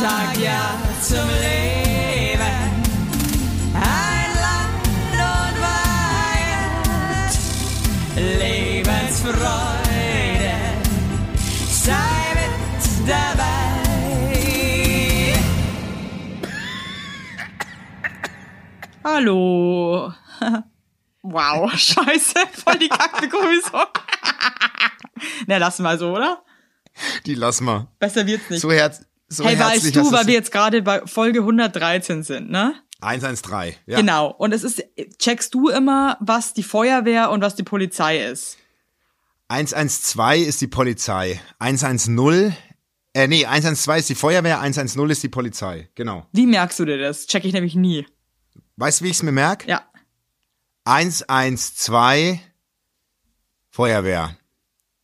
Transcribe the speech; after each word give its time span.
sag 0.00 0.36
ja 0.38 0.78
zum 1.00 1.28
Leben. 1.28 2.40
Ein 3.74 4.30
Land 4.44 4.86
und 5.12 5.56
Weihend, 5.66 7.32
Lebensfreude, 8.40 10.54
sei 11.68 12.34
mit 12.34 13.08
dabei. 13.08 13.52
Hallo. 19.04 20.12
Wow, 21.22 21.72
scheiße, 21.76 22.34
voll 22.64 22.78
die 22.78 22.88
Kackbegrüßung. 22.88 23.86
Na, 25.46 25.58
lass 25.58 25.78
mal 25.78 25.98
so, 25.98 26.12
oder? 26.12 26.42
Die 27.26 27.34
lass 27.34 27.60
mal. 27.60 27.88
Besser 27.98 28.26
wird's 28.26 28.48
nicht. 28.50 28.60
So, 28.60 28.70
herz, 28.72 29.04
so 29.28 29.44
hey, 29.44 29.58
weißt 29.58 29.96
du, 29.96 30.12
weil 30.12 30.26
wir 30.26 30.34
jetzt 30.34 30.52
gerade 30.52 30.82
bei 30.82 31.02
Folge 31.06 31.40
113 31.40 32.22
sind, 32.22 32.50
ne? 32.50 32.74
113, 33.00 33.74
ja. 33.86 33.98
Genau. 33.98 34.30
Und 34.30 34.52
es 34.52 34.64
ist, 34.64 34.82
checkst 35.18 35.52
du 35.54 35.68
immer, 35.68 36.16
was 36.20 36.54
die 36.54 36.62
Feuerwehr 36.62 37.30
und 37.30 37.42
was 37.42 37.54
die 37.54 37.62
Polizei 37.62 38.24
ist? 38.24 38.58
112 39.48 40.46
ist 40.46 40.60
die 40.60 40.66
Polizei. 40.66 41.40
110, 41.58 42.54
äh, 43.12 43.28
nee, 43.28 43.46
112 43.46 44.00
ist 44.00 44.08
die 44.08 44.14
Feuerwehr, 44.14 44.60
110 44.60 45.10
ist 45.10 45.22
die 45.22 45.28
Polizei. 45.28 45.90
Genau. 45.94 46.26
Wie 46.32 46.46
merkst 46.46 46.78
du 46.78 46.84
dir 46.84 46.98
das? 46.98 47.26
Check 47.26 47.44
ich 47.44 47.52
nämlich 47.52 47.74
nie. 47.74 48.06
Weißt 48.76 49.00
du, 49.00 49.04
wie 49.04 49.10
ich 49.10 49.16
es 49.16 49.22
mir 49.22 49.32
merke? 49.32 49.68
Ja. 49.68 49.82
112 50.84 52.38
Feuerwehr. 53.70 54.36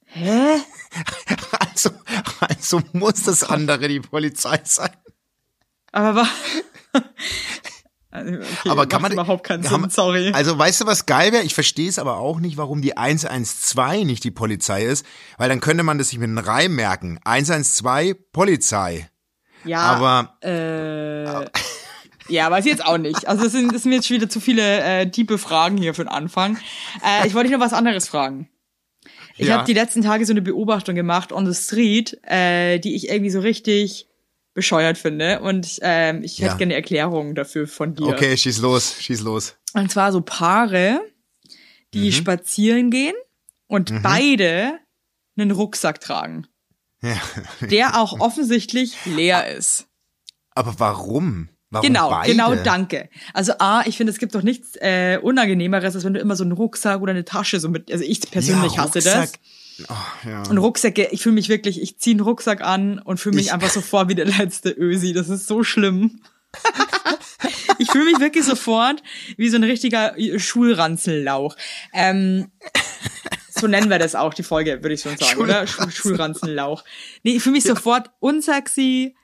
Hä? 0.06 0.56
Also, 1.86 1.90
also 2.40 2.82
muss 2.92 3.22
das 3.22 3.44
andere 3.44 3.88
die 3.88 4.00
Polizei 4.00 4.60
sein. 4.64 4.90
Aber 5.92 6.22
war. 6.22 6.28
Also, 8.12 8.34
okay, 8.34 8.68
Aber 8.68 8.86
kann 8.86 9.02
man 9.02 9.12
überhaupt 9.12 9.44
keinen 9.44 9.62
Sinn, 9.62 9.88
sorry. 9.88 10.32
Also 10.32 10.58
weißt 10.58 10.80
du, 10.80 10.86
was 10.86 11.06
geil 11.06 11.30
wäre? 11.30 11.44
Ich 11.44 11.54
verstehe 11.54 11.88
es 11.88 11.96
aber 11.96 12.16
auch 12.16 12.40
nicht, 12.40 12.56
warum 12.56 12.82
die 12.82 12.96
112 12.96 14.04
nicht 14.04 14.24
die 14.24 14.32
Polizei 14.32 14.82
ist, 14.82 15.06
weil 15.38 15.48
dann 15.48 15.60
könnte 15.60 15.84
man 15.84 15.96
das 15.96 16.08
sich 16.08 16.18
mit 16.18 16.28
einem 16.28 16.38
Reim 16.38 16.74
merken. 16.74 17.20
112 17.24 18.16
Polizei. 18.32 19.08
ja, 19.64 19.78
aber 19.78 20.36
äh, 20.42 21.48
ja, 22.28 22.50
weiß 22.50 22.64
ich 22.64 22.72
jetzt 22.72 22.84
auch 22.84 22.98
nicht. 22.98 23.28
Also 23.28 23.44
das 23.44 23.52
sind, 23.52 23.72
das 23.72 23.84
sind 23.84 23.92
jetzt 23.92 24.10
wieder 24.10 24.28
zu 24.28 24.40
viele 24.40 24.82
äh, 24.82 25.08
tiefe 25.08 25.38
Fragen 25.38 25.76
hier 25.76 25.94
für 25.94 26.02
den 26.02 26.08
Anfang. 26.08 26.58
Äh, 27.04 27.28
ich 27.28 27.34
wollte 27.34 27.48
dich 27.48 27.56
noch 27.56 27.64
was 27.64 27.72
anderes 27.72 28.08
fragen. 28.08 28.48
Ich 29.36 29.48
Ja. 29.48 29.54
habe 29.56 29.64
die 29.66 29.72
letzten 29.74 30.02
Tage 30.02 30.26
so 30.26 30.32
eine 30.32 30.42
Beobachtung 30.42 30.94
gemacht 30.94 31.32
on 31.32 31.50
the 31.50 31.54
street, 31.60 32.18
äh, 32.24 32.78
die 32.78 32.94
ich 32.94 33.08
irgendwie 33.08 33.30
so 33.30 33.40
richtig 33.40 34.06
bescheuert 34.54 34.98
finde. 34.98 35.40
Und 35.40 35.78
ähm, 35.82 36.22
ich 36.24 36.34
hätte 36.38 36.42
Ja. 36.42 36.48
gerne 36.56 36.62
eine 36.72 36.74
Erklärung 36.74 37.34
dafür 37.34 37.66
von 37.68 37.94
dir. 37.94 38.08
okay, 38.08 38.36
schieß 38.36 38.58
los, 38.58 38.96
schieß 39.00 39.20
los. 39.22 39.56
Und 39.74 39.90
zwar 39.90 40.12
so 40.12 40.20
Paare, 40.20 41.00
die 41.94 42.08
Mhm. 42.08 42.12
spazieren 42.12 42.90
gehen 42.90 43.14
und 43.68 44.02
beide 44.02 44.78
einen 45.36 45.52
Rucksack 45.52 46.00
tragen, 46.00 46.46
Ja. 47.00 47.16
der 47.60 48.00
auch 48.00 48.18
offensichtlich 48.20 48.96
leer 49.06 49.48
ist. 49.56 49.86
Aber 50.52 50.74
warum? 50.78 51.48
Warum 51.70 51.86
Genau, 51.86 52.10
beide? 52.10 52.30
genau, 52.32 52.54
danke. 52.56 53.08
Also 53.32 53.52
A, 53.58 53.82
ich 53.86 53.96
finde, 53.96 54.12
es 54.12 54.18
gibt 54.18 54.34
doch 54.34 54.42
nichts 54.42 54.76
äh, 54.80 55.18
Unangenehmeres, 55.22 55.94
als 55.94 56.04
wenn 56.04 56.14
du 56.14 56.20
immer 56.20 56.34
so 56.36 56.42
einen 56.42 56.52
Rucksack 56.52 57.00
oder 57.00 57.12
eine 57.12 57.24
Tasche 57.24 57.60
so 57.60 57.68
mit, 57.68 57.92
also 57.92 58.04
ich 58.04 58.20
persönlich 58.30 58.72
ja, 58.74 58.78
hasse 58.82 58.94
Rucksack. 58.98 59.30
das. 59.78 59.86
Oh, 59.88 60.28
ja. 60.28 60.42
Und 60.50 60.58
Rucksäcke, 60.58 61.08
ich 61.12 61.22
fühle 61.22 61.36
mich 61.36 61.48
wirklich, 61.48 61.80
ich 61.80 61.98
ziehe 61.98 62.14
einen 62.14 62.20
Rucksack 62.20 62.60
an 62.60 62.98
und 62.98 63.18
fühle 63.18 63.36
mich 63.36 63.46
Ich- 63.46 63.52
einfach 63.52 63.70
so 63.70 63.80
vor 63.80 64.08
wie 64.08 64.14
der 64.14 64.26
letzte 64.26 64.70
Ösi. 64.70 65.12
Das 65.12 65.28
ist 65.28 65.46
so 65.46 65.62
schlimm. 65.62 66.20
ich 67.78 67.90
fühle 67.90 68.06
mich 68.06 68.18
wirklich 68.18 68.44
sofort 68.44 69.02
wie 69.36 69.48
so 69.48 69.56
ein 69.56 69.64
richtiger 69.64 70.14
Schulranzellauch. 70.38 71.56
Ähm, 71.94 72.50
so 73.48 73.66
nennen 73.68 73.90
wir 73.90 73.98
das 73.98 74.14
auch, 74.14 74.34
die 74.34 74.42
Folge, 74.42 74.82
würde 74.82 74.94
ich 74.94 75.02
schon 75.02 75.16
sagen, 75.16 75.38
oder? 75.40 75.66
Schul 75.66 75.90
Schulranzenlauch. 75.90 76.84
Nee, 77.22 77.36
ich 77.36 77.42
fühle 77.42 77.54
mich 77.54 77.64
sofort 77.64 78.10
unsexy 78.18 79.14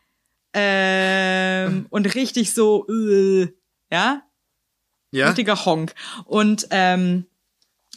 ähm, 0.59 1.87
und 1.91 2.15
richtig 2.15 2.55
so, 2.55 2.87
äh, 2.89 3.49
ja? 3.93 4.23
ja? 5.11 5.27
richtiger 5.27 5.65
Honk. 5.67 5.95
Und 6.25 6.67
ähm, 6.71 7.27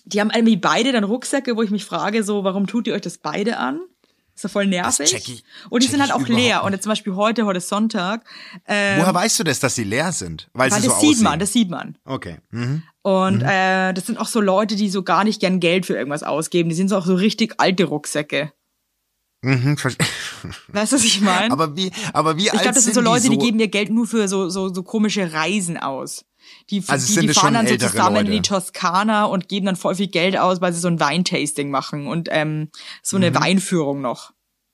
die 0.06 0.20
haben 0.20 0.30
irgendwie 0.30 0.58
beide 0.58 0.92
dann 0.92 1.04
Rucksäcke, 1.04 1.56
wo 1.56 1.62
ich 1.62 1.72
mich 1.72 1.86
frage, 1.86 2.24
so, 2.24 2.44
warum 2.44 2.68
tut 2.68 2.88
ihr 2.88 2.94
euch 2.94 3.02
das 3.02 3.18
beide 3.18 3.58
an? 3.58 3.80
Ist 4.36 4.44
ja 4.44 4.50
voll 4.50 4.68
nervig. 4.68 5.14
ich- 5.14 5.44
und 5.70 5.84
die 5.84 5.88
sind 5.88 6.02
halt 6.02 6.14
auch 6.14 6.26
leer. 6.28 6.64
Und 6.64 6.72
jetzt 6.72 6.84
zum 6.84 6.92
Beispiel 6.92 7.16
heute, 7.16 7.46
heute 7.46 7.60
Sonntag. 7.60 8.24
Ähm, 8.68 9.02
Woher 9.02 9.14
weißt 9.14 9.40
du 9.40 9.44
das, 9.44 9.60
dass 9.60 9.76
sie 9.76 9.84
leer 9.84 10.12
sind? 10.14 10.50
Weil, 10.54 10.72
weil 10.72 10.82
sie 10.82 10.88
das 10.88 10.96
so 10.96 11.02
sieht 11.02 11.10
aussehen. 11.12 11.24
man, 11.26 11.40
das 11.40 11.54
sieht 11.54 11.70
man. 11.70 11.98
Okay. 12.06 12.38
Mhm. 12.52 12.84
Und 13.02 13.42
äh, 13.42 13.94
das 13.94 14.06
sind 14.06 14.18
auch 14.18 14.28
so 14.28 14.40
Leute, 14.40 14.76
die 14.76 14.90
so 14.90 15.04
gar 15.04 15.24
nicht 15.24 15.40
gern 15.42 15.60
Geld 15.60 15.86
für 15.86 15.96
irgendwas 15.96 16.24
ausgeben. 16.24 16.70
Die 16.70 16.76
sind 16.76 16.90
so 16.90 16.98
auch 16.98 17.06
so 17.06 17.16
richtig 17.16 17.56
alte 17.58 17.84
Rucksäcke. 17.86 18.54
Mhm. 19.42 19.78
Weißt 20.68 20.92
du, 20.92 20.96
was 20.98 21.04
ich 21.04 21.22
meine? 21.22 21.52
aber 21.52 21.76
wie, 21.78 21.92
aber 22.14 22.38
wie 22.38 22.46
Ich 22.46 22.52
glaube, 22.52 22.74
das 22.74 22.84
sind 22.84 22.94
so 22.94 23.02
die 23.02 23.06
Leute, 23.06 23.30
die, 23.30 23.38
geben 23.38 23.60
ihr 23.60 23.70
Geld 23.70 23.90
nur 23.90 24.06
für 24.08 24.28
so, 24.28 24.50
so, 24.50 24.74
so 24.74 24.84
komische 24.84 25.32
Reisen 25.34 25.78
aus. 25.78 26.26
Die, 26.70 26.84
Also 26.88 27.08
die, 27.08 27.14
sind 27.14 27.28
die 27.28 27.34
fahren 27.34 27.54
dann 27.54 27.68
so 27.68 27.78
zusammen 27.78 28.18
in 28.18 28.26
Leute? 28.28 28.32
die 28.38 28.42
Toskana 28.42 29.26
und 29.26 29.48
geben 29.50 29.66
dann 29.68 29.76
voll 29.76 29.96
viel 29.96 30.08
Geld 30.08 30.38
aus, 30.38 30.62
weil 30.62 30.74
sie 30.74 30.80
so 30.80 30.88
ein 30.88 31.00
Weintasting 31.00 31.70
machen 31.70 32.08
und 32.08 32.28
ähm, 32.32 32.70
so 33.04 33.18
eine 33.18 33.34
Weinführung 33.36 34.02
noch. 34.02 34.32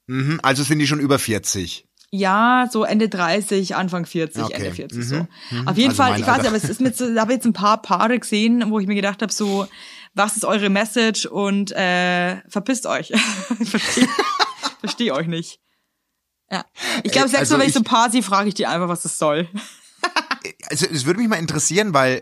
Mhm. 0.08 0.40
Also 0.42 0.64
sind 0.64 0.80
die 0.80 0.88
schon 0.88 1.00
über 1.00 1.20
40. 1.20 1.86
Ja, 2.12 2.70
so 2.72 2.86
Ende 2.86 3.10
30, 3.10 3.76
Anfang 3.76 4.06
40, 4.06 4.44
Okay. 4.44 4.54
Ende 4.54 4.72
40 4.72 4.98
Mhm. 5.00 5.04
so. 5.04 5.28
Mhm. 5.52 5.68
Auf 5.68 5.78
jeden 5.78 5.90
Also 5.90 6.04
Fall, 6.04 6.20
ich 6.20 6.26
weiß 6.26 6.38
nicht, 6.38 6.48
aber 6.48 6.56
es 6.58 6.64
ist 6.64 6.80
mit 6.82 6.96
so, 6.96 7.12
ich 7.12 7.20
habe 7.20 7.34
jetzt 7.34 7.46
ein 7.46 7.54
paar 7.54 7.82
Paare 7.82 8.18
gesehen, 8.20 8.64
wo 8.70 8.80
ich 8.80 8.88
mir 8.88 8.96
gedacht 8.96 9.22
habe, 9.22 9.34
so, 9.34 9.68
was 10.14 10.38
ist 10.38 10.46
eure 10.46 10.70
Message 10.70 11.26
und 11.26 11.72
äh, 11.74 12.38
verpisst 12.50 12.86
euch. 12.86 13.12
verstehe 14.86 15.10
versteh 15.10 15.12
euch 15.12 15.28
nicht. 15.28 15.60
Ja. 16.52 16.66
Ich 17.04 17.12
glaube, 17.12 17.26
Ey, 17.26 17.32
selbst 17.32 17.52
also 17.52 17.60
wenn 17.60 17.68
ich 17.68 17.74
so 17.74 17.80
ich- 17.80 17.86
ein 17.86 17.90
Paar 17.90 18.10
sehe, 18.12 18.24
frage 18.24 18.48
ich 18.50 18.54
die 18.56 18.66
einfach, 18.68 18.88
was 18.88 19.02
das 19.04 19.18
soll. 19.18 19.48
Also 20.70 20.86
es 20.86 21.06
würde 21.06 21.20
mich 21.20 21.28
mal 21.28 21.38
interessieren, 21.38 21.94
weil 21.94 22.22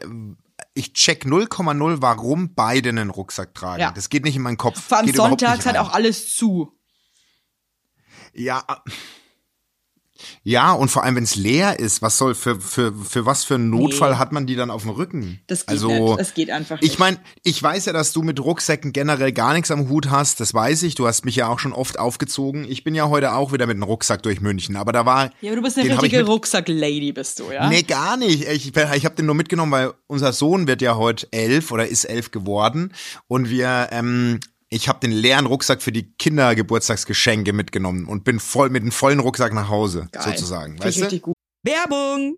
ich 0.74 0.94
check 0.94 1.25
0,0, 1.25 2.01
warum 2.01 2.56
beide 2.56 2.90
einen 2.90 3.09
Rucksack 3.09 3.53
tragen. 3.53 3.81
Ja. 3.81 3.91
Das 3.91 4.09
geht 4.09 4.24
nicht 4.24 4.35
in 4.35 4.41
meinen 4.41 4.57
Kopf. 4.57 4.81
Vor 4.81 4.97
allem 4.97 5.13
sonntags 5.13 5.66
hat 5.66 5.78
auch 5.78 5.94
alles 5.94 6.35
zu. 6.35 6.72
Ja. 8.34 8.66
Ja, 10.44 10.72
und 10.74 10.90
vor 10.90 11.04
allem, 11.04 11.16
wenn 11.16 11.24
es 11.24 11.36
leer 11.36 11.80
ist, 11.80 12.02
was 12.02 12.18
soll 12.18 12.36
für, 12.36 12.60
für, 12.60 12.94
für 12.94 13.26
was 13.26 13.44
für 13.44 13.56
einen 13.56 13.70
Notfall 13.70 14.12
Nee. 14.12 14.18
hat 14.18 14.32
man 14.32 14.46
die 14.46 14.56
dann 14.56 14.70
auf 14.70 14.84
dem 14.84 14.92
Rücken? 14.92 15.40
Das 15.48 15.62
geht 15.62 15.70
also, 15.70 15.88
nicht. 15.90 16.20
Das 16.20 16.34
geht 16.34 16.50
einfach 16.50 16.82
nicht. 16.82 16.92
Ich 16.92 17.00
meine, 17.00 17.18
ich 17.44 17.62
weiß 17.62 17.86
ja, 17.86 17.94
dass 17.94 18.14
du 18.14 18.22
mit 18.22 18.40
Rucksäcken 18.40 18.94
generell 18.94 19.32
gar 19.32 19.54
nichts 19.54 19.72
am 19.72 19.90
Hut 19.90 20.10
hast. 20.10 20.40
Das 20.40 20.54
weiß 20.54 20.84
ich. 20.84 20.96
Du 20.96 21.08
hast 21.08 21.26
mich 21.26 21.36
ja 21.36 21.48
auch 21.48 21.60
schon 21.60 21.74
oft 21.74 22.00
aufgezogen. 22.00 22.66
Ich 22.70 22.84
bin 22.84 22.96
ja 22.96 23.10
heute 23.10 23.34
auch 23.34 23.54
wieder 23.54 23.66
mit 23.68 23.76
einem 23.76 23.84
Rucksack 23.84 24.24
durch 24.24 24.42
München. 24.42 24.76
Aber 24.76 24.92
da 24.92 25.06
war. 25.06 25.32
ja, 25.42 25.52
aber 25.52 25.58
du 25.58 25.62
bist 25.62 25.78
eine 25.78 25.90
richtige 25.90 26.26
Rucksack-Lady, 26.26 27.12
bist 27.12 27.40
du, 27.40 27.52
ja? 27.52 27.70
Nee, 27.70 27.84
gar 27.84 28.18
nicht. 28.18 28.48
Ich, 28.48 28.76
ich 28.76 29.06
habe 29.06 29.16
den 29.16 29.26
nur 29.26 29.36
mitgenommen, 29.36 29.72
weil 29.72 29.94
unser 30.08 30.34
Sohn 30.34 30.68
wird 30.68 30.82
ja 30.82 30.96
heute 30.96 31.28
elf 31.32 31.72
oder 31.72 31.88
ist 31.88 32.06
elf 32.06 32.32
geworden. 32.32 32.94
Und 33.28 33.50
wir, 33.50 33.90
ähm, 33.92 34.40
ich 34.74 34.90
habe 34.90 35.00
den 35.00 35.12
leeren 35.12 35.46
Rucksack 35.46 35.82
für 35.82 35.92
die 35.92 36.12
Kindergeburtstagsgeschenke 36.14 37.54
mitgenommen 37.54 38.06
und 38.06 38.24
bin 38.24 38.40
voll 38.40 38.70
mit 38.70 38.82
einem 38.82 38.92
vollen 38.92 39.20
Rucksack 39.20 39.54
nach 39.54 39.70
Hause, 39.70 40.08
Geil. 40.12 40.24
sozusagen. 40.24 40.80
Weißt 40.80 40.98
du? 40.98 41.02
richtig 41.04 41.22
gut. 41.22 41.36
Werbung! 41.64 42.38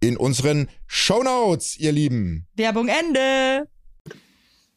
in 0.00 0.16
unseren 0.16 0.68
Shownotes, 0.86 1.78
ihr 1.78 1.92
Lieben. 1.92 2.46
Werbung 2.56 2.88
Ende. 2.88 3.68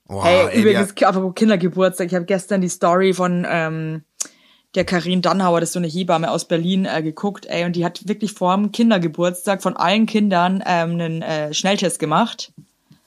Oh, 0.08 0.24
Hey, 0.24 0.48
ey, 0.52 0.62
übrigens, 0.62 1.02
apropos 1.02 1.34
Kindergeburtstag, 1.36 2.08
ich 2.08 2.14
habe 2.14 2.26
gestern 2.26 2.62
die 2.62 2.70
Story 2.70 3.14
von 3.14 3.48
ähm, 3.50 4.04
der 4.76 4.86
Karin 4.86 5.22
Dannhauer, 5.22 5.60
das 5.62 5.70
ist 5.70 5.74
so 5.74 5.80
eine 5.80 5.88
Hebamme 5.88 6.30
aus 6.30 6.48
Berlin, 6.48 6.86
äh, 6.86 7.02
geguckt, 7.02 7.46
ey, 7.46 7.64
und 7.64 7.76
die 7.76 7.86
hat 7.86 8.08
wirklich 8.08 8.34
vor 8.34 8.56
dem 8.56 8.72
Kindergeburtstag 8.72 9.62
von 9.64 9.78
allen 9.78 10.06
Kindern 10.06 10.62
ähm, 10.66 10.92
einen 10.92 11.22
äh, 11.22 11.54
Schnelltest 11.54 12.00
gemacht. 12.00 12.52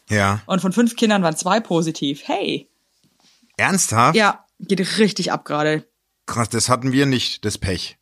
ja. 0.09 0.41
Und 0.47 0.61
von 0.61 0.73
fünf 0.73 0.97
Kindern 0.97 1.23
waren 1.23 1.37
zwei 1.37 1.61
positiv. 1.61 2.23
Hey. 2.25 2.69
Ernsthaft? 3.59 4.17
Ja, 4.17 4.45
geht 4.61 4.99
richtig 4.99 5.33
ab 5.33 5.45
gerade. 5.45 5.85
Krass, 6.27 6.49
das 6.49 6.69
hatten 6.69 6.93
wir 6.93 7.07
nicht, 7.07 7.45
das 7.45 7.59
Pech. 7.59 7.96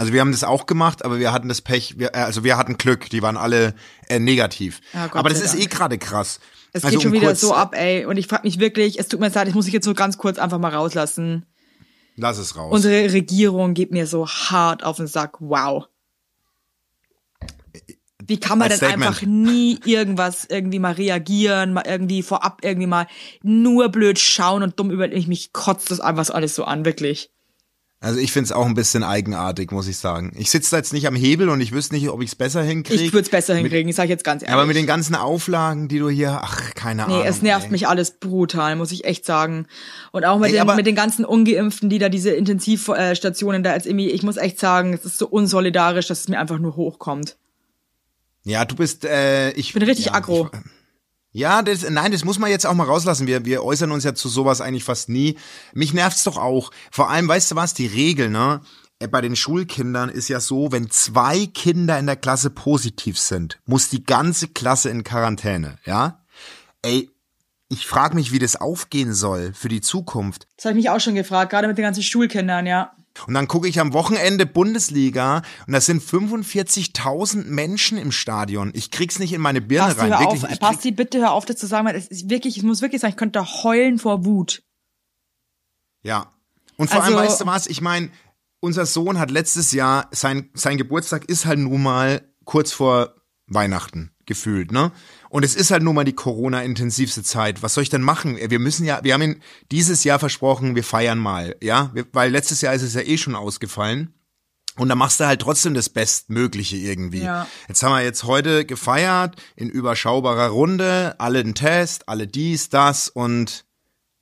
Also 0.00 0.14
wir 0.14 0.22
haben 0.22 0.32
das 0.32 0.44
auch 0.44 0.64
gemacht, 0.64 1.04
aber 1.04 1.18
wir 1.18 1.30
hatten 1.30 1.48
das 1.48 1.60
Pech, 1.60 1.98
wir, 1.98 2.14
äh, 2.14 2.20
also 2.20 2.42
wir 2.42 2.56
hatten 2.56 2.78
Glück, 2.78 3.10
die 3.10 3.20
waren 3.20 3.36
alle 3.36 3.74
äh, 4.08 4.18
negativ. 4.18 4.80
Ja, 4.94 5.08
Gott 5.08 5.16
aber 5.16 5.28
das 5.28 5.42
ist 5.42 5.52
Dank. 5.52 5.62
eh 5.64 5.66
gerade 5.66 5.98
krass. 5.98 6.40
Es 6.72 6.84
also 6.84 6.96
geht 6.96 7.02
schon 7.02 7.10
um 7.12 7.16
wieder 7.18 7.26
kurz- 7.26 7.42
so 7.42 7.52
ab, 7.52 7.74
ey. 7.76 8.06
Und 8.06 8.16
ich 8.16 8.26
frag 8.26 8.42
mich 8.44 8.58
wirklich, 8.58 8.98
es 8.98 9.08
tut 9.08 9.20
mir 9.20 9.28
leid, 9.28 9.48
ich 9.48 9.54
muss 9.54 9.66
ich 9.66 9.74
jetzt 9.74 9.84
so 9.84 9.92
ganz 9.92 10.16
kurz 10.16 10.38
einfach 10.38 10.58
mal 10.58 10.72
rauslassen. 10.72 11.44
Lass 12.16 12.38
es 12.38 12.56
raus. 12.56 12.72
Unsere 12.72 13.12
Regierung 13.12 13.74
geht 13.74 13.90
mir 13.90 14.06
so 14.06 14.26
hart 14.26 14.84
auf 14.84 14.96
den 14.96 15.06
Sack. 15.06 15.36
Wow. 15.38 15.84
Wie 18.26 18.40
kann 18.40 18.56
man 18.56 18.70
Als 18.70 18.80
denn 18.80 18.88
Statement. 18.88 19.06
einfach 19.10 19.26
nie 19.26 19.80
irgendwas 19.84 20.46
irgendwie 20.48 20.78
mal 20.78 20.92
reagieren, 20.92 21.74
mal 21.74 21.84
irgendwie 21.86 22.22
vorab 22.22 22.60
irgendwie 22.64 22.86
mal 22.86 23.06
nur 23.42 23.90
blöd 23.90 24.18
schauen 24.18 24.62
und 24.62 24.80
dumm 24.80 24.90
über 24.90 25.12
ich 25.12 25.26
mich 25.28 25.52
kotzt 25.52 25.90
das 25.90 26.00
einfach 26.00 26.24
so 26.24 26.32
alles 26.32 26.54
so 26.54 26.64
an, 26.64 26.86
wirklich. 26.86 27.30
Also 28.02 28.18
ich 28.18 28.32
find's 28.32 28.50
auch 28.50 28.64
ein 28.64 28.72
bisschen 28.72 29.04
eigenartig, 29.04 29.72
muss 29.72 29.86
ich 29.86 29.98
sagen. 29.98 30.32
Ich 30.34 30.50
sitze 30.50 30.70
da 30.70 30.78
jetzt 30.78 30.94
nicht 30.94 31.06
am 31.06 31.14
Hebel 31.14 31.50
und 31.50 31.60
ich 31.60 31.70
wüsste 31.72 31.94
nicht, 31.94 32.08
ob 32.08 32.22
ich's 32.22 32.34
besser 32.34 32.62
hinkriege. 32.62 33.02
Ich 33.02 33.12
würde 33.12 33.24
es 33.24 33.28
besser 33.28 33.54
hinkriegen, 33.54 33.90
ich 33.90 33.96
sag 33.96 34.08
jetzt 34.08 34.24
ganz 34.24 34.42
ehrlich. 34.42 34.54
Aber 34.54 34.64
mit 34.64 34.74
den 34.74 34.86
ganzen 34.86 35.14
Auflagen, 35.14 35.86
die 35.86 35.98
du 35.98 36.08
hier, 36.08 36.40
ach, 36.42 36.74
keine 36.74 37.04
Ahnung. 37.04 37.18
Nee, 37.18 37.28
es 37.28 37.42
nervt 37.42 37.66
ey. 37.66 37.72
mich 37.72 37.88
alles 37.88 38.12
brutal, 38.12 38.74
muss 38.76 38.90
ich 38.90 39.04
echt 39.04 39.26
sagen. 39.26 39.66
Und 40.12 40.24
auch 40.24 40.38
mit, 40.38 40.50
Ey, 40.50 40.64
den, 40.64 40.76
mit 40.76 40.86
den 40.86 40.94
ganzen 40.94 41.26
Ungeimpften, 41.26 41.90
die 41.90 41.98
da 41.98 42.08
diese 42.08 42.30
Intensivstationen 42.30 43.62
da 43.62 43.72
als 43.72 43.84
irgendwie, 43.84 44.08
ich 44.08 44.22
muss 44.22 44.38
echt 44.38 44.58
sagen, 44.58 44.94
es 44.94 45.04
ist 45.04 45.18
so 45.18 45.28
unsolidarisch, 45.28 46.06
dass 46.06 46.20
es 46.20 46.28
mir 46.28 46.40
einfach 46.40 46.58
nur 46.58 46.76
hochkommt. 46.76 47.36
Ja, 48.44 48.64
du 48.64 48.76
bist, 48.76 49.04
äh, 49.04 49.50
ich 49.50 49.58
Ich 49.58 49.72
bin 49.74 49.82
richtig 49.82 50.06
ja, 50.06 50.14
aggro. 50.14 50.48
Ich, 50.50 50.58
ja, 51.32 51.62
das, 51.62 51.88
nein, 51.88 52.12
das 52.12 52.24
muss 52.24 52.38
man 52.38 52.50
jetzt 52.50 52.66
auch 52.66 52.74
mal 52.74 52.84
rauslassen. 52.84 53.26
Wir, 53.26 53.44
wir 53.44 53.62
äußern 53.62 53.92
uns 53.92 54.04
ja 54.04 54.14
zu 54.14 54.28
sowas 54.28 54.60
eigentlich 54.60 54.84
fast 54.84 55.08
nie. 55.08 55.36
Mich 55.72 55.92
nervt's 55.92 56.24
doch 56.24 56.36
auch. 56.36 56.70
Vor 56.90 57.10
allem, 57.10 57.28
weißt 57.28 57.52
du 57.52 57.56
was, 57.56 57.74
die 57.74 57.86
Regel, 57.86 58.30
ne? 58.30 58.60
Äh, 58.98 59.08
Bei 59.08 59.20
den 59.20 59.36
Schulkindern 59.36 60.08
ist 60.08 60.28
ja 60.28 60.40
so, 60.40 60.72
wenn 60.72 60.90
zwei 60.90 61.46
Kinder 61.46 61.98
in 61.98 62.06
der 62.06 62.16
Klasse 62.16 62.50
positiv 62.50 63.18
sind, 63.18 63.60
muss 63.64 63.88
die 63.88 64.04
ganze 64.04 64.48
Klasse 64.48 64.90
in 64.90 65.04
Quarantäne, 65.04 65.78
ja? 65.84 66.24
Ey, 66.82 67.10
ich 67.68 67.86
frage 67.86 68.16
mich, 68.16 68.32
wie 68.32 68.40
das 68.40 68.56
aufgehen 68.56 69.14
soll 69.14 69.52
für 69.54 69.68
die 69.68 69.80
Zukunft. 69.80 70.48
Das 70.56 70.64
habe 70.64 70.72
ich 70.72 70.84
mich 70.84 70.90
auch 70.90 71.00
schon 71.00 71.14
gefragt, 71.14 71.50
gerade 71.50 71.68
mit 71.68 71.78
den 71.78 71.84
ganzen 71.84 72.02
Schulkindern, 72.02 72.66
ja. 72.66 72.92
Und 73.26 73.34
dann 73.34 73.48
gucke 73.48 73.68
ich 73.68 73.80
am 73.80 73.92
Wochenende 73.92 74.46
Bundesliga 74.46 75.42
und 75.66 75.72
das 75.72 75.86
sind 75.86 76.02
45.000 76.02 77.44
Menschen 77.44 77.98
im 77.98 78.12
Stadion. 78.12 78.70
Ich 78.74 78.90
krieg's 78.90 79.18
nicht 79.18 79.32
in 79.32 79.40
meine 79.40 79.60
Birne 79.60 79.94
Basti, 79.94 80.00
rein. 80.00 80.10
hör 80.12 80.20
Wirklich, 80.20 80.52
auf, 80.52 80.58
Basti, 80.60 80.90
bitte 80.92 81.18
hör 81.18 81.32
auf, 81.32 81.44
das 81.44 81.56
zu 81.56 81.66
sagen, 81.66 81.86
weil 81.86 81.96
es 81.96 82.06
ist 82.06 82.30
wirklich, 82.30 82.56
ich 82.56 82.62
muss 82.62 82.82
wirklich 82.82 83.00
sagen, 83.00 83.12
ich 83.12 83.16
könnte 83.18 83.38
da 83.40 83.46
heulen 83.64 83.98
vor 83.98 84.24
Wut. 84.24 84.62
Ja. 86.02 86.32
Und 86.76 86.88
vor 86.88 87.02
Also- 87.02 87.16
allem, 87.16 87.28
weißt 87.28 87.40
du 87.42 87.46
was, 87.46 87.66
ich 87.66 87.80
meine, 87.80 88.10
unser 88.60 88.86
Sohn 88.86 89.18
hat 89.18 89.30
letztes 89.30 89.72
Jahr, 89.72 90.08
sein, 90.12 90.48
sein 90.54 90.76
Geburtstag 90.78 91.24
ist 91.26 91.46
halt 91.46 91.58
nun 91.58 91.82
mal 91.82 92.22
kurz 92.44 92.72
vor 92.72 93.14
Weihnachten 93.46 94.12
gefühlt, 94.30 94.70
ne? 94.70 94.92
Und 95.28 95.44
es 95.44 95.56
ist 95.56 95.72
halt 95.72 95.82
nun 95.82 95.96
mal 95.96 96.04
die 96.04 96.14
Corona-intensivste 96.14 97.22
Zeit. 97.24 97.62
Was 97.62 97.74
soll 97.74 97.82
ich 97.82 97.90
denn 97.90 98.00
machen? 98.00 98.38
Wir 98.38 98.58
müssen 98.60 98.86
ja, 98.86 99.00
wir 99.02 99.12
haben 99.12 99.22
ihn 99.22 99.42
dieses 99.70 100.04
Jahr 100.04 100.18
versprochen, 100.18 100.76
wir 100.76 100.84
feiern 100.84 101.18
mal, 101.18 101.56
ja? 101.60 101.90
Wir, 101.92 102.06
weil 102.12 102.30
letztes 102.30 102.60
Jahr 102.60 102.72
ist 102.72 102.82
es 102.82 102.94
ja 102.94 103.02
eh 103.02 103.18
schon 103.18 103.34
ausgefallen. 103.34 104.14
Und 104.76 104.88
da 104.88 104.94
machst 104.94 105.18
du 105.18 105.26
halt 105.26 105.42
trotzdem 105.42 105.74
das 105.74 105.88
Bestmögliche 105.88 106.76
irgendwie. 106.76 107.22
Ja. 107.22 107.48
Jetzt 107.68 107.82
haben 107.82 107.92
wir 107.92 108.02
jetzt 108.02 108.22
heute 108.22 108.64
gefeiert, 108.64 109.34
in 109.56 109.68
überschaubarer 109.68 110.48
Runde, 110.48 111.16
alle 111.18 111.40
einen 111.40 111.56
Test, 111.56 112.08
alle 112.08 112.28
dies, 112.28 112.68
das 112.68 113.08
und 113.08 113.66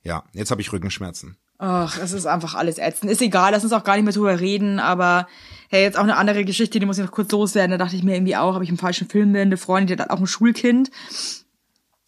ja, 0.03 0.23
jetzt 0.33 0.49
habe 0.49 0.61
ich 0.61 0.73
Rückenschmerzen. 0.73 1.37
Ach, 1.61 1.99
es 2.01 2.13
ist 2.13 2.25
einfach 2.25 2.55
alles 2.55 2.77
ätzend. 2.77 3.11
Ist 3.11 3.21
egal, 3.21 3.51
lass 3.51 3.65
uns 3.65 3.73
auch 3.73 3.83
gar 3.83 3.95
nicht 3.95 4.05
mehr 4.05 4.13
drüber 4.13 4.39
reden, 4.39 4.79
aber 4.79 5.27
hey, 5.69 5.83
jetzt 5.83 5.97
auch 5.97 6.03
eine 6.03 6.15
andere 6.15 6.45
Geschichte, 6.45 6.79
die 6.79 6.85
muss 6.85 6.97
ich 6.97 7.03
noch 7.03 7.11
kurz 7.11 7.31
loswerden. 7.33 7.71
Da 7.71 7.77
dachte 7.77 7.97
ich 7.97 8.03
mir 8.03 8.15
irgendwie 8.15 8.37
auch, 8.37 8.53
habe 8.53 8.63
ich 8.63 8.69
im 8.69 8.77
falschen 8.77 9.09
Film 9.09 9.35
eine 9.35 9.57
Freundin, 9.57 9.97
die 9.97 10.01
hat 10.01 10.09
auch 10.09 10.19
ein 10.19 10.25
Schulkind. 10.25 10.89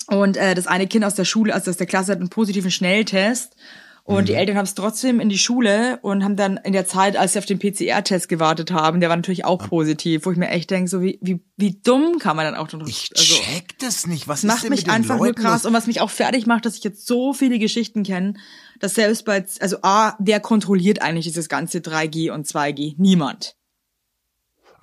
Und 0.07 0.37
äh, 0.37 0.55
das 0.55 0.67
eine 0.67 0.87
Kind 0.87 1.03
aus 1.03 1.15
der 1.15 1.25
Schule, 1.25 1.53
also 1.53 1.69
aus 1.69 1.75
der 1.75 1.85
Klasse, 1.85 2.13
hat 2.13 2.19
einen 2.19 2.29
positiven 2.29 2.71
Schnelltest. 2.71 3.57
Und 4.03 4.29
die 4.29 4.33
Eltern 4.33 4.57
haben 4.57 4.65
es 4.65 4.73
trotzdem 4.73 5.19
in 5.19 5.29
die 5.29 5.37
Schule 5.37 5.99
und 6.01 6.23
haben 6.23 6.35
dann 6.35 6.57
in 6.57 6.73
der 6.73 6.85
Zeit, 6.85 7.15
als 7.15 7.33
sie 7.33 7.39
auf 7.39 7.45
den 7.45 7.59
PCR-Test 7.59 8.27
gewartet 8.27 8.71
haben, 8.71 8.99
der 8.99 9.09
war 9.09 9.15
natürlich 9.15 9.45
auch 9.45 9.69
positiv, 9.69 10.25
wo 10.25 10.31
ich 10.31 10.37
mir 10.37 10.49
echt 10.49 10.71
denke, 10.71 10.89
so 10.89 11.01
wie, 11.01 11.19
wie, 11.21 11.43
wie 11.55 11.79
dumm 11.81 12.17
kann 12.17 12.35
man 12.35 12.45
dann 12.45 12.55
auch 12.55 12.71
noch. 12.73 12.87
Ich 12.87 13.11
also, 13.15 13.35
check 13.35 13.77
das 13.79 14.07
nicht. 14.07 14.27
Was 14.27 14.41
das 14.41 14.43
ist 14.43 14.47
macht 14.47 14.63
denn 14.63 14.69
mich 14.71 14.79
mit 14.81 14.87
den 14.87 14.93
einfach 14.93 15.17
nur 15.17 15.27
Leuten 15.27 15.41
krass 15.41 15.63
los? 15.63 15.65
und 15.67 15.73
was 15.73 15.87
mich 15.87 16.01
auch 16.01 16.09
fertig 16.09 16.47
macht, 16.47 16.65
dass 16.65 16.77
ich 16.77 16.83
jetzt 16.83 17.05
so 17.05 17.33
viele 17.33 17.59
Geschichten 17.59 18.03
kenne, 18.03 18.33
dass 18.79 18.95
selbst 18.95 19.23
bei, 19.23 19.45
also 19.59 19.77
A, 19.83 20.15
wer 20.19 20.39
kontrolliert 20.39 21.01
eigentlich 21.01 21.25
dieses 21.25 21.47
ganze 21.47 21.79
3G 21.79 22.31
und 22.31 22.47
2G? 22.47 22.95
Niemand. 22.97 23.55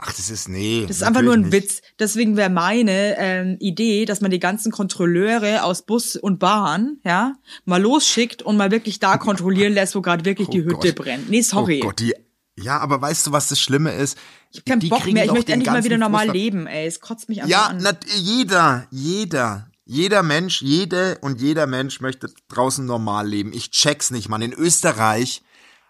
Ach, 0.00 0.12
das 0.12 0.30
ist 0.30 0.48
nee. 0.48 0.84
Das 0.86 0.98
ist 0.98 1.02
einfach 1.02 1.22
nur 1.22 1.34
ein 1.34 1.42
natürlich 1.42 1.64
Witz. 1.64 1.82
Deswegen 1.98 2.36
wäre 2.36 2.50
meine 2.50 3.16
ähm, 3.18 3.56
Idee, 3.58 4.04
dass 4.04 4.20
man 4.20 4.30
die 4.30 4.38
ganzen 4.38 4.70
Kontrolleure 4.70 5.64
aus 5.64 5.82
Bus 5.82 6.14
und 6.14 6.38
Bahn, 6.38 6.98
ja, 7.04 7.34
mal 7.64 7.82
losschickt 7.82 8.42
und 8.42 8.56
mal 8.56 8.70
wirklich 8.70 9.00
da 9.00 9.18
kontrollieren 9.18 9.72
lässt, 9.72 9.96
wo 9.96 10.00
gerade 10.00 10.24
wirklich 10.24 10.48
die 10.48 10.62
Oh 10.62 10.66
Hütte 10.66 10.94
Gott. 10.94 11.04
brennt. 11.04 11.28
Nee, 11.30 11.42
sorry. 11.42 11.80
Oh 11.82 11.86
Gott, 11.88 11.98
die. 11.98 12.14
Ja, 12.60 12.78
aber 12.78 13.00
weißt 13.00 13.26
du, 13.26 13.32
was 13.32 13.48
das 13.48 13.60
Schlimme 13.60 13.92
ist? 13.92 14.16
ich 14.52 14.58
hab 14.60 14.66
keinen 14.66 14.80
Die 14.80 14.88
Bock 14.88 15.04
mehr. 15.06 15.24
Ich 15.24 15.32
möchte 15.32 15.52
endlich 15.52 15.70
mal 15.72 15.84
wieder 15.84 15.98
normal 15.98 16.28
Fußball- 16.28 16.32
leben, 16.32 16.66
ey. 16.68 16.86
Es 16.86 17.00
kotzt 17.00 17.28
mich 17.28 17.38
einfach 17.38 17.50
Ja, 17.50 17.66
an. 17.66 17.78
nat, 17.78 18.04
jeder, 18.16 18.86
jeder, 18.90 19.70
jeder 19.84 20.22
Mensch, 20.22 20.62
jede 20.62 21.18
und 21.22 21.40
jeder 21.40 21.66
Mensch 21.66 22.00
möchte 22.00 22.28
draußen 22.48 22.84
normal 22.86 23.28
leben. 23.28 23.52
Ich 23.52 23.70
check's 23.72 24.10
nicht, 24.10 24.28
Mann. 24.28 24.42
In 24.42 24.52
Österreich 24.52 25.42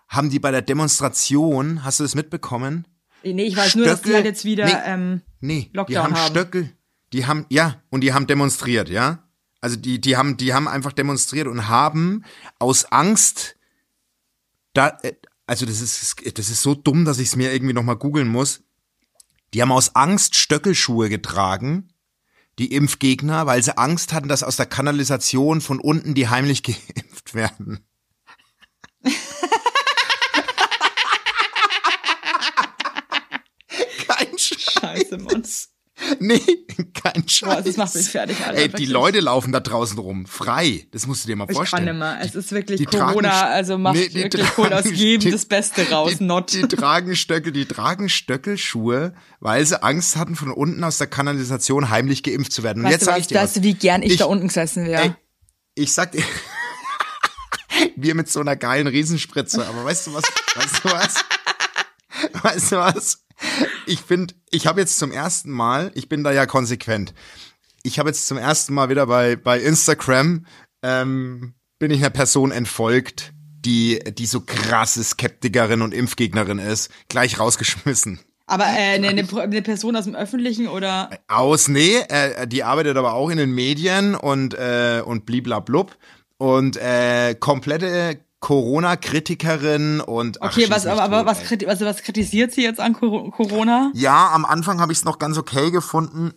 haben 0.08 0.30
die 0.30 0.38
bei 0.38 0.50
der 0.50 0.62
Demonstration, 0.62 1.84
hast 1.84 2.00
du 2.00 2.04
das 2.04 2.14
mitbekommen? 2.14 2.86
Nee, 3.22 3.44
ich 3.44 3.56
weiß 3.56 3.76
nur, 3.76 3.87
dass 3.87 4.02
die 4.02 4.14
halt 4.14 4.25
jetzt 4.25 4.44
wieder 4.44 4.66
Nee. 4.66 4.72
ähm, 4.84 5.20
Nee, 5.40 5.70
Lockdown 5.72 5.92
die 5.92 5.98
haben, 5.98 6.14
haben. 6.16 6.30
Stöckel, 6.30 6.72
die 7.12 7.26
haben, 7.26 7.46
ja, 7.48 7.80
und 7.90 8.00
die 8.02 8.12
haben 8.12 8.26
demonstriert, 8.26 8.88
ja. 8.88 9.25
Also 9.60 9.76
die, 9.76 10.00
die 10.00 10.16
haben, 10.16 10.37
die 10.37 10.54
haben 10.54 10.68
einfach 10.68 10.92
demonstriert 10.92 11.46
und 11.46 11.68
haben 11.68 12.25
aus 12.58 12.84
Angst, 12.87 13.56
da, 14.72 14.98
äh, 15.02 15.14
also 15.46 15.64
das 15.66 15.80
ist, 15.80 16.16
das 16.38 16.48
ist 16.48 16.62
so 16.62 16.75
dumm, 16.75 17.04
dass 17.04 17.18
ich 17.18 17.28
es 17.28 17.37
mir 17.37 17.52
irgendwie 17.52 17.72
nochmal 17.75 17.96
googeln 17.96 18.28
muss. 18.28 18.62
Die 19.54 19.62
haben 19.62 19.72
aus 19.72 19.94
Angst 19.94 20.37
Stöckelschuhe 20.37 21.08
getragen, 21.08 21.88
die 22.58 22.72
Impfgegner, 22.72 23.46
weil 23.46 23.62
sie 23.62 23.78
Angst 23.78 24.12
hatten, 24.12 24.28
dass 24.28 24.42
aus 24.42 24.56
der 24.56 24.66
Kanalisation 24.66 25.60
von 25.60 25.80
unten 25.80 26.14
die 26.14 26.28
heimlich 26.28 26.62
geimpft 26.64 27.34
werden. 27.34 27.80
Kein 34.06 34.38
Mann. 35.10 35.42
Nee, 36.20 36.40
kein 36.94 37.28
Scheiß. 37.28 37.48
Boah, 37.56 37.60
das 37.60 37.76
macht 37.76 37.94
mich 37.96 38.08
fertig, 38.08 38.36
Alter, 38.46 38.56
Ey, 38.56 38.68
die. 38.68 38.86
Leute 38.86 39.18
laufen 39.18 39.50
da 39.50 39.58
draußen 39.58 39.98
rum, 39.98 40.26
frei. 40.26 40.86
Das 40.92 41.08
musst 41.08 41.24
du 41.24 41.26
dir 41.28 41.34
mal 41.34 41.46
Ich 41.50 41.56
vorstellen. 41.56 41.86
kann 41.86 41.96
nicht 41.96 41.98
mehr. 41.98 42.18
Es 42.24 42.36
ist 42.36 42.52
wirklich 42.52 42.78
Die 42.78 42.86
tragen 42.86 43.08
Corona, 43.14 43.30
St- 43.32 43.50
also 43.50 43.78
macht 43.78 43.96
Nee, 43.96 44.08
die 44.08 44.14
wirklich 44.14 44.42
tragen 44.46 44.54
Kohl 44.54 44.72
aus 44.74 44.84
jedem 44.92 45.24
die- 45.24 45.30
das 45.32 45.46
Beste 45.46 45.90
raus, 45.90 46.12
die, 46.16 46.22
not. 46.24 46.52
Die 46.52 46.62
tragen 46.68 47.16
Stöckel, 47.16 47.50
die 47.50 47.66
tragen 47.66 48.08
Stöckelschuhe, 48.08 49.12
weil 49.40 49.66
sie 49.66 49.82
Angst 49.82 50.14
hatten, 50.14 50.36
von 50.36 50.52
unten 50.52 50.84
aus 50.84 50.98
der 50.98 51.08
Kanalisation 51.08 51.90
heimlich 51.90 52.22
geimpft 52.22 52.52
zu 52.52 52.62
werden. 52.62 52.78
Und 52.78 52.84
Weißt 52.84 52.92
jetzt 52.92 53.00
du 53.02 53.06
sag 53.06 53.18
ich 53.18 53.26
dir 53.26 53.34
was. 53.34 53.42
weißt 53.42 53.56
du, 53.56 53.62
wie 53.64 53.74
gern 53.74 54.02
ich, 54.02 54.12
Ich- 54.12 54.18
da 54.18 54.26
unten 54.26 54.46
gesessen 54.46 54.86
wäre? 54.86 55.02
Ey, 55.02 55.14
ich 55.74 55.92
sag 55.92 56.12
dir, 56.12 56.22
wir 57.96 58.14
mit 58.14 58.28
so 58.30 58.38
einer 58.38 58.54
geilen 58.54 58.86
Riesenspritze, 58.86 59.66
aber 59.66 59.84
weißt 59.84 60.06
du 60.06 60.14
was, 60.14 60.22
weißt 60.54 60.84
du 60.84 60.90
was? 60.90 61.14
Weißt 62.44 62.72
du 62.72 62.76
was? 62.76 63.24
Ich 63.87 64.00
finde, 64.00 64.35
ich 64.50 64.66
habe 64.66 64.80
jetzt 64.80 64.99
zum 64.99 65.12
ersten 65.12 65.50
Mal, 65.50 65.90
ich 65.95 66.09
bin 66.09 66.25
da 66.25 66.33
ja 66.33 66.47
konsequent. 66.47 67.14
ich 67.83 67.99
habe 67.99 68.11
jetzt 68.11 68.26
zum 68.26 68.37
ersten 68.38 68.75
Mal 68.75 68.88
wieder 68.88 69.07
bei, 69.07 69.37
bei 69.37 69.61
Instagram, 69.61 70.47
ähm, 70.83 71.54
bin 71.78 71.90
ich 71.90 72.00
einer 72.00 72.11
Person 72.11 72.50
entfolgt, 72.50 73.33
die, 73.64 73.99
die 74.12 74.26
so 74.26 74.40
krasse 74.40 75.02
Skeptikerin 75.02 75.83
und 75.83 75.95
Impfgegnerin 75.95 76.59
ist, 76.59 76.90
gleich 77.09 77.38
rausgeschmissen. 77.38 78.21
Aber 78.47 78.64
äh, 78.64 78.95
eine, 78.95 79.09
eine, 79.09 79.26
eine 79.40 79.62
Person 79.62 79.95
aus 79.95 80.04
dem 80.04 80.14
Öffentlichen 80.14 80.68
oder 80.68 81.11
Aus, 81.28 81.68
nee, 81.68 81.99
äh, 82.09 82.47
die 82.47 82.64
arbeitet 82.64 82.97
aber 82.97 83.12
auch 83.12 83.28
in 83.30 83.37
den 83.37 83.52
Medien 83.52 84.14
und, 84.14 84.54
äh, 84.54 85.02
und 85.04 85.26
bliblablub. 85.26 85.97
Und 86.38 86.76
äh, 86.76 87.35
komplette 87.35 88.21
Corona-Kritikerin 88.40 90.00
und 90.00 90.42
ach, 90.42 90.52
okay, 90.57 90.71
was 90.71 90.87
aber, 90.87 91.02
aber 91.02 91.26
was, 91.26 91.42
kriti- 91.45 91.66
also 91.66 91.85
was 91.85 92.02
kritisiert 92.02 92.52
sie 92.52 92.62
jetzt 92.62 92.80
an 92.80 92.92
Cor- 92.95 93.30
Corona? 93.33 93.90
Ja, 93.95 94.30
am 94.33 94.45
Anfang 94.45 94.80
habe 94.80 94.92
ich 94.92 94.99
es 94.99 95.04
noch 95.04 95.18
ganz 95.18 95.37
okay 95.38 95.71
gefunden. 95.71 96.33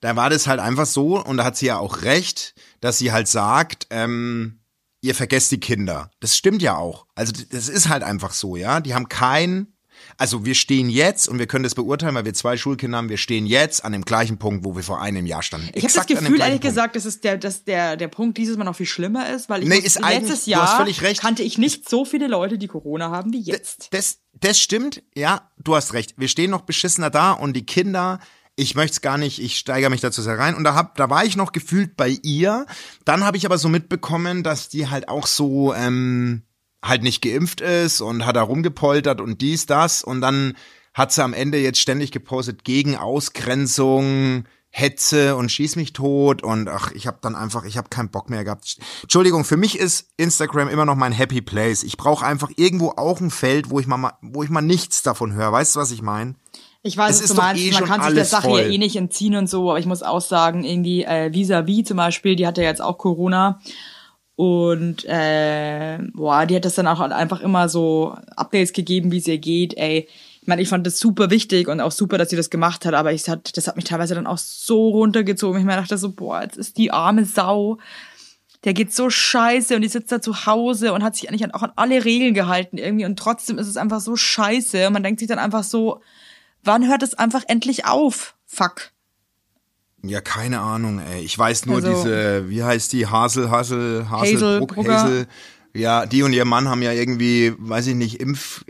Da 0.00 0.14
war 0.16 0.30
das 0.30 0.46
halt 0.46 0.60
einfach 0.60 0.86
so, 0.86 1.22
und 1.22 1.38
da 1.38 1.44
hat 1.44 1.56
sie 1.56 1.66
ja 1.66 1.78
auch 1.78 2.02
recht, 2.02 2.54
dass 2.80 2.98
sie 2.98 3.12
halt 3.12 3.28
sagt, 3.28 3.86
ähm, 3.90 4.60
ihr 5.00 5.14
vergesst 5.14 5.50
die 5.52 5.60
Kinder. 5.60 6.10
Das 6.20 6.36
stimmt 6.36 6.62
ja 6.62 6.76
auch. 6.76 7.06
Also 7.14 7.32
das 7.50 7.68
ist 7.68 7.88
halt 7.88 8.02
einfach 8.02 8.32
so, 8.32 8.56
ja. 8.56 8.80
Die 8.80 8.94
haben 8.94 9.08
kein, 9.08 9.68
also 10.18 10.44
wir 10.44 10.54
stehen 10.54 10.88
jetzt, 10.88 11.28
und 11.28 11.38
wir 11.38 11.46
können 11.46 11.64
das 11.64 11.74
beurteilen, 11.74 12.14
weil 12.14 12.24
wir 12.24 12.34
zwei 12.34 12.56
Schulkinder 12.56 12.98
haben, 12.98 13.08
wir 13.08 13.16
stehen 13.18 13.46
jetzt 13.46 13.84
an 13.84 13.92
dem 13.92 14.02
gleichen 14.04 14.38
Punkt, 14.38 14.64
wo 14.64 14.74
wir 14.74 14.82
vor 14.82 15.00
einem 15.00 15.26
Jahr 15.26 15.42
standen. 15.42 15.68
Ich 15.74 15.84
habe 15.84 15.92
das 15.92 16.06
Gefühl, 16.06 16.40
ehrlich 16.40 16.60
gesagt, 16.60 16.96
dass, 16.96 17.04
es 17.04 17.20
der, 17.20 17.36
dass 17.36 17.64
der, 17.64 17.96
der 17.96 18.08
Punkt 18.08 18.38
dieses 18.38 18.56
Mal 18.56 18.64
noch 18.64 18.76
viel 18.76 18.86
schlimmer 18.86 19.28
ist, 19.30 19.48
weil 19.48 19.62
ich 19.62 19.68
Nee, 19.68 19.76
muss- 19.76 19.84
ist 19.84 20.00
letztes 20.00 20.46
Jahr 20.46 20.62
hast 20.62 20.76
völlig 20.76 21.02
recht. 21.02 21.20
kannte 21.20 21.42
ich 21.42 21.58
nicht 21.58 21.88
so 21.88 22.04
viele 22.04 22.26
Leute, 22.28 22.58
die 22.58 22.66
Corona 22.68 23.10
haben, 23.10 23.32
wie 23.32 23.40
jetzt. 23.40 23.88
Das, 23.92 24.18
das 24.32 24.58
stimmt, 24.58 25.02
ja, 25.14 25.50
du 25.58 25.74
hast 25.76 25.92
recht. 25.92 26.14
Wir 26.16 26.28
stehen 26.28 26.50
noch 26.50 26.62
beschissener 26.62 27.10
da 27.10 27.32
und 27.32 27.54
die 27.54 27.66
Kinder, 27.66 28.18
ich 28.56 28.74
möchte 28.74 28.92
es 28.92 29.00
gar 29.02 29.18
nicht, 29.18 29.38
ich 29.42 29.58
steigere 29.58 29.90
mich 29.90 30.00
dazu 30.00 30.22
sehr 30.22 30.38
rein. 30.38 30.54
Und 30.54 30.64
da, 30.64 30.74
hab, 30.74 30.96
da 30.96 31.10
war 31.10 31.26
ich 31.26 31.36
noch 31.36 31.52
gefühlt 31.52 31.94
bei 31.96 32.08
ihr. 32.22 32.64
Dann 33.04 33.22
habe 33.24 33.36
ich 33.36 33.44
aber 33.44 33.58
so 33.58 33.68
mitbekommen, 33.68 34.42
dass 34.42 34.70
die 34.70 34.88
halt 34.88 35.10
auch 35.10 35.26
so 35.26 35.74
ähm, 35.74 36.42
halt 36.84 37.02
nicht 37.02 37.22
geimpft 37.22 37.60
ist 37.60 38.00
und 38.00 38.26
hat 38.26 38.36
da 38.36 38.42
rumgepoltert 38.42 39.20
und 39.20 39.40
dies, 39.40 39.66
das. 39.66 40.02
Und 40.02 40.20
dann 40.20 40.54
hat 40.94 41.12
sie 41.12 41.22
am 41.22 41.34
Ende 41.34 41.58
jetzt 41.58 41.80
ständig 41.80 42.10
gepostet 42.10 42.64
gegen 42.64 42.96
Ausgrenzung, 42.96 44.44
Hetze 44.70 45.36
und 45.36 45.50
schieß 45.50 45.76
mich 45.76 45.94
tot 45.94 46.42
und 46.42 46.68
ach, 46.68 46.92
ich 46.92 47.06
habe 47.06 47.18
dann 47.22 47.34
einfach, 47.34 47.64
ich 47.64 47.78
habe 47.78 47.88
keinen 47.88 48.10
Bock 48.10 48.28
mehr 48.28 48.44
gehabt. 48.44 48.76
Entschuldigung, 49.02 49.44
für 49.44 49.56
mich 49.56 49.78
ist 49.78 50.10
Instagram 50.18 50.68
immer 50.68 50.84
noch 50.84 50.96
mein 50.96 51.12
Happy 51.12 51.40
Place. 51.40 51.82
Ich 51.82 51.96
brauche 51.96 52.26
einfach 52.26 52.50
irgendwo 52.56 52.90
auch 52.90 53.20
ein 53.20 53.30
Feld, 53.30 53.70
wo 53.70 53.80
ich 53.80 53.86
mal, 53.86 54.12
wo 54.20 54.42
ich 54.42 54.50
mal 54.50 54.60
nichts 54.60 55.02
davon 55.02 55.32
höre. 55.32 55.50
Weißt 55.50 55.76
du, 55.76 55.80
was 55.80 55.92
ich 55.92 56.02
meine? 56.02 56.34
Ich 56.82 56.96
weiß, 56.96 57.16
Es 57.16 57.22
was 57.22 57.28
du 57.30 57.42
meinst, 57.42 57.62
eh 57.62 57.70
man 57.72 57.84
kann 57.86 58.02
sich 58.02 58.14
der 58.14 58.24
Sache 58.24 58.48
voll. 58.48 58.60
ja 58.60 58.66
eh 58.66 58.78
nicht 58.78 58.96
entziehen 58.96 59.34
und 59.36 59.48
so, 59.48 59.70
aber 59.70 59.78
ich 59.78 59.86
muss 59.86 60.02
auch 60.02 60.20
sagen, 60.20 60.62
irgendwie 60.62 61.04
äh, 61.04 61.32
Vis-a-vis 61.32 61.88
zum 61.88 61.96
Beispiel, 61.96 62.36
die 62.36 62.46
hat 62.46 62.58
ja 62.58 62.64
jetzt 62.64 62.82
auch 62.82 62.98
Corona 62.98 63.60
und 64.36 65.06
äh, 65.06 65.98
boah, 66.12 66.44
die 66.44 66.56
hat 66.56 66.66
das 66.66 66.74
dann 66.74 66.86
auch 66.86 67.00
einfach 67.00 67.40
immer 67.40 67.70
so 67.70 68.16
Updates 68.36 68.74
gegeben, 68.74 69.10
wie 69.10 69.18
es 69.18 69.26
ihr 69.26 69.38
geht, 69.38 69.76
ey. 69.78 70.08
Ich 70.42 70.46
meine, 70.46 70.62
ich 70.62 70.68
fand 70.68 70.86
das 70.86 71.00
super 71.00 71.30
wichtig 71.30 71.68
und 71.68 71.80
auch 71.80 71.90
super, 71.90 72.18
dass 72.18 72.30
sie 72.30 72.36
das 72.36 72.50
gemacht 72.50 72.84
hat, 72.84 72.94
aber 72.94 73.12
ich 73.12 73.28
hat, 73.28 73.56
das 73.56 73.66
hat 73.66 73.76
mich 73.76 73.86
teilweise 73.86 74.14
dann 74.14 74.26
auch 74.26 74.38
so 74.38 74.90
runtergezogen. 74.90 75.58
Ich 75.58 75.66
mir 75.66 75.74
dachte 75.74 75.98
so, 75.98 76.12
boah, 76.12 76.42
jetzt 76.42 76.58
ist 76.58 76.76
die 76.76 76.92
arme 76.92 77.24
Sau. 77.24 77.78
Der 78.64 78.74
geht 78.74 78.94
so 78.94 79.10
scheiße 79.10 79.74
und 79.74 79.82
die 79.82 79.88
sitzt 79.88 80.12
da 80.12 80.20
zu 80.20 80.46
Hause 80.46 80.92
und 80.92 81.02
hat 81.02 81.16
sich 81.16 81.28
eigentlich 81.28 81.52
auch 81.54 81.62
an 81.62 81.72
alle 81.76 82.04
Regeln 82.04 82.34
gehalten 82.34 82.78
irgendwie 82.78 83.06
und 83.06 83.18
trotzdem 83.18 83.58
ist 83.58 83.68
es 83.68 83.76
einfach 83.76 84.00
so 84.00 84.16
scheiße. 84.16 84.86
Und 84.86 84.92
man 84.92 85.02
denkt 85.02 85.20
sich 85.20 85.28
dann 85.28 85.38
einfach 85.38 85.64
so, 85.64 86.00
wann 86.62 86.86
hört 86.86 87.02
es 87.02 87.14
einfach 87.14 87.44
endlich 87.48 87.86
auf? 87.86 88.36
Fuck. 88.46 88.92
Ja, 90.08 90.20
keine 90.20 90.60
Ahnung, 90.60 91.00
ey. 91.00 91.22
Ich 91.22 91.38
weiß 91.38 91.66
nur 91.66 91.76
Also- 91.76 91.92
diese, 91.92 92.48
wie 92.48 92.62
heißt 92.64 92.92
die, 92.92 93.06
Hasel, 93.06 93.50
Hasel, 93.50 94.08
Haselbruck, 94.10 94.70
Hazelbrugger. 94.76 95.02
Hazel. 95.02 95.26
Ja, 95.74 96.06
die 96.06 96.22
und 96.22 96.32
ihr 96.32 96.44
Mann 96.46 96.68
haben 96.68 96.80
ja 96.82 96.92
irgendwie, 96.92 97.52
weiß 97.58 97.88
ich 97.88 97.94
nicht, 97.94 98.20
Impf, 98.20 98.64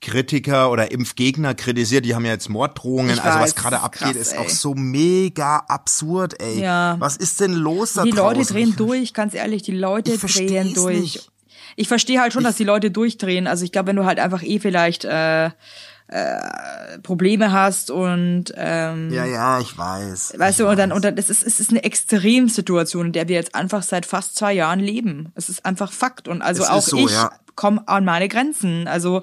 Impfkritiker 0.00 0.70
oder 0.70 0.90
Impfgegner 0.90 1.54
kritisiert. 1.54 2.04
Die 2.04 2.14
haben 2.14 2.24
ja 2.26 2.32
jetzt 2.32 2.48
Morddrohungen. 2.48 3.14
Ich 3.14 3.22
also 3.22 3.38
was 3.38 3.44
weiß, 3.46 3.54
gerade 3.54 3.80
abgeht, 3.80 4.00
krass, 4.02 4.16
ist 4.16 4.36
auch 4.36 4.48
so 4.48 4.74
mega 4.74 5.58
absurd, 5.68 6.40
ey. 6.42 6.60
Ja. 6.60 6.96
Was 6.98 7.16
ist 7.16 7.40
denn 7.40 7.54
los 7.54 7.94
da 7.94 8.02
Die 8.04 8.10
Leute 8.10 8.40
draußen? 8.40 8.54
drehen 8.56 8.68
Ich- 8.70 8.76
durch, 8.76 9.14
ganz 9.14 9.34
ehrlich, 9.34 9.62
die 9.62 9.72
Leute 9.72 10.12
Ich 10.12 10.20
drehen 10.20 10.74
durch. 10.74 11.00
nicht. 11.00 11.30
Ich 11.76 11.88
verstehe 11.88 12.20
halt 12.20 12.32
schon, 12.32 12.44
dass 12.44 12.56
die 12.56 12.64
Leute 12.64 12.90
durchdrehen. 12.90 13.46
Also 13.46 13.64
ich 13.64 13.72
glaube, 13.72 13.88
wenn 13.88 13.96
du 13.96 14.04
halt 14.04 14.20
einfach 14.20 14.42
eh 14.42 14.58
vielleicht 14.60 15.04
äh, 15.04 15.50
äh, 16.08 16.98
Probleme 17.02 17.50
hast 17.52 17.90
und 17.90 18.52
ähm, 18.56 19.10
Ja, 19.12 19.24
ja, 19.24 19.58
ich 19.60 19.76
weiß. 19.76 20.34
Weißt 20.36 20.60
ich 20.60 20.64
du, 20.64 20.70
und 20.70 20.78
dann, 20.78 20.92
und 20.92 21.04
dann, 21.04 21.16
es 21.16 21.30
ist, 21.30 21.42
es 21.42 21.60
ist 21.60 21.70
eine 21.70 21.82
Extremsituation, 21.82 23.06
in 23.06 23.12
der 23.12 23.28
wir 23.28 23.36
jetzt 23.36 23.54
einfach 23.54 23.82
seit 23.82 24.06
fast 24.06 24.36
zwei 24.36 24.52
Jahren 24.52 24.80
leben. 24.80 25.32
Es 25.34 25.48
ist 25.48 25.64
einfach 25.64 25.92
Fakt. 25.92 26.28
Und 26.28 26.42
also 26.42 26.62
Es 26.62 26.68
auch 26.68 26.82
so, 26.82 26.98
ich 26.98 27.10
ja. 27.12 27.32
komme 27.54 27.82
an 27.86 28.04
meine 28.04 28.28
Grenzen. 28.28 28.86
Also 28.86 29.22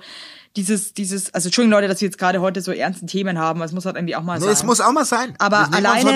dieses, 0.56 0.94
dieses, 0.94 1.34
also 1.34 1.48
Entschuldigung 1.48 1.72
Leute, 1.78 1.88
dass 1.88 2.02
wir 2.02 2.08
jetzt 2.08 2.18
gerade 2.18 2.42
heute 2.42 2.62
so 2.62 2.72
ernsten 2.72 3.08
Themen 3.08 3.38
haben, 3.38 3.62
es 3.62 3.72
muss 3.72 3.86
halt 3.86 3.96
irgendwie 3.96 4.16
auch 4.16 4.24
mal 4.24 4.38
Nee, 4.40 4.46
sein. 4.46 4.54
es 4.54 4.64
muss 4.64 4.82
auch 4.82 4.92
mal 4.92 5.06
sein. 5.06 5.34
Aber 5.40 5.74
alleine, 5.74 6.12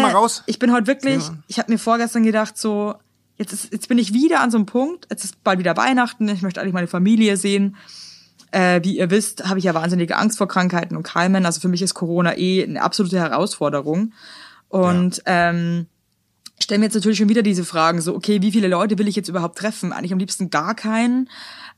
ich 0.46 0.60
bin 0.60 0.74
heute 0.74 0.88
wirklich, 0.88 1.24
Ja. 1.24 1.36
ich 1.48 1.60
habe 1.60 1.72
mir 1.72 1.78
vorgestern 1.78 2.24
gedacht, 2.24 2.58
so, 2.58 2.96
jetzt, 3.38 3.54
ist, 3.54 3.72
jetzt 3.72 3.88
bin 3.88 3.98
ich 3.98 4.14
wieder 4.14 4.42
an 4.42 4.52
so 4.52 4.58
einem 4.58 4.66
Punkt, 4.66 5.08
jetzt 5.10 5.24
ist 5.24 5.42
bald 5.44 5.60
wieder 5.60 5.78
Weihnachten, 5.78 6.28
ich 6.28 6.42
möchte 6.42 6.60
eigentlich 6.60 6.74
meine 6.74 6.88
Familie 6.88 7.38
sehen. 7.38 7.78
Äh, 8.56 8.86
wie 8.86 8.98
ihr 8.98 9.10
wisst, 9.10 9.50
habe 9.50 9.60
ich 9.60 9.66
ja 9.66 9.74
wahnsinnige 9.74 10.16
Angst 10.16 10.38
vor 10.38 10.48
Krankheiten 10.48 10.96
und 10.96 11.04
Keimen. 11.04 11.46
Also 11.46 11.60
für 11.60 11.68
mich 11.68 11.82
ist 11.82 11.94
Corona 11.94 12.38
eh 12.38 12.64
eine 12.64 12.82
absolute 12.82 13.20
Herausforderung. 13.20 14.14
Und 14.70 15.22
ähm, 15.26 15.88
stelle 16.58 16.80
mir 16.80 16.86
jetzt 16.86 16.94
natürlich 16.94 17.18
schon 17.18 17.28
wieder 17.28 17.42
diese 17.42 17.66
Fragen, 17.66 18.00
so, 18.00 18.16
okay, 18.16 18.42
wie 18.42 18.54
viele 18.54 18.70
Leute 18.70 18.98
will 18.98 19.10
ich 19.10 19.18
jetzt 19.18 19.28
überhaupt 19.28 19.58
treffen? 19.58 19.92
Eigentlich 19.92 20.14
am 20.14 20.20
liebsten 20.20 20.52
gar 20.52 20.74
keinen. 20.74 21.30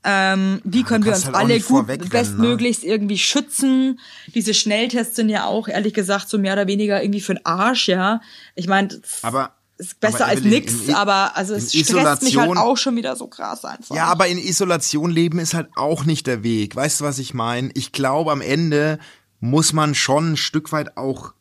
Ähm, 0.04 0.62
wie 0.64 0.84
können 0.84 1.04
wir 1.04 1.14
uns 1.14 1.26
halt 1.26 1.36
alle 1.36 1.60
gut 1.60 1.88
ne? 1.88 1.98
bestmöglichst 1.98 2.84
irgendwie 2.84 3.18
schützen? 3.18 4.00
Diese 4.36 4.54
Schnelltests 4.54 5.16
sind 5.16 5.30
ja 5.30 5.46
auch, 5.46 5.68
ehrlich 5.68 5.96
gesagt, 5.96 6.30
so 6.30 6.38
mehr 6.38 6.54
oder 6.54 6.68
weniger 6.68 7.02
irgendwie 7.02 7.22
für 7.22 7.34
den 7.34 7.44
Arsch, 7.44 7.88
ja. 7.88 8.22
Ich 8.54 8.68
meine, 8.68 9.02
Aber 9.24 9.57
ist 9.78 10.00
besser 10.00 10.26
aber 10.26 10.28
als 10.28 10.42
I- 10.44 10.94
aber 10.94 11.38
also 11.38 11.54
es 11.54 11.70
stresst 11.72 11.94
mich 12.24 12.38
halt 12.38 12.48
Isolation- 12.50 12.58
auch 12.58 12.78
schon 12.78 12.96
wieder 12.96 13.16
so 13.16 13.28
krass 13.28 13.64
einfach. 13.66 13.96
Ja, 13.96 14.06
aber 14.06 14.28
in 14.28 14.38
Isolation 14.38 15.12
leben 15.12 15.40
ist 15.40 15.54
halt 15.54 15.70
auch 15.76 16.04
nicht 16.06 16.26
der 16.28 16.44
Weg. 16.44 16.76
Weißt 16.76 17.00
du, 17.02 17.06
was 17.06 17.20
ich 17.20 17.34
meine? 17.34 17.70
Ich 17.76 17.92
glaube, 17.92 18.32
am 18.32 18.42
Ende 18.42 19.00
muss 19.40 19.74
man 19.74 19.94
schon 19.96 20.34
ein 20.34 20.38
Stück 20.38 20.72
weit 20.72 20.98
auch 20.98 21.34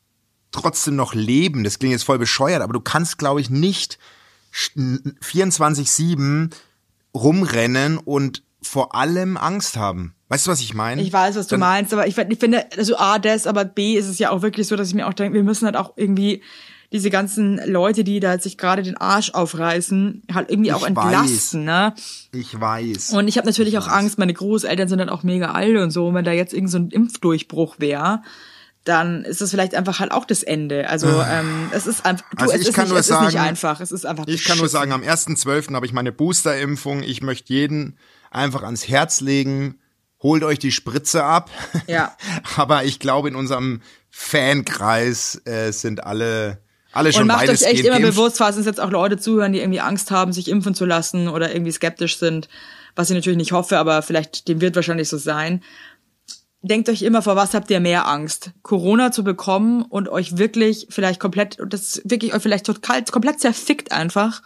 trotzdem 0.53 0.97
noch 0.97 1.15
leben. 1.15 1.65
Das 1.65 1.79
klingt 1.79 1.93
jetzt 1.93 2.05
voll 2.05 2.19
bescheuert, 2.19 2.63
aber 2.63 2.73
du 2.75 2.81
kannst, 2.81 3.19
glaube 3.19 3.41
ich, 3.41 3.49
nicht 3.51 3.99
sch- 4.55 5.15
24-7 5.23 6.51
rumrennen 7.15 7.99
und 7.99 8.43
vor 8.63 8.95
allem 8.95 9.37
Angst 9.37 9.77
haben. 9.77 10.15
Weißt 10.29 10.47
du, 10.47 10.51
was 10.51 10.61
ich 10.61 10.75
meine? 10.75 11.01
Ich 11.03 11.13
weiß, 11.13 11.37
was 11.37 11.47
du 11.47 11.53
Dann- 11.53 11.61
meinst, 11.61 11.93
aber 11.93 12.07
ich, 12.07 12.19
ich 12.19 12.39
finde, 12.39 12.67
also 12.77 12.97
A, 12.97 13.19
das, 13.19 13.47
aber 13.47 13.65
B 13.65 13.95
ist 13.97 14.09
es 14.09 14.19
ja 14.19 14.31
auch 14.31 14.43
wirklich 14.43 14.67
so, 14.67 14.75
dass 14.77 14.89
ich 14.89 14.95
mir 14.95 15.07
auch 15.07 15.15
denke, 15.15 15.35
wir 15.35 15.45
müssen 15.45 15.67
halt 15.67 15.77
auch 15.77 15.93
irgendwie 15.97 16.43
diese 16.93 17.11
ganzen 17.11 17.61
Leute, 17.67 18.05
die 18.05 18.21
da 18.21 18.39
sich 18.39 18.57
gerade 18.59 18.83
den 18.83 18.97
Arsch 18.97 19.31
aufreißen, 19.31 20.23
halt 20.33 20.51
irgendwie 20.51 20.73
auch 20.73 20.83
Ich 20.83 20.89
entlasten, 20.89 21.65
ne? 21.65 21.95
Ich 22.33 22.59
weiß. 22.61 23.11
Und 23.13 23.29
ich 23.29 23.37
habe 23.39 23.47
natürlich 23.47 23.77
auch 23.79 23.89
Angst, 23.89 24.19
meine 24.19 24.35
Großeltern 24.35 24.89
sind 24.89 24.99
dann 24.99 25.09
auch 25.09 25.23
mega 25.23 25.53
alt 25.53 25.77
und 25.77 25.91
so, 25.91 26.09
und 26.09 26.15
wenn 26.15 26.25
da 26.25 26.33
jetzt 26.33 26.53
irgend 26.55 26.71
so 26.71 26.79
ein 26.79 26.91
Impfdurchbruch 26.91 27.77
wäre, 27.79 28.23
dann 28.85 29.25
ist 29.25 29.41
das 29.41 29.51
vielleicht 29.51 29.75
einfach 29.75 29.99
halt 29.99 30.13
auch 30.13 30.25
das 30.25 30.45
Ende. 30.45 30.89
Also 30.89 31.09
ähm, 31.09 31.71
es 31.73 31.89
ist 31.89 32.07
einfach, 32.07 32.25
du, 32.31 32.37
Also 32.39 32.55
es, 32.55 32.61
ich 32.63 32.69
ist, 32.69 32.75
kann 32.75 32.85
nicht, 32.85 32.91
nur 32.91 33.01
es 33.01 33.11
ist 33.11 33.21
nicht 33.21 33.33
sagen- 33.33 33.49
einfach, 33.49 33.81
es 33.81 33.91
ist 33.91 34.07
einfach 34.07 34.29
Ich 34.29 34.45
kann 34.45 34.59
nur 34.59 34.69
sagen, 34.69 34.93
am 34.93 35.03
1.12. 35.03 35.75
habe 35.75 35.87
ich 35.87 35.93
meine 35.93 36.13
Boosterimpfung. 36.13 37.03
Ich 37.03 37.21
möchte 37.21 37.53
jeden 37.53 37.99
einfach 38.31 38.63
ans 38.63 38.87
Herz 38.87 39.21
legen. 39.21 39.81
Holt 40.23 40.45
euch 40.45 40.61
die 40.61 40.71
Spritze 40.71 41.25
ab. 41.25 41.51
Ja. 41.89 42.17
Aber 42.57 42.85
ich 42.85 43.01
glaube, 43.01 43.27
in 43.29 43.35
unserem 43.35 43.81
Fankreis 44.11 45.41
äh, 45.47 45.73
sind 45.73 46.05
alle, 46.05 46.63
alle 46.97 47.13
schon 47.13 47.23
Und 47.23 47.29
macht 47.29 47.49
euch 47.49 47.63
echt 47.63 47.85
immer 47.85 48.01
geimpft. 48.01 48.17
bewusst, 48.17 48.39
falls 48.39 48.57
uns 48.57 48.67
jetzt 48.67 48.81
auch 48.81 48.91
Leute 48.91 49.19
zuhören, 49.19 49.53
die 49.53 49.61
irgendwie 49.61 49.81
Angst 49.81 50.11
haben, 50.11 50.33
sich 50.33 50.49
impfen 50.49 50.75
zu 50.75 50.85
lassen 50.85 51.29
oder 51.29 51.53
irgendwie 51.53 51.73
skeptisch 51.73 52.19
sind, 52.19 52.49
was 52.95 53.11
ich 53.11 53.15
natürlich 53.15 53.37
nicht 53.37 53.53
hoffe, 53.53 53.79
aber 53.79 54.03
vielleicht 54.03 54.49
dem 54.49 54.61
wird 54.61 54.75
wahrscheinlich 54.77 55.09
so 55.09 55.19
sein. 55.19 55.63
Denkt 56.63 56.89
euch 56.89 57.03
immer, 57.03 57.23
vor 57.23 57.37
was 57.37 57.55
habt 57.55 57.71
ihr 57.71 57.79
mehr 57.79 58.09
Angst? 58.09 58.51
Corona 58.63 59.13
zu 59.13 59.23
bekommen 59.23 59.83
und 59.83 60.09
euch 60.09 60.39
wirklich 60.39 60.87
vielleicht 60.91 61.21
komplett, 61.21 61.59
das 61.69 62.01
wirklich 62.05 62.35
euch 62.35 62.43
vielleicht 62.43 62.67
total, 62.67 63.05
komplett 63.05 63.41
zerfickt 63.41 63.93
einfach. 63.93 64.43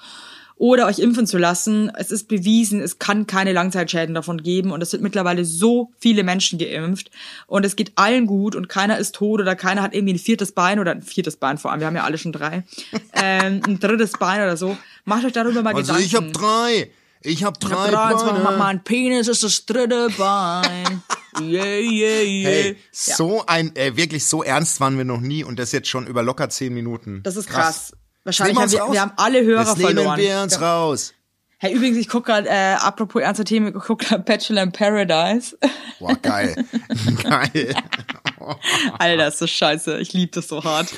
Oder 0.61 0.85
euch 0.89 0.99
impfen 0.99 1.27
zu 1.27 1.39
lassen. 1.39 1.91
Es 1.97 2.11
ist 2.11 2.29
bewiesen, 2.29 2.83
es 2.83 2.99
kann 2.99 3.27
keine 3.27 3.55
Langzeitschäden 3.55 4.15
davon 4.15 4.43
geben. 4.43 4.73
Und 4.73 4.83
es 4.83 4.91
sind 4.91 5.03
mittlerweile 5.03 5.47
so 5.47 5.91
viele 5.99 6.23
Menschen 6.23 6.59
geimpft. 6.59 7.11
Und 7.47 7.65
es 7.65 7.77
geht 7.77 7.93
allen 7.95 8.27
gut 8.27 8.55
und 8.55 8.69
keiner 8.69 8.99
ist 8.99 9.15
tot 9.15 9.41
oder 9.41 9.57
keiner 9.57 9.81
hat 9.81 9.95
irgendwie 9.95 10.13
ein 10.13 10.19
viertes 10.19 10.53
Bein 10.53 10.79
oder 10.79 10.91
ein 10.91 11.01
viertes 11.01 11.37
Bein 11.37 11.57
vor 11.57 11.71
allem. 11.71 11.81
Wir 11.81 11.87
haben 11.87 11.97
ja 11.97 12.05
alle 12.05 12.19
schon 12.19 12.33
drei. 12.33 12.65
ähm, 13.15 13.63
ein 13.67 13.81
drittes 13.81 14.13
Bein 14.13 14.43
oder 14.43 14.59
so. 14.59 14.77
Macht 15.07 15.25
euch 15.25 15.33
darüber 15.33 15.63
mal 15.63 15.75
Also 15.75 15.95
Gedanken. 15.95 16.07
ich 16.07 16.15
habe 16.15 16.31
drei. 16.31 16.91
Ich 17.23 17.43
habe 17.43 17.59
Ich 17.59 17.67
drei, 17.67 17.77
hab 17.91 18.19
drei, 18.21 18.31
Beine. 18.43 18.59
mein 18.59 18.85
Penis 18.85 19.29
ist 19.29 19.43
das 19.43 19.65
dritte 19.65 20.09
Bein. 20.19 21.03
Yeah, 21.41 21.65
yeah, 21.79 22.23
yeah. 22.23 22.51
Hey, 22.51 22.77
so 22.91 23.47
ein, 23.47 23.75
äh, 23.77 23.97
wirklich 23.97 24.27
so 24.27 24.43
ernst 24.43 24.81
waren 24.81 24.99
wir 24.99 25.05
noch 25.05 25.21
nie 25.21 25.45
und 25.45 25.61
das 25.61 25.71
jetzt 25.71 25.89
schon 25.89 26.07
über 26.09 26.25
locker 26.25 26.51
zehn 26.51 26.75
Minuten. 26.75 27.23
Das 27.23 27.37
ist 27.37 27.49
krass. 27.49 27.93
Wahrscheinlich 28.39 28.59
haben 28.59 28.71
wir 28.73 28.93
wir, 28.93 29.01
haben 29.01 29.13
alle 29.17 29.45
Hörer 29.45 29.65
das 29.65 29.77
nehmen 29.77 29.95
verloren. 29.95 30.19
wir 30.19 30.41
uns 30.41 30.61
raus. 30.61 31.15
Hey, 31.59 31.75
übrigens, 31.75 31.99
ich 31.99 32.09
gucke 32.09 32.33
gerade, 32.33 32.49
äh, 32.49 32.75
apropos 32.75 33.21
ernster 33.21 33.45
Themen, 33.45 33.69
ich 33.77 33.83
gucke 33.83 34.07
gerade 34.07 34.23
Bachelor 34.23 34.63
in 34.63 34.73
Paradise. 34.73 35.59
Boah, 35.99 36.15
geil. 36.15 36.55
geil. 37.23 37.75
Alter, 38.99 39.29
ist 39.29 39.43
das 39.43 39.51
scheiße. 39.51 39.99
Ich 40.01 40.13
lieb 40.15 40.33
das 40.33 40.49
so 40.49 40.65
hart. 40.65 40.89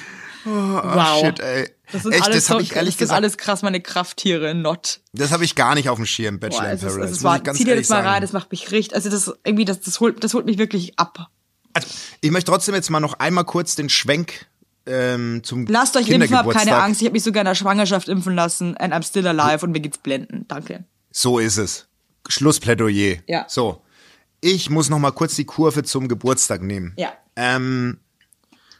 Wow. 0.45 1.21
Shit, 1.25 1.41
ey. 1.41 1.69
Das 1.91 2.03
sind 2.03 2.13
Echt, 2.13 2.25
alles 2.25 2.37
das 2.37 2.47
so, 2.47 2.61
ich 2.61 2.75
ehrlich 2.75 2.95
das 2.95 3.01
gesagt, 3.01 3.17
alles 3.17 3.37
krass 3.39 3.63
meine 3.63 3.81
Krafttiere, 3.81 4.55
not. 4.55 5.01
das 5.13 5.31
habe 5.31 5.45
ich 5.45 5.55
gar 5.55 5.75
nicht 5.75 5.89
auf 5.89 5.97
dem 5.97 6.07
Schirm, 6.07 6.39
Boah, 6.39 6.49
Bachelor 6.49 6.71
in 6.71 6.77
es 6.77 6.83
ist, 6.83 6.89
Paradise. 6.89 7.05
es 7.05 7.11
ist 7.19 7.37
ich 7.37 7.43
ganz 7.43 7.59
Zieh 7.59 7.65
dir 7.65 7.77
das 7.77 7.89
mal 7.89 7.97
sagen. 7.97 8.09
rein, 8.09 8.23
das 8.23 8.33
macht 8.33 8.51
mich 8.51 8.71
richtig, 8.71 8.95
also 8.95 9.11
das 9.11 9.33
irgendwie, 9.45 9.65
das, 9.65 9.81
das 9.81 10.01
holt, 10.01 10.23
das 10.25 10.33
holt 10.33 10.47
mich 10.47 10.59
wirklich 10.59 10.99
ab. 10.99 11.29
Also, 11.75 11.89
ich 12.21 12.31
möchte 12.31 12.51
trotzdem 12.51 12.75
jetzt 12.75 12.89
mal 12.91 13.01
noch 13.01 13.15
einmal 13.15 13.45
kurz 13.45 13.77
den 13.77 13.89
Schwenk 13.89 14.47
ähm, 14.87 15.43
zum 15.45 15.67
Lasst 15.67 15.97
euch 15.97 16.09
impfen, 16.09 16.37
habt 16.37 16.51
keine. 16.51 16.77
Angst. 16.77 17.01
Ich 17.01 17.07
habe 17.07 17.13
mich 17.13 17.23
sogar 17.23 17.43
in 17.43 17.47
der 17.47 17.55
Schwangerschaft 17.55 18.09
impfen 18.09 18.35
lassen 18.35 18.77
and 18.77 18.93
I'm 18.93 19.07
still 19.07 19.27
alive 19.27 19.65
und 19.65 19.73
mir 19.73 19.81
geht's 19.81 19.99
blenden. 19.99 20.47
Danke. 20.49 20.85
So 21.11 21.39
ist 21.39 21.59
es. 21.59 21.87
Schlussplädoyer. 22.29 23.19
Ja. 23.27 23.45
So. 23.49 23.83
Ich 24.41 24.71
muss 24.71 24.91
noch 24.91 24.99
mal 24.99 25.13
kurz 25.13 25.37
die 25.37 25.45
Kurve 25.45 25.85
zum 25.85 26.09
Geburtstag 26.09 26.63
nehmen. 26.63 26.95
Ja. 26.97 27.13
Ähm, 27.37 27.99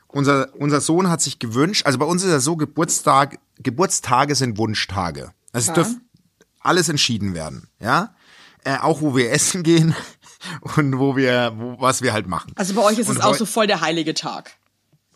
unser, 0.09 0.55
unser 0.57 0.81
Sohn 0.81 1.09
hat 1.09 1.21
sich 1.21 1.39
gewünscht, 1.39 1.87
also 1.87 1.99
bei 1.99 2.05
uns 2.05 2.23
ist 2.23 2.31
ja 2.31 2.41
so, 2.41 2.57
Geburtstag, 2.57 3.39
Geburtstage 3.59 4.35
sind 4.35 4.59
Wunschtage. 4.59 5.33
Also 5.53 5.65
es 5.65 5.67
Ja. 5.69 5.75
dürfen 5.75 6.09
alles 6.61 6.89
entschieden 6.89 7.35
werden, 7.35 7.69
ja. 7.81 8.15
Äh, 8.65 8.79
auch 8.79 9.01
wo 9.01 9.17
wir 9.17 9.33
essen 9.33 9.63
gehen 9.63 9.95
und 10.77 10.99
wo 10.99 11.17
wir, 11.17 11.53
wo, 11.57 11.81
was 11.81 12.03
wir 12.03 12.13
halt 12.13 12.27
machen. 12.27 12.53
Also 12.57 12.75
bei 12.75 12.83
euch 12.83 12.99
ist 12.99 13.09
Und 13.09 13.17
es 13.17 13.23
auch 13.23 13.35
so 13.35 13.47
voll 13.47 13.67
der 13.67 13.81
heilige 13.81 14.15
Tag. 14.15 14.53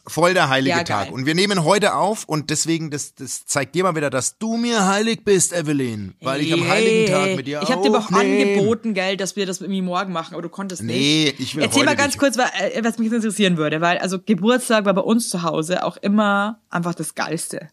Voll 0.08 0.34
der 0.34 0.48
heilige 0.48 0.76
Ja, 0.76 0.84
Tag. 0.84 1.10
Und 1.10 1.26
wir 1.26 1.34
nehmen 1.34 1.64
heute 1.64 1.94
auf 1.96 2.24
und 2.26 2.50
deswegen, 2.50 2.90
das, 2.90 3.14
das 3.16 3.44
zeigt 3.44 3.74
dir 3.74 3.82
mal 3.82 3.96
wieder, 3.96 4.08
dass 4.08 4.38
du 4.38 4.56
mir 4.56 4.86
heilig 4.86 5.24
bist, 5.24 5.52
Evelyn. 5.52 6.14
Weil 6.20 6.42
ich 6.42 6.52
am 6.52 6.66
heiligen 6.68 7.10
Tag 7.12 7.34
mit 7.34 7.46
dir 7.48 7.60
Ich 7.62 7.70
habe 7.70 7.82
dir 7.82 7.88
aber 7.88 7.98
auch 8.04 8.10
angeboten, 8.12 8.94
gell, 8.94 9.16
dass 9.16 9.34
wir 9.34 9.46
das 9.46 9.58
mit 9.60 9.68
mir 9.68 9.82
morgen 9.82 10.12
machen, 10.12 10.34
aber 10.34 10.42
du 10.42 10.48
konntest 10.48 10.82
nicht. 10.84 10.96
Nee, 10.96 11.34
ich 11.38 11.56
will 11.56 11.64
Erzähl 11.64 11.80
heute 11.80 11.86
mal 11.86 11.96
ganz 11.96 12.14
nicht. 12.14 12.18
kurz, 12.20 12.36
äh, 12.36 12.84
was 12.84 12.98
mich 12.98 13.12
interessieren 13.12 13.56
würde, 13.56 13.80
weil 13.80 13.98
also 13.98 14.18
Geburtstag 14.20 14.84
war 14.84 14.94
bei 14.94 15.00
uns 15.02 15.28
zu 15.28 15.42
Hause 15.42 15.84
auch 15.84 15.96
immer 15.96 16.60
einfach 16.70 16.94
das 16.94 17.14
Geilste. 17.16 17.68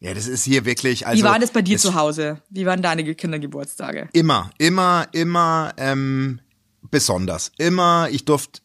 Ja, 0.00 0.12
das 0.12 0.26
ist 0.28 0.44
hier 0.44 0.66
wirklich, 0.66 1.06
also. 1.06 1.18
Wie 1.18 1.26
war 1.26 1.38
das 1.38 1.52
bei 1.52 1.62
dir 1.62 1.76
es- 1.76 1.82
zu 1.82 1.94
Hause? 1.94 2.42
Wie 2.50 2.66
waren 2.66 2.82
deine 2.82 3.14
Kindergeburtstage? 3.14 4.10
Immer, 4.12 4.50
immer, 4.58 5.06
immer 5.12 5.72
ähm, 5.78 6.40
besonders. 6.90 7.50
Immer, 7.56 8.08
ich 8.10 8.26
durfte 8.26 8.60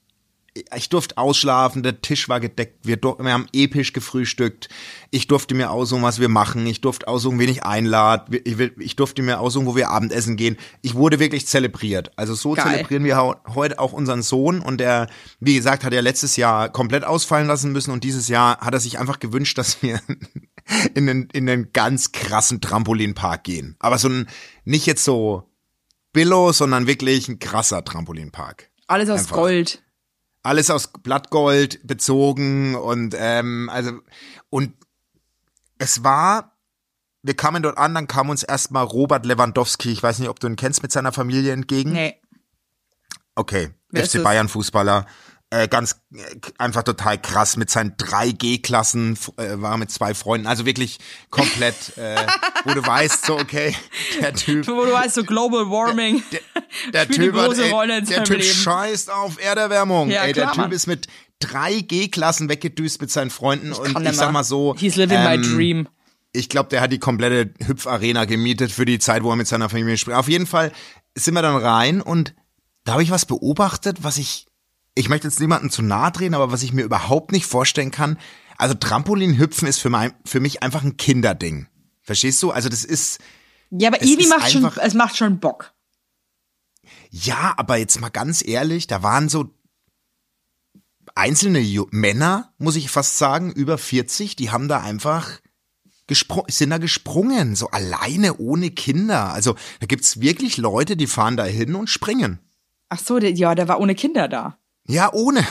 ich 0.75 0.89
durfte 0.89 1.17
ausschlafen, 1.17 1.81
der 1.81 2.01
Tisch 2.01 2.27
war 2.27 2.41
gedeckt, 2.41 2.79
wir, 2.85 2.97
wir 3.01 3.33
haben 3.33 3.47
episch 3.53 3.93
gefrühstückt. 3.93 4.67
Ich 5.09 5.27
durfte 5.27 5.55
mir 5.55 5.71
aussuchen, 5.71 6.03
was 6.03 6.19
wir 6.19 6.27
machen. 6.27 6.67
Ich 6.67 6.81
durfte 6.81 7.07
aussuchen, 7.07 7.39
wen 7.39 7.47
ich 7.49 7.63
einlade. 7.63 8.37
Ich, 8.43 8.59
ich 8.59 8.95
durfte 8.97 9.21
mir 9.21 9.39
aussuchen, 9.39 9.65
wo 9.65 9.77
wir 9.77 9.89
Abendessen 9.89 10.35
gehen. 10.35 10.57
Ich 10.81 10.93
wurde 10.93 11.19
wirklich 11.19 11.47
zelebriert. 11.47 12.11
Also 12.17 12.33
so 12.33 12.53
Geil. 12.53 12.65
zelebrieren 12.65 13.05
wir 13.05 13.17
heute 13.47 13.79
auch 13.79 13.93
unseren 13.93 14.23
Sohn. 14.23 14.59
Und 14.59 14.79
der, 14.79 15.07
wie 15.39 15.55
gesagt, 15.55 15.85
hat 15.85 15.93
er 15.93 16.01
letztes 16.01 16.35
Jahr 16.35 16.67
komplett 16.67 17.05
ausfallen 17.05 17.47
lassen 17.47 17.71
müssen. 17.71 17.91
Und 17.91 18.03
dieses 18.03 18.27
Jahr 18.27 18.59
hat 18.59 18.73
er 18.73 18.81
sich 18.81 18.99
einfach 18.99 19.19
gewünscht, 19.19 19.57
dass 19.57 19.81
wir 19.81 20.01
in 20.93 21.07
den, 21.07 21.29
in 21.31 21.45
den 21.45 21.71
ganz 21.71 22.11
krassen 22.11 22.59
Trampolinpark 22.59 23.45
gehen. 23.45 23.77
Aber 23.79 23.97
so 23.97 24.09
ein, 24.09 24.27
nicht 24.65 24.85
jetzt 24.85 25.05
so 25.05 25.49
Billo, 26.11 26.51
sondern 26.51 26.87
wirklich 26.87 27.29
ein 27.29 27.39
krasser 27.39 27.85
Trampolinpark. 27.85 28.69
Alles 28.87 29.09
aus 29.09 29.21
Einfach. 29.21 29.37
Gold. 29.37 29.81
Alles 30.43 30.69
aus 30.69 30.87
Blattgold 30.87 31.85
bezogen 31.85 32.75
und 32.75 33.15
ähm, 33.17 33.69
also 33.71 33.99
und 34.49 34.73
es 35.77 36.03
war, 36.03 36.57
wir 37.23 37.35
kamen 37.35 37.63
dort 37.63 37.77
an, 37.77 37.93
dann 37.93 38.07
kam 38.07 38.29
uns 38.29 38.43
erstmal 38.43 38.83
Robert 38.83 39.25
Lewandowski, 39.25 39.91
ich 39.91 40.01
weiß 40.01 40.19
nicht, 40.19 40.29
ob 40.29 40.39
du 40.39 40.47
ihn 40.47 40.55
kennst, 40.55 40.81
mit 40.81 40.91
seiner 40.91 41.11
Familie 41.11 41.53
entgegen. 41.53 41.91
Nee. 41.93 42.19
Okay, 43.35 43.71
Wer 43.89 44.05
FC? 44.05 44.23
Bayern 44.23 44.49
Fußballer. 44.49 45.05
Äh, 45.53 45.67
ganz 45.67 45.97
äh, 46.15 46.19
einfach 46.57 46.83
total 46.83 47.21
krass 47.21 47.57
mit 47.57 47.69
seinen 47.69 47.95
drei 47.97 48.31
G-Klassen 48.31 49.17
äh, 49.35 49.59
war 49.61 49.75
mit 49.75 49.91
zwei 49.91 50.13
Freunden 50.13 50.47
also 50.47 50.65
wirklich 50.65 50.97
komplett 51.29 51.97
äh, 51.97 52.15
wo 52.63 52.73
du 52.73 52.87
weißt 52.87 53.25
so 53.25 53.37
okay 53.37 53.75
der 54.21 54.33
Typ 54.33 54.65
Wo 54.67 54.85
du 54.85 54.93
weißt, 54.93 55.15
so 55.15 55.25
Global 55.25 55.69
Warming. 55.69 56.23
der 56.93 57.03
spielt 57.03 57.19
eine 57.19 57.31
Typ, 57.31 57.35
hat, 57.35 57.57
ey, 57.59 58.01
der 58.05 58.23
Typ 58.23 58.37
Leben. 58.37 58.43
scheißt 58.49 59.11
auf 59.11 59.43
Erderwärmung. 59.43 60.09
Ja, 60.09 60.23
ey, 60.23 60.31
der 60.31 60.43
klar, 60.43 60.53
Typ 60.53 60.61
Mann. 60.63 60.71
ist 60.71 60.87
mit 60.87 61.07
drei 61.39 61.81
G-Klassen 61.81 62.47
weggedüst 62.47 63.01
mit 63.01 63.11
seinen 63.11 63.29
Freunden 63.29 63.73
und 63.73 63.91
Kann 63.91 64.03
ich 64.03 64.09
der 64.09 64.13
sag 64.13 64.31
mal 64.31 64.45
so, 64.45 64.73
He's 64.77 64.95
living 64.95 65.17
ähm, 65.19 65.41
my 65.41 65.41
dream. 65.55 65.87
ich 66.31 66.47
glaube, 66.47 66.69
der 66.69 66.79
hat 66.79 66.93
die 66.93 66.99
komplette 66.99 67.53
Hüpfarena 67.65 68.23
gemietet 68.23 68.71
für 68.71 68.85
die 68.85 68.99
Zeit, 68.99 69.21
wo 69.23 69.31
er 69.31 69.35
mit 69.35 69.47
seiner 69.47 69.67
Familie 69.67 69.97
spielt. 69.97 70.15
Auf 70.15 70.29
jeden 70.29 70.47
Fall 70.47 70.71
sind 71.13 71.33
wir 71.33 71.41
dann 71.41 71.57
rein 71.57 72.01
und 72.01 72.33
da 72.85 72.93
habe 72.93 73.03
ich 73.03 73.11
was 73.11 73.25
beobachtet, 73.25 73.97
was 74.03 74.17
ich, 74.17 74.47
ich 74.95 75.09
möchte 75.09 75.27
jetzt 75.27 75.39
niemandem 75.39 75.69
zu 75.69 75.81
nahe 75.81 76.11
drehen, 76.11 76.33
aber 76.33 76.51
was 76.51 76.63
ich 76.63 76.73
mir 76.73 76.83
überhaupt 76.83 77.31
nicht 77.31 77.45
vorstellen 77.45 77.91
kann. 77.91 78.17
Also 78.57 78.75
Trampolinhüpfen 78.75 79.67
ist 79.67 79.79
für, 79.79 79.89
mein, 79.89 80.13
für 80.25 80.39
mich 80.39 80.63
einfach 80.63 80.83
ein 80.83 80.97
Kinderding. 80.97 81.67
Verstehst 82.01 82.41
du? 82.43 82.51
Also 82.51 82.69
das 82.69 82.83
ist, 82.83 83.19
Ja, 83.69 83.89
aber 83.89 84.01
ist 84.01 84.29
macht 84.29 84.51
schon, 84.51 84.69
es 84.81 84.93
macht 84.93 85.17
schon 85.17 85.39
Bock. 85.39 85.73
Ja, 87.09 87.53
aber 87.57 87.77
jetzt 87.77 87.99
mal 87.99 88.09
ganz 88.09 88.45
ehrlich, 88.45 88.87
da 88.87 89.03
waren 89.03 89.29
so 89.29 89.53
einzelne 91.15 91.59
Ju 91.59 91.87
Männer, 91.91 92.53
muss 92.57 92.75
ich 92.75 92.89
fast 92.89 93.17
sagen, 93.17 93.51
über 93.51 93.77
40, 93.77 94.35
die 94.35 94.51
haben 94.51 94.67
da 94.67 94.81
einfach 94.81 95.39
sind 96.49 96.71
da 96.71 96.77
gesprungen, 96.77 97.55
so 97.55 97.67
alleine 97.69 98.37
ohne 98.37 98.71
Kinder. 98.71 99.31
Also 99.31 99.55
da 99.79 99.85
gibt's 99.85 100.19
wirklich 100.19 100.57
Leute, 100.57 100.97
die 100.97 101.07
fahren 101.07 101.37
da 101.37 101.45
hin 101.45 101.73
und 101.73 101.89
springen. 101.89 102.39
Ach 102.89 102.99
so, 102.99 103.17
ja, 103.17 103.55
der 103.55 103.69
war 103.69 103.79
ohne 103.79 103.95
Kinder 103.95 104.27
da. 104.27 104.57
Ja, 104.91 105.13
ohne. 105.13 105.45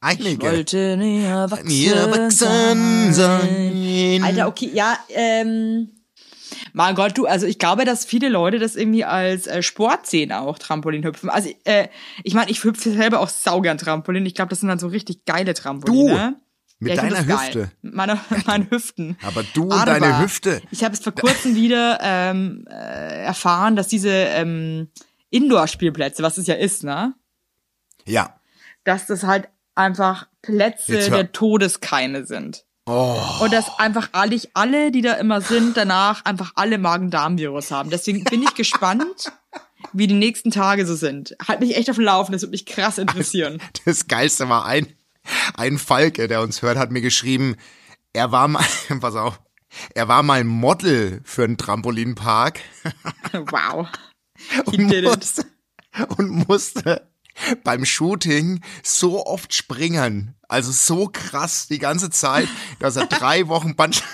Einige. 0.00 0.46
Wollte 0.46 0.96
nie 0.98 1.24
erwachsen, 1.24 1.66
Nie 1.66 1.86
erwachsen 1.86 3.14
sein. 3.14 4.22
Alter, 4.22 4.46
okay, 4.46 4.70
ja, 4.74 4.98
ähm, 5.08 5.88
mein 6.74 6.94
Gott, 6.94 7.16
du, 7.16 7.24
also 7.24 7.46
ich 7.46 7.58
glaube, 7.58 7.86
dass 7.86 8.04
viele 8.04 8.28
Leute 8.28 8.58
das 8.58 8.76
irgendwie 8.76 9.04
als 9.04 9.46
äh, 9.46 9.62
Sport 9.62 10.06
sehen 10.06 10.32
auch, 10.32 10.58
Trampolin 10.58 11.02
hüpfen. 11.02 11.30
Also, 11.30 11.48
äh, 11.64 11.88
ich 12.24 12.34
meine, 12.34 12.50
ich 12.50 12.62
hüpfe 12.62 12.90
selber 12.90 13.20
auch 13.20 13.30
saugern 13.30 13.78
Trampolin. 13.78 14.26
Ich 14.26 14.34
glaube, 14.34 14.50
das 14.50 14.60
sind 14.60 14.68
dann 14.68 14.78
so 14.78 14.88
richtig 14.88 15.24
geile 15.24 15.54
Trampoline. 15.54 16.36
mit 16.78 16.92
ich 16.92 17.00
find 17.00 17.12
deiner 17.12 17.24
das 17.24 17.38
geil. 17.38 17.46
Hüfte. 17.46 17.70
Mit 17.80 17.94
meiner, 17.94 18.20
mit 18.28 18.46
meinen 18.46 18.70
Hüften. 18.70 19.16
Aber 19.22 19.42
du 19.54 19.62
und 19.62 19.86
deine 19.86 20.20
Hüfte. 20.20 20.60
Ich 20.70 20.84
habe 20.84 20.92
es 20.92 21.00
vor 21.00 21.14
kurzem 21.14 21.56
wieder 21.56 22.00
ähm, 22.02 22.66
äh, 22.68 23.24
erfahren, 23.24 23.76
dass 23.76 23.88
diese 23.88 24.10
ähm, 24.10 24.88
Indoor-Spielplätze, 25.30 26.22
was 26.22 26.36
es 26.36 26.46
ja 26.46 26.56
ist, 26.56 26.84
ne? 26.84 27.14
Ja. 28.04 28.38
Dass 28.84 29.06
das 29.06 29.24
halt 29.24 29.48
einfach 29.74 30.28
Plätze 30.42 31.10
der 31.10 31.32
Todeskeime 31.32 32.26
sind. 32.26 32.64
Oh. 32.86 33.18
Und 33.40 33.52
dass 33.52 33.78
einfach 33.78 34.10
alle, 34.12 34.40
alle, 34.52 34.90
die 34.90 35.00
da 35.00 35.14
immer 35.14 35.40
sind, 35.40 35.76
danach 35.76 36.24
einfach 36.24 36.52
alle 36.54 36.76
Magen-Darm-Virus 36.76 37.70
haben. 37.70 37.88
Deswegen 37.88 38.24
bin 38.24 38.42
ich 38.42 38.54
gespannt, 38.54 39.32
wie 39.94 40.06
die 40.06 40.14
nächsten 40.14 40.50
Tage 40.50 40.84
so 40.84 40.94
sind. 40.94 41.34
Halt 41.46 41.60
mich 41.60 41.76
echt 41.76 41.88
auf 41.88 41.96
dem 41.96 42.04
Laufen, 42.04 42.32
das 42.32 42.42
würde 42.42 42.50
mich 42.50 42.66
krass 42.66 42.98
interessieren. 42.98 43.60
Das 43.86 44.06
Geilste 44.06 44.48
war 44.48 44.66
ein, 44.66 44.86
ein 45.56 45.78
Falke, 45.78 46.28
der 46.28 46.42
uns 46.42 46.60
hört, 46.60 46.76
hat 46.76 46.90
mir 46.90 47.00
geschrieben, 47.00 47.56
er 48.12 48.32
war 48.32 48.48
mal, 48.48 48.64
pass 49.00 49.16
auf, 49.16 49.40
er 49.94 50.06
war 50.06 50.22
mal 50.22 50.44
Model 50.44 51.20
für 51.24 51.44
einen 51.44 51.56
Trampolinpark 51.56 52.60
Wow. 53.32 53.88
He 54.70 54.82
und 54.82 55.02
musste, 55.02 55.44
und 56.16 56.48
musste 56.48 57.13
beim 57.62 57.84
Shooting 57.84 58.60
so 58.82 59.26
oft 59.26 59.54
springen. 59.54 60.34
Also 60.48 60.72
so 60.72 61.08
krass 61.12 61.66
die 61.68 61.78
ganze 61.78 62.10
Zeit, 62.10 62.48
dass 62.78 62.96
er 62.96 63.06
drei 63.06 63.48
Wochen 63.48 63.76
Band 63.76 64.02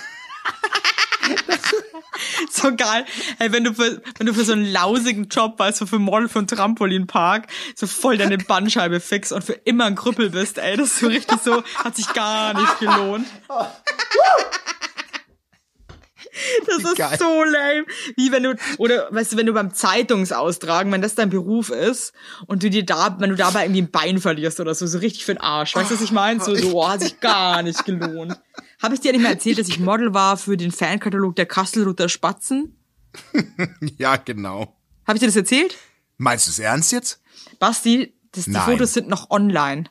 So 2.50 2.74
geil. 2.74 3.06
Hey, 3.38 3.52
wenn 3.52 3.64
du 3.64 3.72
für, 3.72 4.02
wenn 4.18 4.26
du 4.26 4.35
für 4.35 4.44
so 4.44 4.52
einen 4.52 4.70
lausigen 4.70 5.28
Job, 5.28 5.59
weißt 5.59 5.80
du, 5.80 5.87
für 5.87 5.98
Model 5.98 6.28
für 6.28 6.40
einen 6.40 6.48
Trampolinpark, 6.48 7.46
so 7.74 7.87
voll 7.87 8.18
deine 8.18 8.38
Bandscheibe 8.38 9.00
fix 9.00 9.33
und 9.33 9.42
für 9.42 9.52
immer 9.52 9.87
ein 9.87 9.94
Krüppel 9.94 10.30
bist, 10.30 10.59
ey, 10.59 10.76
das 10.76 10.88
ist 10.88 10.98
so 11.00 11.06
richtig 11.06 11.38
so, 11.42 11.62
hat 11.76 11.96
sich 11.96 12.12
gar 12.12 12.54
nicht 12.54 12.78
gelohnt. 12.78 13.26
Das 16.66 16.79
ist 16.85 16.96
Geil. 16.96 17.18
so 17.18 17.42
lame. 17.44 17.85
Wie 18.16 18.33
wenn 18.33 18.42
du, 18.42 18.55
oder 18.79 19.09
weißt 19.11 19.33
du, 19.33 19.37
wenn 19.37 19.46
du 19.46 19.53
beim 19.53 19.72
Zeitungsaustragen, 19.74 20.92
wenn 20.92 21.03
das 21.03 21.14
dein 21.14 21.31
Beruf 21.31 21.70
ist 21.70 22.12
und 22.46 22.62
du 22.62 22.70
dir 22.70 22.85
da, 22.85 23.16
wenn 23.18 23.31
du 23.31 23.37
dabei 23.37 23.64
irgendwie 23.64 23.83
ein 23.83 23.90
Bein 23.90 24.20
verlierst 24.20 24.61
oder 24.61 24.74
so, 24.74 24.87
so 24.87 24.98
richtig 24.98 25.24
für 25.24 25.35
den 25.35 25.40
Arsch. 25.40 25.74
Weißt 25.74 25.90
du, 25.90 25.94
was 25.94 26.03
ich 26.03 26.12
meine? 26.12 26.40
So, 26.42 26.55
so, 26.55 26.74
oh, 26.76 26.88
hat 26.88 27.00
sich 27.00 27.20
gar 27.20 27.62
nicht 27.62 27.85
gelohnt. 27.85 28.38
Habe 28.83 28.94
ich 28.94 29.00
dir 29.00 29.12
nicht 29.12 29.22
mehr 29.22 29.33
erzählt, 29.33 29.59
dass 29.59 29.68
ich 29.68 29.79
Model 29.79 30.14
war 30.14 30.37
für 30.37 30.57
den 30.57 30.72
Fankatalog 30.72 31.37
der 31.37 31.46
Kastelruther 31.46 32.09
Spatzen? 32.09 32.76
Ja, 33.98 34.16
genau. 34.16 34.76
Habe 35.07 35.16
ich 35.16 35.20
dir 35.20 35.26
das 35.26 35.37
erzählt? 35.37 35.76
Meinst 36.18 36.46
du 36.46 36.50
es 36.50 36.59
ernst 36.59 36.92
jetzt? 36.92 37.20
Basti, 37.59 38.14
Das, 38.33 38.44
die 38.44 38.50
Nein. 38.53 38.62
Fotos 38.62 38.92
sind 38.94 39.09
noch 39.09 39.31
online. 39.31 39.85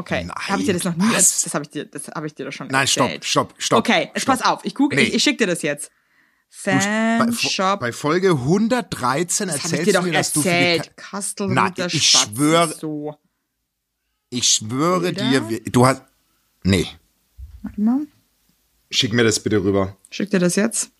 Okay, 0.00 0.28
habe 0.48 0.60
ich 0.60 0.66
dir 0.66 0.72
das 0.74 0.84
noch 0.84 0.96
nie 0.96 1.04
was? 1.12 1.44
erzählt? 1.44 1.46
Das 1.46 1.54
habe 1.54 1.64
ich 1.64 1.70
dir, 1.70 1.84
das 1.86 2.08
habe 2.08 2.26
ich 2.26 2.34
dir 2.34 2.44
doch 2.46 2.52
schon 2.52 2.68
Nein, 2.68 2.86
stopp, 2.86 3.06
erzählt. 3.06 3.24
stopp, 3.24 3.54
stopp. 3.58 3.78
Okay, 3.80 4.10
jetzt 4.14 4.22
stopp. 4.22 4.38
pass 4.38 4.46
auf, 4.46 4.60
ich 4.64 4.74
google, 4.74 4.98
Nee. 4.98 5.04
ich, 5.06 5.14
ich 5.14 5.22
schicke 5.22 5.38
dir 5.38 5.46
das 5.46 5.62
jetzt. 5.62 5.90
Bei, 6.64 6.80
Fanshop. 6.80 7.78
bei 7.80 7.92
Folge 7.92 8.30
113 8.30 9.46
das 9.48 9.58
habe 9.58 9.58
ich 9.58 9.64
erzählst 9.72 9.86
dir 9.86 10.00
du 10.00 10.06
mir, 10.06 10.12
dass 10.12 10.32
du 10.32 10.42
für 10.42 10.48
die 10.48 10.54
erzählt. 10.54 10.96
Ka 10.96 11.20
Nein, 11.46 11.72
ich 11.92 12.08
schwöre- 12.10 12.74
So. 12.76 13.16
Ich 14.30 14.48
schwöre 14.48 15.12
Bilder? 15.12 15.40
dir, 15.40 15.60
du 15.70 15.86
hast. 15.86 16.02
Nee, 16.64 16.86
Warte 17.62 17.80
mal. 17.80 18.00
schick 18.90 19.12
mir 19.12 19.22
das 19.24 19.40
bitte 19.40 19.62
rüber. 19.62 19.96
Schick 20.10 20.30
dir 20.30 20.38
das 20.40 20.56
jetzt. 20.56 20.90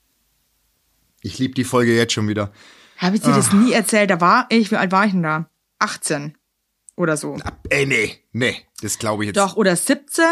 Ich 1.23 1.39
liebe 1.39 1.55
die 1.55 1.65
Folge 1.65 1.95
jetzt 1.97 2.13
schon 2.13 2.29
wieder. 2.29 2.53
Habe 2.97 3.17
ich 3.17 3.23
dir 3.23 3.33
Ah. 3.33 3.37
das 3.37 3.53
nie 3.53 3.73
erzählt? 3.73 4.11
Da 4.11 4.21
war 4.21 4.47
ich, 4.51 4.71
wie 4.71 4.77
alt 4.77 4.93
war 4.93 5.05
ich 5.07 5.13
denn 5.13 5.23
da? 5.23 5.49
18 5.81 6.37
oder 7.01 7.17
so. 7.17 7.35
Ab- 7.37 7.67
Ey, 7.71 7.87
nee, 7.87 8.19
nee, 8.33 8.57
das 8.83 8.99
glaube 8.99 9.25
ich 9.25 9.29
jetzt. 9.29 9.37
Doch, 9.37 9.57
oder 9.57 9.75
17? 9.75 10.25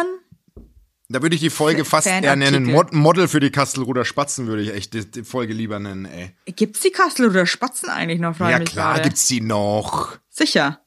Da 1.11 1.22
würde 1.22 1.35
ich 1.35 1.40
die 1.40 1.48
Folge 1.50 1.83
F- 1.83 1.88
fast 1.88 2.07
eher 2.07 2.37
nennen. 2.37 2.64
Mod 2.70 2.92
Model 2.92 3.28
für 3.28 3.40
die 3.40 3.50
Kastelruder 3.50 4.04
Spatzen 4.04 4.46
würde 4.46 4.62
ich 4.62 4.74
echt 4.74 4.92
die, 4.92 5.11
die 5.11 5.24
Folge 5.24 5.54
lieber 5.54 5.78
nennen, 5.78 6.04
ey. 6.04 6.33
Gibt's 6.54 6.81
die 6.81 6.90
Kastel 6.90 7.31
oder 7.31 7.46
Spatzen 7.46 7.88
eigentlich 7.88 8.20
noch? 8.20 8.38
Ja, 8.40 8.59
klar 8.61 8.92
gerade. 8.94 9.02
gibt's 9.09 9.26
die 9.26 9.40
noch. 9.40 10.18
Sicher. 10.28 10.81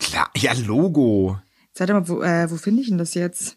Klar, 0.00 0.28
ja, 0.36 0.52
Logo. 0.54 1.38
Jetzt 1.68 1.80
warte 1.80 1.92
mal, 1.94 2.08
wo, 2.08 2.22
äh, 2.22 2.50
wo 2.50 2.56
finde 2.56 2.82
ich 2.82 2.88
denn 2.88 2.98
das 2.98 3.14
jetzt? 3.14 3.56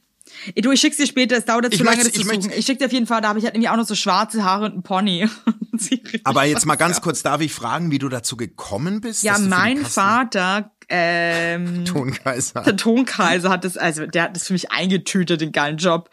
Ey, 0.53 0.61
Du, 0.61 0.71
ich 0.71 0.79
schick's 0.81 0.97
dir 0.97 1.07
später, 1.07 1.35
es 1.37 1.45
dauert 1.45 1.63
jetzt 1.65 1.73
Ich 1.73 1.79
zu 1.79 1.83
lange, 1.85 2.03
das 2.03 2.11
zu 2.13 2.21
ich 2.21 2.25
möchte- 2.27 2.43
suchen. 2.43 2.53
Ich 2.57 2.65
schick 2.65 2.77
dir 2.79 2.85
auf 2.85 2.91
jeden 2.93 3.07
Fall, 3.07 3.21
da 3.21 3.29
habe 3.29 3.39
ich 3.39 3.45
halt 3.45 3.55
nämlich 3.55 3.69
auch 3.69 3.77
noch 3.77 3.85
so 3.87 3.95
schwarze 3.95 4.43
Haare 4.43 4.65
und 4.65 4.73
einen 4.73 4.83
Pony. 4.83 5.27
Aber 6.23 6.43
jetzt 6.45 6.65
mal 6.65 6.75
ganz 6.75 7.01
kurz, 7.01 7.23
darf 7.23 7.41
ich 7.41 7.53
fragen, 7.53 7.89
wie 7.91 7.97
du 7.99 8.07
dazu 8.09 8.37
gekommen 8.37 9.01
bist? 9.01 9.23
Ja, 9.23 9.37
mein 9.39 9.83
Vater, 9.85 10.71
ähm, 10.95 11.85
Tonkaiser. 11.85 12.61
der 12.61 12.77
Tonkaiser 12.77 13.49
hat 13.49 13.65
das, 13.65 13.77
also 13.77 14.05
der 14.05 14.23
hat 14.23 14.35
das 14.35 14.47
für 14.47 14.53
mich 14.53 14.71
eingetütet, 14.71 15.41
den 15.41 15.51
geilen 15.51 15.77
Job. 15.77 16.11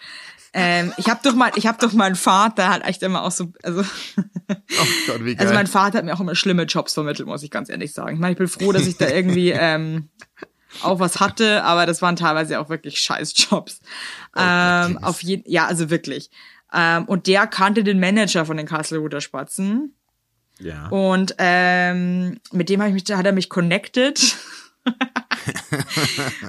Ähm, 0.52 0.92
ich 0.96 1.08
habe 1.08 1.20
doch 1.22 1.34
mal, 1.34 1.52
ich 1.54 1.66
habe 1.66 1.78
doch 1.80 1.92
meinen 1.92 2.16
Vater 2.16 2.70
halt 2.70 2.84
echt 2.84 3.02
immer 3.02 3.22
auch 3.22 3.30
so, 3.30 3.52
also, 3.62 3.82
Oh 4.48 4.86
Gott, 5.06 5.24
wie 5.24 5.34
geil. 5.36 5.46
also 5.46 5.54
mein 5.54 5.66
Vater 5.66 5.98
hat 5.98 6.04
mir 6.04 6.14
auch 6.14 6.20
immer 6.20 6.34
schlimme 6.34 6.64
Jobs 6.64 6.94
vermittelt, 6.94 7.28
muss 7.28 7.42
ich 7.42 7.50
ganz 7.50 7.68
ehrlich 7.68 7.92
sagen. 7.92 8.14
Ich 8.14 8.20
meine, 8.20 8.32
ich 8.32 8.38
bin 8.38 8.48
froh, 8.48 8.72
dass 8.72 8.86
ich 8.86 8.96
da 8.96 9.06
irgendwie 9.08 9.50
ähm, 9.54 10.08
auch 10.82 10.98
was 10.98 11.20
hatte, 11.20 11.62
aber 11.62 11.84
das 11.86 12.00
waren 12.00 12.16
teilweise 12.16 12.58
auch 12.58 12.70
wirklich 12.70 12.98
scheiß 13.00 13.34
Jobs. 13.36 13.80
ähm, 14.36 14.98
auf 14.98 15.22
jeden, 15.22 15.44
ja, 15.46 15.66
also 15.66 15.90
wirklich. 15.90 16.30
Ähm, 16.72 17.04
und 17.04 17.26
der 17.26 17.46
kannte 17.46 17.84
den 17.84 18.00
Manager 18.00 18.46
von 18.46 18.56
den 18.56 18.66
Kasselruther 18.66 19.20
Spatzen. 19.20 19.94
ja. 20.58 20.88
Und 20.88 21.34
ähm, 21.38 22.40
mit 22.50 22.70
dem 22.70 22.80
hab 22.80 22.88
ich 22.88 22.94
mich, 22.94 23.04
hat 23.16 23.26
er 23.26 23.32
mich 23.32 23.50
connected. 23.50 24.36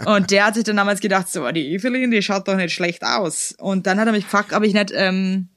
Und 0.06 0.32
der 0.32 0.46
hat 0.46 0.56
sich 0.56 0.64
dann 0.64 0.78
damals 0.78 1.00
gedacht, 1.00 1.30
so, 1.30 1.50
die 1.52 1.74
Evelyn, 1.74 2.12
die 2.12 2.22
schaut 2.22 2.48
doch 2.48 2.56
nicht 2.56 2.74
schlecht 2.74 3.04
aus. 3.04 3.54
Und 3.60 3.88
dann 3.88 4.00
hat 4.00 4.08
er 4.08 4.14
mich 4.14 4.26
gefragt, 4.26 4.54
ob 4.54 4.64
ich 4.64 4.74
nicht 4.74 4.92
ähm, 4.94 5.50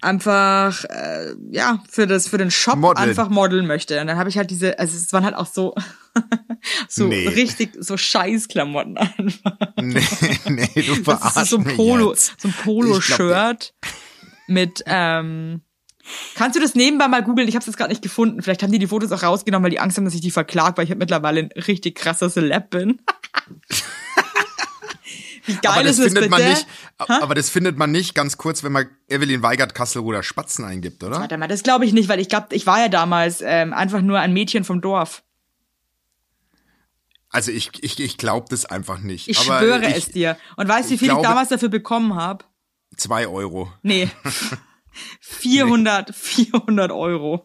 einfach 0.00 0.84
äh, 0.84 1.34
ja 1.50 1.82
für 1.88 2.06
das 2.06 2.28
für 2.28 2.38
den 2.38 2.50
Shop 2.50 2.76
Modeln. 2.76 3.08
einfach 3.08 3.28
modeln 3.28 3.66
möchte. 3.66 4.00
Und 4.00 4.06
dann 4.08 4.18
habe 4.18 4.28
ich 4.28 4.36
halt 4.36 4.50
diese, 4.50 4.78
also 4.78 4.96
es 4.96 5.12
waren 5.12 5.24
halt 5.24 5.34
auch 5.36 5.46
so 5.46 5.74
so 6.88 7.06
Nee. 7.06 7.28
richtig 7.28 7.70
so 7.78 7.96
Scheißklamotten 7.96 8.96
einfach. 8.98 9.56
Nee, 9.80 10.02
nee, 10.46 10.70
du 10.74 10.94
verarschst 11.02 11.46
so 11.50 11.58
ein 11.58 11.64
Polo, 11.64 12.10
jetzt. 12.10 12.40
so 12.40 12.48
ein 12.48 12.54
Polo-Shirt 12.64 13.74
mit, 14.48 14.82
ähm, 14.86 15.62
kannst 16.34 16.56
du 16.56 16.60
das 16.60 16.74
nebenbei 16.74 17.08
mal 17.08 17.22
googeln? 17.22 17.48
Ich 17.48 17.54
habe 17.54 17.62
es 17.62 17.66
jetzt 17.66 17.76
gerade 17.76 17.90
nicht 17.90 18.02
gefunden. 18.02 18.42
Vielleicht 18.42 18.62
haben 18.62 18.72
die 18.72 18.78
die 18.78 18.86
Fotos 18.86 19.12
auch 19.12 19.22
rausgenommen, 19.22 19.64
weil 19.64 19.70
die 19.70 19.80
Angst 19.80 19.96
haben, 19.96 20.04
dass 20.04 20.14
ich 20.14 20.20
die 20.20 20.30
verklag, 20.30 20.76
weil 20.76 20.84
ich 20.84 20.90
halt 20.90 20.98
mittlerweile 20.98 21.40
ein 21.40 21.50
richtig 21.52 21.96
krasser 21.96 22.30
Celeb 22.30 22.70
bin. 22.70 23.00
Wie 25.44 25.54
geil 25.54 25.72
aber 25.72 25.82
das 25.82 25.98
ist 25.98 26.04
das 26.06 26.12
findet 26.12 26.30
bitte? 26.30 26.42
man 26.42 26.50
nicht, 26.50 26.66
aber 26.98 27.34
das 27.34 27.50
findet 27.50 27.76
man 27.76 27.90
nicht 27.90 28.14
ganz 28.14 28.36
kurz, 28.36 28.62
wenn 28.62 28.70
man 28.70 28.88
Evelyn 29.08 29.42
Weigert 29.42 29.74
Kastelruder 29.74 30.22
Spatzen 30.22 30.64
eingibt, 30.64 31.02
oder? 31.02 31.18
Warte 31.18 31.36
mal, 31.36 31.48
das 31.48 31.64
glaube 31.64 31.84
ich 31.84 31.92
nicht, 31.92 32.08
weil 32.08 32.20
ich 32.20 32.28
glaube, 32.28 32.54
ich 32.54 32.64
war 32.66 32.78
ja 32.78 32.88
damals 32.88 33.42
ähm, 33.44 33.72
einfach 33.72 34.02
nur 34.02 34.20
ein 34.20 34.32
Mädchen 34.32 34.62
vom 34.62 34.80
Dorf. 34.80 35.24
Also 37.30 37.50
ich, 37.50 37.70
ich, 37.82 37.98
ich 37.98 38.18
glaube 38.18 38.46
das 38.50 38.66
einfach 38.66 39.00
nicht. 39.00 39.26
Ich 39.28 39.38
aber 39.38 39.58
schwöre 39.58 39.88
ich, 39.88 39.96
es 39.96 40.08
dir. 40.10 40.36
Und 40.56 40.68
weißt 40.68 40.86
du, 40.86 40.90
wie 40.90 40.94
ich 40.94 41.00
viel 41.00 41.08
glaube- 41.08 41.22
ich 41.22 41.28
damals 41.28 41.48
dafür 41.48 41.70
bekommen 41.70 42.14
habe? 42.14 42.44
Zwei 42.96 43.26
Euro. 43.26 43.72
Nee. 43.82 44.08
400, 45.20 46.14
400 46.14 46.90
Euro. 46.92 47.44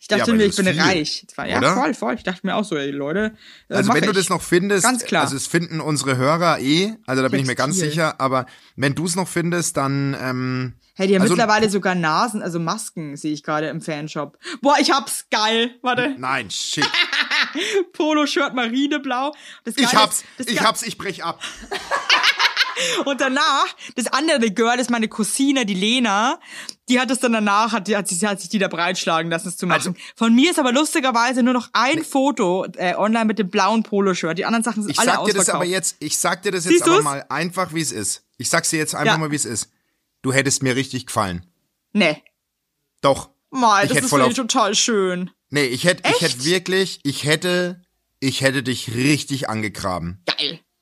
Ich 0.00 0.08
Ja, 0.08 0.16
dachte 0.18 0.30
aber 0.32 0.38
mir, 0.38 0.46
ich 0.46 0.56
bin 0.56 0.66
viel, 0.66 0.80
reich. 0.80 1.26
War, 1.36 1.46
ja, 1.46 1.58
oder? 1.58 1.74
voll, 1.74 1.94
voll. 1.94 2.14
Ich 2.14 2.22
dachte 2.24 2.40
mir 2.44 2.56
auch 2.56 2.64
so, 2.64 2.76
ey, 2.76 2.90
Leute. 2.90 3.36
Äh, 3.68 3.74
Also 3.74 3.92
wenn 3.94 4.02
du 4.02 4.10
ich. 4.10 4.16
das 4.16 4.28
noch 4.28 4.42
findest, 4.42 4.82
Ganz 4.84 5.04
klar. 5.04 5.22
also 5.22 5.36
es 5.36 5.46
finden 5.46 5.80
unsere 5.80 6.16
Hörer 6.16 6.58
eh, 6.58 6.94
also 7.06 7.22
da 7.22 7.28
bin 7.28 7.40
ich 7.40 7.46
mir 7.46 7.54
ganz 7.54 7.74
Textil. 7.76 7.90
sicher, 7.90 8.20
aber 8.20 8.46
wenn 8.76 8.94
du 8.94 9.04
es 9.06 9.14
noch 9.14 9.28
findest, 9.28 9.76
dann 9.76 10.16
ähm, 10.20 10.72
Hey, 10.96 11.06
die 11.06 11.14
haben 11.14 11.22
also- 11.22 11.34
mittlerweile 11.34 11.70
sogar 11.70 11.94
Nasen, 11.94 12.42
also 12.42 12.58
Masken, 12.58 13.16
sehe 13.16 13.32
ich 13.32 13.42
gerade 13.42 13.68
im 13.68 13.80
Fanshop. 13.80 14.36
Boah, 14.62 14.76
ich 14.80 14.90
hab's 14.90 15.26
geil. 15.30 15.76
Warte. 15.82 16.14
nein, 16.18 16.50
shit. 16.50 16.88
Polo-Shirt 17.92 18.54
marineblau. 18.54 19.32
Das 19.64 19.76
Ich 19.76 19.84
Geile 19.86 19.98
hab's, 20.02 20.16
ist- 20.20 20.26
das 20.38 20.46
ich 20.48 20.60
hab's, 20.60 20.82
ich 20.82 20.98
brech 20.98 21.22
ab. 21.24 21.40
Und 23.04 23.20
danach, 23.20 23.66
das 23.96 24.06
andere 24.08 24.50
Girl 24.50 24.78
ist 24.78 24.90
meine 24.90 25.08
Cousine, 25.08 25.66
die 25.66 25.74
Lena. 25.74 26.40
Die 26.88 26.98
hat 26.98 27.10
es 27.10 27.20
dann 27.20 27.32
danach, 27.32 27.72
hat, 27.72 27.86
die, 27.88 27.96
hat, 27.96 28.08
sich, 28.08 28.24
hat 28.24 28.40
sich 28.40 28.50
die 28.50 28.58
da 28.58 28.68
breitschlagen 28.68 29.30
lassen, 29.30 29.48
es 29.48 29.56
zu 29.56 29.66
machen. 29.66 29.78
Also- 29.78 29.94
Von 30.16 30.34
mir 30.34 30.50
ist 30.50 30.58
aber 30.58 30.72
lustigerweise 30.72 31.42
nur 31.42 31.54
noch 31.54 31.68
ein 31.72 32.02
Foto 32.04 32.66
äh, 32.76 32.94
online 32.96 33.26
mit 33.26 33.38
dem 33.38 33.48
blauen 33.50 33.82
Poloshirt. 33.82 34.38
Die 34.38 34.44
anderen 34.44 34.64
Sachen 34.64 34.82
sind 34.82 34.92
Ich 34.92 34.98
alle 34.98 35.12
sag 35.12 35.24
dir 35.24 35.34
das 35.34 35.48
aber 35.50 35.64
jetzt, 35.64 35.96
ich 36.00 36.18
sag 36.18 36.42
dir 36.42 36.50
das 36.52 36.64
jetzt 36.64 36.72
Siehst 36.72 36.82
aber 36.84 36.96
du's? 36.96 37.04
mal 37.04 37.24
einfach, 37.28 37.72
wie 37.74 37.80
es 37.80 37.92
ist. 37.92 38.24
Ich 38.38 38.48
sag's 38.50 38.70
dir 38.70 38.78
jetzt 38.78 38.94
einfach 38.94 39.14
Ja. 39.14 39.18
mal, 39.18 39.30
wie 39.30 39.36
es 39.36 39.44
ist. 39.44 39.70
Du 40.22 40.32
hättest 40.32 40.62
mir 40.62 40.74
richtig 40.76 41.06
gefallen. 41.06 41.46
Nee. 41.92 42.22
Doch. 43.00 43.30
Mal, 43.50 43.86
das 43.88 43.98
ist 43.98 44.12
auf- 44.12 44.34
total 44.34 44.74
schön. 44.74 45.30
Nee, 45.50 45.64
ich 45.66 45.84
hätte, 45.84 46.08
ich 46.08 46.20
hätte 46.20 46.44
wirklich, 46.44 47.00
ich 47.02 47.24
hätte, 47.24 47.82
ich 48.20 48.40
hätte 48.42 48.62
dich 48.62 48.94
richtig 48.94 49.48
angegraben. 49.48 50.22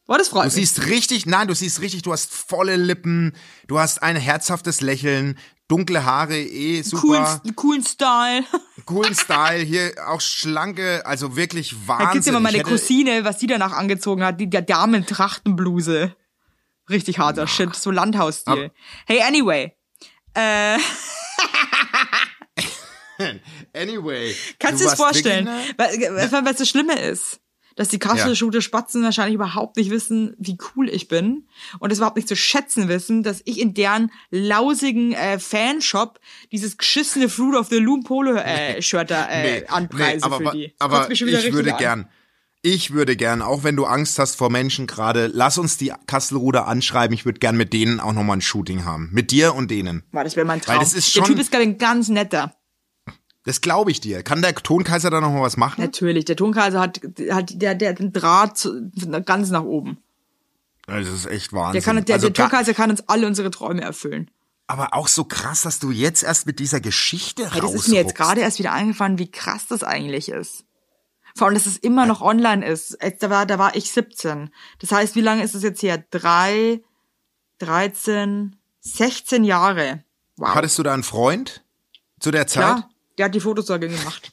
Boah, 0.09 0.19
das 0.19 0.29
freut 0.29 0.45
Du 0.45 0.47
mich. 0.47 0.55
siehst 0.55 0.87
richtig, 0.87 1.27
nein, 1.27 1.47
du 1.49 1.55
siehst 1.55 1.81
richtig, 1.81 2.01
du 2.03 2.13
hast 2.13 2.33
volle 2.35 2.77
Lippen, 2.77 3.35
du 3.67 3.79
hast 3.79 4.03
ein 4.03 4.17
herzhaftes 4.17 4.81
Lächeln, 4.81 5.39
dunkle 5.69 6.05
Haare, 6.07 6.39
eh 6.41 6.83
coolen, 6.83 7.27
super, 7.27 7.43
coolen 7.55 7.85
Style. 7.85 8.43
coolen 8.87 9.15
Style, 9.15 9.63
hier 9.63 9.93
auch 10.07 10.23
schlanke, 10.23 11.05
also 11.05 11.37
wirklich 11.37 11.73
Da 11.73 11.89
Wahnsinn. 11.89 12.13
gibt's 12.15 12.27
immer 12.27 12.41
meine 12.41 12.57
hätte- 12.59 12.71
Cousine, 12.71 13.25
was 13.25 13.37
die 13.37 13.47
danach 13.47 13.73
angezogen 13.73 14.25
hat, 14.25 14.41
die 14.41 14.49
der 14.49 14.63
Damentrachtenbluse. 14.63 16.17
Richtig 16.89 17.19
harter 17.19 17.47
Shit, 17.47 17.77
so 17.77 17.91
Landhausstil. 17.91 18.71
Hey, 19.07 19.21
anyway. 19.21 19.75
Äh, 20.33 20.79
Anyway. 23.75 24.35
kannst 24.59 24.81
du 24.81 24.85
dir 24.85 24.91
das 24.91 24.97
vorstellen? 24.99 25.49
Was, 25.77 25.93
was 26.45 26.57
das 26.57 26.69
Schlimme 26.69 26.99
ist? 26.99 27.41
Dass 27.79 27.87
die 27.87 28.01
Kasselschute 28.01 28.61
Spatzen 28.61 29.05
wahrscheinlich 29.05 29.37
überhaupt 29.37 29.77
nicht 29.77 29.91
wissen, 29.91 30.35
wie 30.37 30.59
cool 30.75 30.89
ich 30.89 31.07
bin 31.07 31.47
und 31.79 31.93
es 31.93 31.99
überhaupt 31.99 32.17
nicht 32.17 32.27
zu 32.27 32.35
schätzen 32.35 32.89
wissen, 32.89 33.23
dass 33.23 33.41
ich 33.45 33.61
in 33.61 33.73
deren 33.73 34.11
lausigen 34.31 35.13
äh, 35.13 35.39
Fanshop 35.39 36.19
dieses 36.51 36.77
geschissene 36.77 37.29
Fruit 37.29 37.55
of 37.55 37.69
the 37.69 37.79
Loom 37.79 38.03
Polo 38.03 38.35
äh, 38.35 38.83
Shirt 38.83 39.13
da 39.13 39.29
äh, 39.31 39.65
anpreise 39.69 40.25
aber, 40.25 40.39
für 40.39 40.51
die. 40.51 40.75
Das 40.77 40.81
aber 40.81 41.11
ich 41.13 41.21
würde 41.53 41.73
an. 41.75 41.79
gern, 41.79 42.09
ich 42.63 42.93
würde 42.93 43.15
gern, 43.15 43.43
auch 43.43 43.63
wenn 43.63 43.77
du 43.77 43.85
Angst 43.85 44.19
hast 44.19 44.35
vor 44.35 44.51
Menschen 44.51 44.89
gerade, 44.89 45.31
lass 45.33 45.57
uns 45.59 45.77
die 45.77 45.93
Kastelruder 46.09 46.67
anschreiben. 46.67 47.15
Ich 47.15 47.25
würde 47.25 47.39
gern 47.39 47.57
mit 47.57 47.73
denen 47.73 48.01
auch 48.01 48.13
nochmal 48.13 48.39
ein 48.39 48.41
Shooting 48.41 48.85
haben. 48.85 49.11
Mit 49.13 49.31
dir 49.31 49.55
und 49.55 49.71
denen. 49.71 50.03
Boah, 50.11 50.25
das 50.25 50.35
wäre 50.35 50.45
mein 50.45 50.61
Traum. 50.61 50.75
Weil 50.75 50.81
das 50.81 50.95
ist 50.95 51.15
der 51.15 51.21
schon- 51.21 51.31
Typ 51.31 51.39
ist, 51.39 51.55
ich, 51.55 51.61
ein 51.61 51.79
ganz 51.79 52.09
netter. 52.09 52.58
Das 53.49 53.63
glaube 53.63 53.91
ich 53.91 54.01
dir. 54.01 54.23
Kann 54.23 54.43
der 54.43 54.55
Tonkaiser 54.55 55.09
da 55.09 55.23
noch 55.23 55.33
mal 55.33 55.41
was 55.41 55.57
machen? 55.57 55.81
Natürlich, 55.81 56.27
der 56.27 56.37
Tonkaiser 56.37 56.81
hat, 56.81 57.01
hat 57.31 57.63
der, 57.63 57.75
der 57.75 57.97
einen 57.97 58.13
Draht 58.13 58.69
ganz 59.25 59.49
nach 59.49 59.63
oben. 59.63 59.97
Das 60.87 61.09
ist 61.09 61.25
echt 61.25 61.55
Wahnsinn. 61.55 61.73
Der, 61.73 61.83
kann, 61.83 62.05
der, 62.05 62.15
also 62.17 62.29
der 62.29 62.35
Tonkaiser 62.35 62.75
kann 62.75 62.91
uns 62.91 63.09
alle 63.09 63.27
unsere 63.27 63.51
Träume 63.51 63.81
erfüllen. 63.81 64.31
aber 64.67 64.93
auch 64.93 65.09
so 65.09 65.25
krass, 65.25 65.63
dass 65.63 65.79
du 65.79 65.91
jetzt 65.91 66.23
erst 66.23 66.45
mit 66.47 66.59
dieser 66.59 66.81
Geschichte 66.81 67.51
Hey, 67.51 67.63
das 67.63 67.73
ist 67.73 67.89
mir 67.89 67.97
jetzt 68.03 68.15
gerade 68.15 68.43
erst 68.43 68.59
wieder 68.59 68.73
eingefallen, 68.73 69.19
wie 69.19 69.31
krass 69.31 69.67
das 69.67 69.83
eigentlich 69.83 70.29
ist. 70.29 70.65
Vor 71.35 71.47
allem, 71.47 71.55
dass 71.55 71.65
es 71.65 71.79
immer 71.79 72.05
noch 72.05 72.21
online 72.21 72.67
ist. 72.67 72.99
Jetzt, 73.03 73.23
Da 73.23 73.31
war, 73.31 73.47
da 73.47 73.59
war 73.59 73.77
ich 73.77 73.93
17. 73.93 74.51
Das 74.81 74.93
heißt, 74.93 75.15
wie 75.15 75.23
lange 75.23 75.43
ist 75.43 75.55
es 75.55 75.63
jetzt 75.63 75.83
her? 75.83 76.05
Drei, 76.11 76.83
13, 77.61 78.57
16 78.81 79.45
Jahre. 79.45 80.05
Wow. 80.37 80.55
Hattest 80.55 80.79
du 80.79 80.83
da 80.83 80.93
einen 80.93 81.03
Freund 81.03 81.65
zu 82.21 82.31
der 82.31 82.47
Zeit? 82.47 82.79
Ja, 82.79 82.89
der 83.19 83.27
hat 83.27 83.35
die 83.35 83.41
Fotos 83.41 83.67
gemacht. 83.67 84.31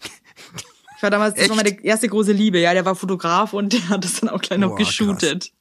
Ich 0.97 1.03
war 1.03 1.09
damals, 1.09 1.35
das 1.35 1.49
war 1.49 1.55
meine 1.57 1.83
erste 1.83 2.07
große 2.07 2.31
Liebe, 2.31 2.59
ja, 2.59 2.73
der 2.73 2.85
war 2.85 2.95
Fotograf 2.95 3.51
und 3.53 3.73
der 3.73 3.89
hat 3.89 4.03
das 4.05 4.21
dann 4.21 4.29
auch 4.29 4.41
gleich 4.41 4.59
noch 4.59 4.69
Boah, 4.69 4.77
geshootet. 4.77 5.51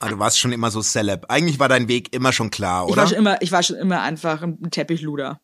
Ah, 0.00 0.08
du 0.08 0.18
warst 0.18 0.38
schon 0.38 0.52
immer 0.52 0.70
so 0.70 0.82
celeb. 0.82 1.26
Eigentlich 1.28 1.58
war 1.58 1.68
dein 1.68 1.88
Weg 1.88 2.14
immer 2.14 2.32
schon 2.32 2.50
klar, 2.50 2.84
Ich 2.86 2.92
oder? 2.92 3.02
war 3.02 3.08
schon 3.08 3.18
immer, 3.18 3.42
ich 3.42 3.52
war 3.52 3.62
schon 3.62 3.76
immer 3.76 4.02
einfach 4.02 4.42
ein 4.42 4.70
Teppichluder. 4.70 5.40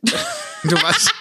du 0.00 0.82
warst, 0.82 1.12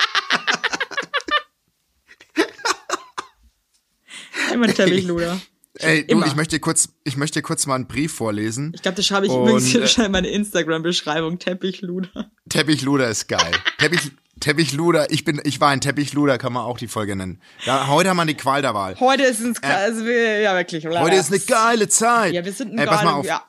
immer 4.54 4.68
Teppichluder. 4.68 5.40
Ey, 5.80 6.06
du, 6.06 6.14
Immer. 6.14 6.26
ich 6.28 6.36
möchte 6.36 6.56
dir 6.56 6.60
kurz, 6.60 6.90
ich 7.04 7.18
möchte 7.18 7.40
dir 7.40 7.44
kurz 7.44 7.66
mal 7.66 7.76
einen 7.76 7.88
Brief 7.88 8.14
vorlesen. 8.14 8.72
Ich 8.76 8.82
glaube, 8.82 8.96
das 8.96 9.06
schreibe 9.06 9.26
ich 9.26 9.32
Und, 9.32 9.42
übrigens 9.42 9.68
hier 9.68 9.84
äh, 9.84 9.88
schon 9.88 10.06
in 10.06 10.12
meine 10.12 10.28
Instagram-Beschreibung. 10.28 11.40
Teppichluder. 11.40 12.32
Teppichluder 12.50 13.10
ist 13.10 13.28
geil. 13.28 13.52
Teppich, 13.78 14.12
Teppichluder, 14.40 15.12
ich 15.12 15.26
bin, 15.26 15.42
ich 15.44 15.60
war 15.60 15.70
ein 15.70 15.82
Teppichluder, 15.82 16.38
kann 16.38 16.54
man 16.54 16.64
auch 16.64 16.78
die 16.78 16.88
Folge 16.88 17.16
nennen. 17.16 17.42
Ja, 17.66 17.88
heute 17.88 18.10
haben 18.10 18.18
wir 18.18 18.26
die 18.26 18.36
Qual 18.36 18.62
der 18.62 18.74
Wahl. 18.74 19.00
Heute 19.00 19.24
ist 19.24 19.40
es 19.40 19.62
also, 19.64 20.06
ja 20.06 20.56
wirklich. 20.56 20.86
Äh, 20.86 21.00
Heute 21.00 21.16
ist 21.16 21.32
eine 21.32 21.40
geile 21.40 21.88
Zeit. 21.88 22.34
Ja, 22.34 22.46
wir 22.46 22.54
sind 22.54 22.74
ein 22.74 22.80
Ey, 22.80 22.86
pass 22.86 23.04
mal 23.04 23.14
auf. 23.14 23.26
Ja. 23.26 23.44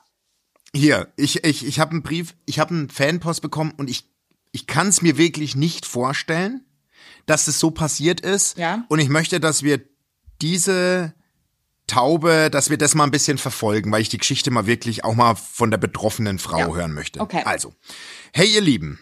Hier, 0.73 1.07
ich, 1.15 1.43
ich, 1.43 1.65
ich 1.65 1.79
habe 1.79 1.91
einen 1.91 2.03
Brief, 2.03 2.35
ich 2.45 2.59
habe 2.59 2.73
einen 2.73 2.89
Fanpost 2.89 3.41
bekommen 3.41 3.73
und 3.77 3.89
ich, 3.89 4.05
ich 4.51 4.67
kann 4.67 4.87
es 4.87 5.01
mir 5.01 5.17
wirklich 5.17 5.55
nicht 5.55 5.85
vorstellen, 5.85 6.65
dass 7.25 7.47
es 7.47 7.59
so 7.59 7.71
passiert 7.71 8.21
ist. 8.21 8.57
Ja. 8.57 8.85
Und 8.87 8.99
ich 8.99 9.09
möchte, 9.09 9.39
dass 9.39 9.63
wir 9.63 9.81
diese 10.41 11.13
Taube, 11.89 12.49
dass 12.51 12.69
wir 12.69 12.77
das 12.77 12.95
mal 12.95 13.03
ein 13.03 13.11
bisschen 13.11 13.37
verfolgen, 13.37 13.91
weil 13.91 14.01
ich 14.01 14.09
die 14.09 14.17
Geschichte 14.17 14.51
mal 14.51 14.65
wirklich 14.67 15.03
auch 15.03 15.15
mal 15.15 15.35
von 15.35 15.71
der 15.71 15.77
betroffenen 15.77 16.39
Frau 16.39 16.59
Ja. 16.59 16.67
hören 16.73 16.93
möchte. 16.93 17.19
Okay. 17.19 17.41
Also, 17.45 17.73
hey 18.33 18.47
ihr 18.47 18.61
Lieben. 18.61 18.99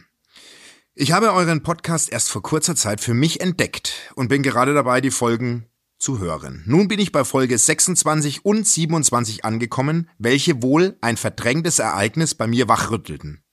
Ich 0.95 1.12
habe 1.12 1.32
euren 1.34 1.62
Podcast 1.62 2.12
erst 2.12 2.30
vor 2.32 2.41
kurzer 2.41 2.76
Zeit 2.76 3.02
für 3.02 3.13
mich 3.13 3.39
entdeckt 3.41 3.93
und 4.15 4.30
bin 4.30 4.41
gerade 4.41 4.73
dabei, 4.73 5.00
die 5.02 5.12
Folgen 5.12 5.67
zu 6.00 6.19
hören. 6.19 6.63
Nun 6.65 6.88
bin 6.88 7.00
ich 7.00 7.12
bei 7.12 7.23
Folge 7.23 7.58
26 7.58 8.45
und 8.45 8.67
27 8.67 9.45
angekommen, 9.45 10.10
welche 10.17 10.62
wohl 10.63 10.97
ein 11.02 11.17
verdrängtes 11.17 11.80
Ereignis 11.80 12.34
bei 12.36 12.47
mir 12.47 12.67
wachrüttelten. 12.67 13.43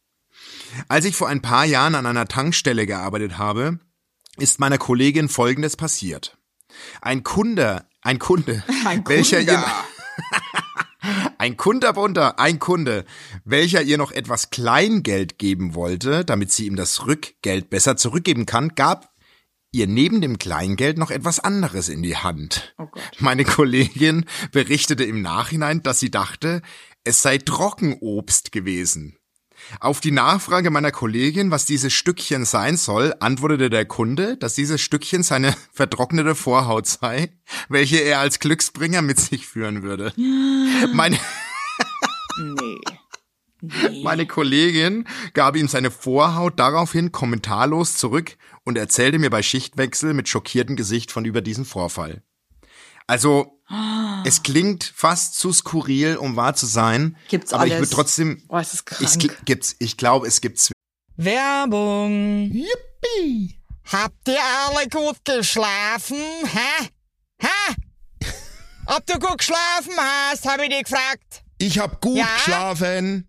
Als 0.88 1.04
ich 1.04 1.16
vor 1.16 1.28
ein 1.28 1.42
paar 1.42 1.64
Jahren 1.64 1.94
an 1.94 2.06
einer 2.06 2.26
Tankstelle 2.26 2.86
gearbeitet 2.86 3.36
habe, 3.38 3.78
ist 4.38 4.58
meiner 4.58 4.78
Kollegin 4.78 5.28
Folgendes 5.28 5.76
passiert. 5.76 6.38
Ein 7.00 7.22
Kunde, 7.22 7.86
ein 8.04 8.18
Kunde, 8.18 8.62
Ein 8.84 9.02
welcher 9.08 9.38
Kunde. 9.38 9.52
ihr, 9.52 9.64
ein 11.38 11.56
Kunterbunter, 11.56 12.38
ein 12.38 12.58
Kunde, 12.58 13.04
welcher 13.44 13.82
ihr 13.82 13.98
noch 13.98 14.12
etwas 14.12 14.50
Kleingeld 14.50 15.38
geben 15.38 15.74
wollte, 15.74 16.24
damit 16.24 16.52
sie 16.52 16.66
ihm 16.66 16.76
das 16.76 17.06
Rückgeld 17.06 17.70
besser 17.70 17.96
zurückgeben 17.96 18.46
kann, 18.46 18.74
gab 18.74 19.12
ihr 19.72 19.86
neben 19.88 20.20
dem 20.20 20.38
Kleingeld 20.38 20.98
noch 20.98 21.10
etwas 21.10 21.40
anderes 21.40 21.88
in 21.88 22.02
die 22.02 22.16
Hand. 22.16 22.74
Oh. 22.78 22.86
Meine 23.18 23.44
Kollegin 23.44 24.26
berichtete 24.52 25.02
im 25.02 25.20
Nachhinein, 25.20 25.82
dass 25.82 25.98
sie 25.98 26.10
dachte, 26.10 26.62
es 27.02 27.22
sei 27.22 27.38
Trockenobst 27.38 28.52
gewesen. 28.52 29.16
Auf 29.80 30.00
die 30.00 30.10
Nachfrage 30.10 30.70
meiner 30.70 30.90
Kollegin, 30.90 31.50
was 31.50 31.66
dieses 31.66 31.92
Stückchen 31.92 32.44
sein 32.44 32.76
soll, 32.76 33.14
antwortete 33.20 33.70
der 33.70 33.84
Kunde, 33.84 34.36
dass 34.36 34.54
dieses 34.54 34.80
Stückchen 34.80 35.22
seine 35.22 35.54
vertrocknete 35.72 36.34
Vorhaut 36.34 36.86
sei, 36.86 37.32
welche 37.68 37.98
er 37.98 38.20
als 38.20 38.38
Glücksbringer 38.38 39.02
mit 39.02 39.20
sich 39.20 39.46
führen 39.46 39.82
würde. 39.82 40.12
Meine, 40.92 41.18
Nee. 42.36 42.80
meine 44.02 44.26
Kollegin 44.26 45.06
gab 45.32 45.56
ihm 45.56 45.68
seine 45.68 45.90
Vorhaut 45.90 46.58
daraufhin 46.58 47.12
kommentarlos 47.12 47.96
zurück 47.96 48.36
und 48.64 48.76
erzählte 48.76 49.18
mir 49.18 49.30
bei 49.30 49.42
Schichtwechsel 49.42 50.14
mit 50.14 50.28
schockiertem 50.28 50.76
Gesicht 50.76 51.12
von 51.12 51.24
über 51.24 51.40
diesen 51.40 51.64
Vorfall. 51.64 52.22
Also, 53.06 53.60
es 54.24 54.42
klingt 54.42 54.84
fast 54.84 55.38
zu 55.38 55.52
skurril, 55.52 56.16
um 56.16 56.36
wahr 56.36 56.54
zu 56.54 56.66
sein. 56.66 57.16
Gibt's 57.28 57.52
aber 57.52 57.66
ich 57.66 57.72
alles. 57.74 57.88
würde 57.88 57.94
trotzdem, 57.94 58.42
Oh, 58.48 58.58
es 58.58 58.72
ist 58.74 58.84
ich, 59.00 59.18
krank. 59.18 59.44
gibt's, 59.46 59.76
ich 59.78 59.96
glaube, 59.96 60.26
es 60.26 60.40
gibt's 60.40 60.70
Werbung. 61.16 62.50
Yippie! 62.52 63.60
Habt 63.92 64.28
ihr 64.28 64.38
alle 64.42 64.88
gut 64.88 65.18
geschlafen? 65.24 66.16
Hä? 66.44 66.88
Hä? 67.40 67.74
Ob 68.86 69.04
du 69.06 69.18
gut 69.18 69.38
geschlafen 69.38 69.92
hast, 69.98 70.46
habe 70.48 70.64
ich 70.64 70.70
dich 70.70 70.84
gefragt. 70.84 71.42
Ich 71.58 71.78
hab 71.78 72.00
gut 72.00 72.16
Ja? 72.16 72.26
geschlafen. 72.36 73.28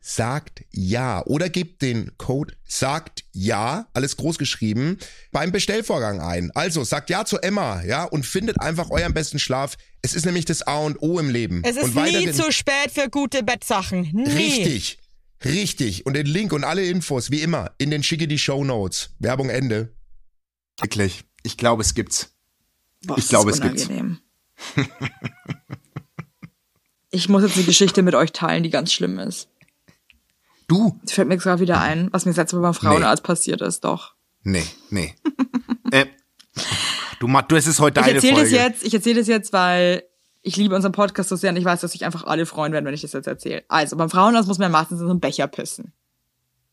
sagt 0.00 0.64
ja 0.70 1.24
oder 1.26 1.48
gebt 1.48 1.82
den 1.82 2.10
Code 2.16 2.54
sagt 2.64 3.24
ja, 3.32 3.86
alles 3.92 4.16
groß 4.16 4.38
geschrieben, 4.38 4.98
beim 5.30 5.52
Bestellvorgang 5.52 6.20
ein. 6.20 6.50
Also 6.54 6.84
sagt 6.84 7.10
ja 7.10 7.24
zu 7.24 7.38
Emma, 7.38 7.82
ja, 7.84 8.04
und 8.04 8.24
findet 8.24 8.60
einfach 8.60 8.90
euren 8.90 9.12
besten 9.14 9.38
Schlaf. 9.38 9.76
Es 10.02 10.14
ist 10.14 10.24
nämlich 10.24 10.46
das 10.46 10.62
A 10.62 10.78
und 10.78 11.02
O 11.02 11.18
im 11.18 11.30
Leben. 11.30 11.62
Es 11.64 11.76
ist 11.76 11.94
und 11.94 11.94
nie 11.94 12.32
zu 12.32 12.50
spät 12.50 12.90
für 12.92 13.08
gute 13.10 13.42
Bettsachen. 13.42 14.10
Nie. 14.12 14.30
Richtig. 14.30 14.98
Richtig. 15.44 16.06
Und 16.06 16.14
den 16.14 16.26
Link 16.26 16.52
und 16.52 16.64
alle 16.64 16.84
Infos, 16.84 17.30
wie 17.30 17.40
immer, 17.40 17.72
in 17.78 17.90
den 17.90 18.02
schicke 18.02 18.28
die 18.28 18.38
Show 18.38 18.64
Notes. 18.64 19.10
Werbung 19.18 19.48
Ende. 19.50 19.94
wirklich. 20.80 21.24
Ich 21.42 21.56
glaube, 21.56 21.82
es 21.82 21.94
gibt's. 21.94 22.34
Boah, 23.04 23.16
Ich 23.16 23.28
glaube, 23.28 23.50
es 23.50 23.60
gibt's. 23.60 23.88
ich 27.10 27.28
muss 27.30 27.42
jetzt 27.42 27.56
eine 27.56 27.64
Geschichte 27.64 28.02
mit 28.02 28.14
euch 28.14 28.32
teilen, 28.32 28.62
die 28.62 28.70
ganz 28.70 28.92
schlimm 28.92 29.18
ist. 29.18 29.48
Du? 30.70 31.00
Es 31.04 31.10
fällt 31.12 31.26
mir 31.26 31.36
gerade 31.36 31.60
wieder 31.60 31.80
ein, 31.80 32.08
was 32.12 32.24
mir 32.26 32.30
das 32.30 32.36
letzte 32.36 32.54
Mal 32.54 32.62
beim 32.62 32.74
Frauenarzt 32.74 33.24
passiert 33.24 33.60
ist, 33.60 33.82
doch. 33.82 34.14
Nee, 34.44 34.64
nee. 34.90 35.16
äh, 35.90 36.06
du, 37.18 37.26
du, 37.48 37.56
es 37.56 37.66
ist 37.66 37.80
heute 37.80 37.98
Ich 37.98 38.06
deine 38.06 38.16
erzähle 38.18 38.34
Folge. 38.34 38.50
das 38.50 38.58
jetzt, 38.58 38.84
ich 38.84 38.94
erzähle 38.94 39.18
das 39.18 39.26
jetzt, 39.26 39.52
weil 39.52 40.04
ich 40.42 40.56
liebe 40.56 40.76
unseren 40.76 40.92
Podcast 40.92 41.28
so 41.28 41.34
sehr 41.34 41.50
und 41.50 41.56
ich 41.56 41.64
weiß, 41.64 41.80
dass 41.80 41.90
sich 41.90 42.04
einfach 42.04 42.22
alle 42.22 42.46
freuen 42.46 42.72
werden, 42.72 42.84
wenn 42.84 42.94
ich 42.94 43.00
das 43.00 43.12
jetzt 43.14 43.26
erzähle. 43.26 43.64
Also, 43.66 43.96
beim 43.96 44.10
Frauenarzt 44.10 44.46
muss 44.46 44.58
man 44.58 44.70
meistens 44.70 45.00
in 45.00 45.06
so 45.06 45.10
einen 45.10 45.18
Becher 45.18 45.48
pissen. 45.48 45.92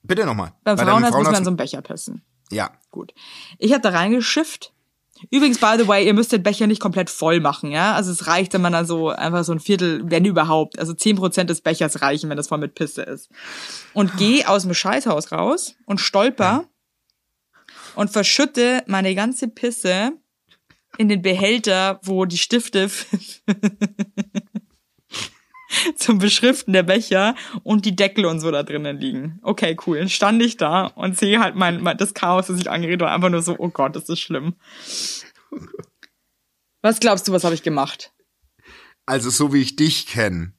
Bitte 0.03 0.27
nochmal. 0.27 0.53
Beim 0.63 0.77
Bei 0.77 0.83
deinem 0.83 0.89
Frauenarzt 1.01 1.17
muss 1.17 1.23
man 1.25 1.33
in 1.33 1.41
Frauenarzt- 1.41 1.43
so 1.43 1.49
einen 1.49 1.57
Becher 1.57 1.81
pissen. 1.81 2.21
Ja. 2.51 2.69
Gut. 2.91 3.15
Ich 3.57 3.73
habe 3.73 3.81
da 3.81 3.89
reingeschifft. 3.89 4.73
Übrigens, 5.32 5.60
by 5.60 5.75
the 5.77 5.88
way, 5.88 6.06
ihr 6.06 6.13
müsst 6.13 6.32
den 6.32 6.43
Becher 6.43 6.67
nicht 6.67 6.82
komplett 6.82 7.10
voll 7.10 7.39
machen, 7.39 7.71
ja? 7.71 7.93
Also 7.93 8.12
es 8.12 8.27
reicht, 8.27 8.53
wenn 8.53 8.62
man 8.62 8.73
da 8.73 8.86
so 8.86 9.10
einfach 9.10 9.43
so 9.43 9.51
ein 9.51 9.60
Viertel, 9.60 10.01
wenn 10.06 10.25
überhaupt, 10.25 10.77
also 10.80 10.93
zehn 10.93 11.15
Prozent 11.15 11.49
des 11.49 11.62
Bechers 11.62 12.01
reichen, 12.01 12.30
wenn 12.30 12.38
das 12.38 12.47
voll 12.47 12.60
mit 12.60 12.75
Pisse 12.75 13.03
ist. 13.03 13.30
Und 13.93 14.17
geh 14.17 14.45
aus 14.45 14.63
dem 14.63 14.73
Scheißhaus 14.73 15.32
raus 15.32 15.75
und 15.86 15.99
stolper 15.99 16.67
und 17.95 18.12
verschütte 18.12 18.84
meine 18.88 19.15
ganze 19.15 19.47
Pisse 19.47 20.13
in 20.97 21.10
den 21.10 21.21
Behälter, 21.21 21.99
wo 22.03 22.25
die 22.25 22.38
Stifte 22.38 22.89
zum 25.95 26.19
Beschriften 26.19 26.73
der 26.73 26.84
Becher 26.84 27.36
und 27.63 27.86
die 27.86 27.95
Deckel 27.95 28.25
und 28.25 28.39
so 28.39 28.51
da 28.51 28.63
drinnen 28.63 28.99
liegen. 28.99 29.39
Okay, 29.41 29.77
cool. 29.86 29.99
Dann 29.99 30.10
stand 30.10 30.41
ich 30.41 30.58
da 30.58 30.88
und 30.88 31.17
sehe 31.17 31.39
halt 31.39 31.56
mein, 31.56 31.82
mein 31.82 31.97
das 31.97 32.13
Chaos, 32.13 32.47
das 32.47 32.60
ich 32.60 32.69
angeregt 32.69 33.01
war, 33.01 33.12
einfach 33.12 33.30
nur 33.30 33.41
so, 33.41 33.56
oh 33.58 33.69
Gott, 33.69 33.95
das 33.95 34.10
ist 34.10 34.19
schlimm. 34.19 34.56
Was 36.82 36.99
glaubst 36.99 37.27
du, 37.27 37.32
was 37.32 37.43
habe 37.43 37.56
ich 37.56 37.63
gemacht? 37.63 38.13
Also 39.06 39.30
so 39.30 39.53
wie 39.53 39.62
ich 39.62 39.75
dich 39.75 40.08
kenne, 40.08 40.53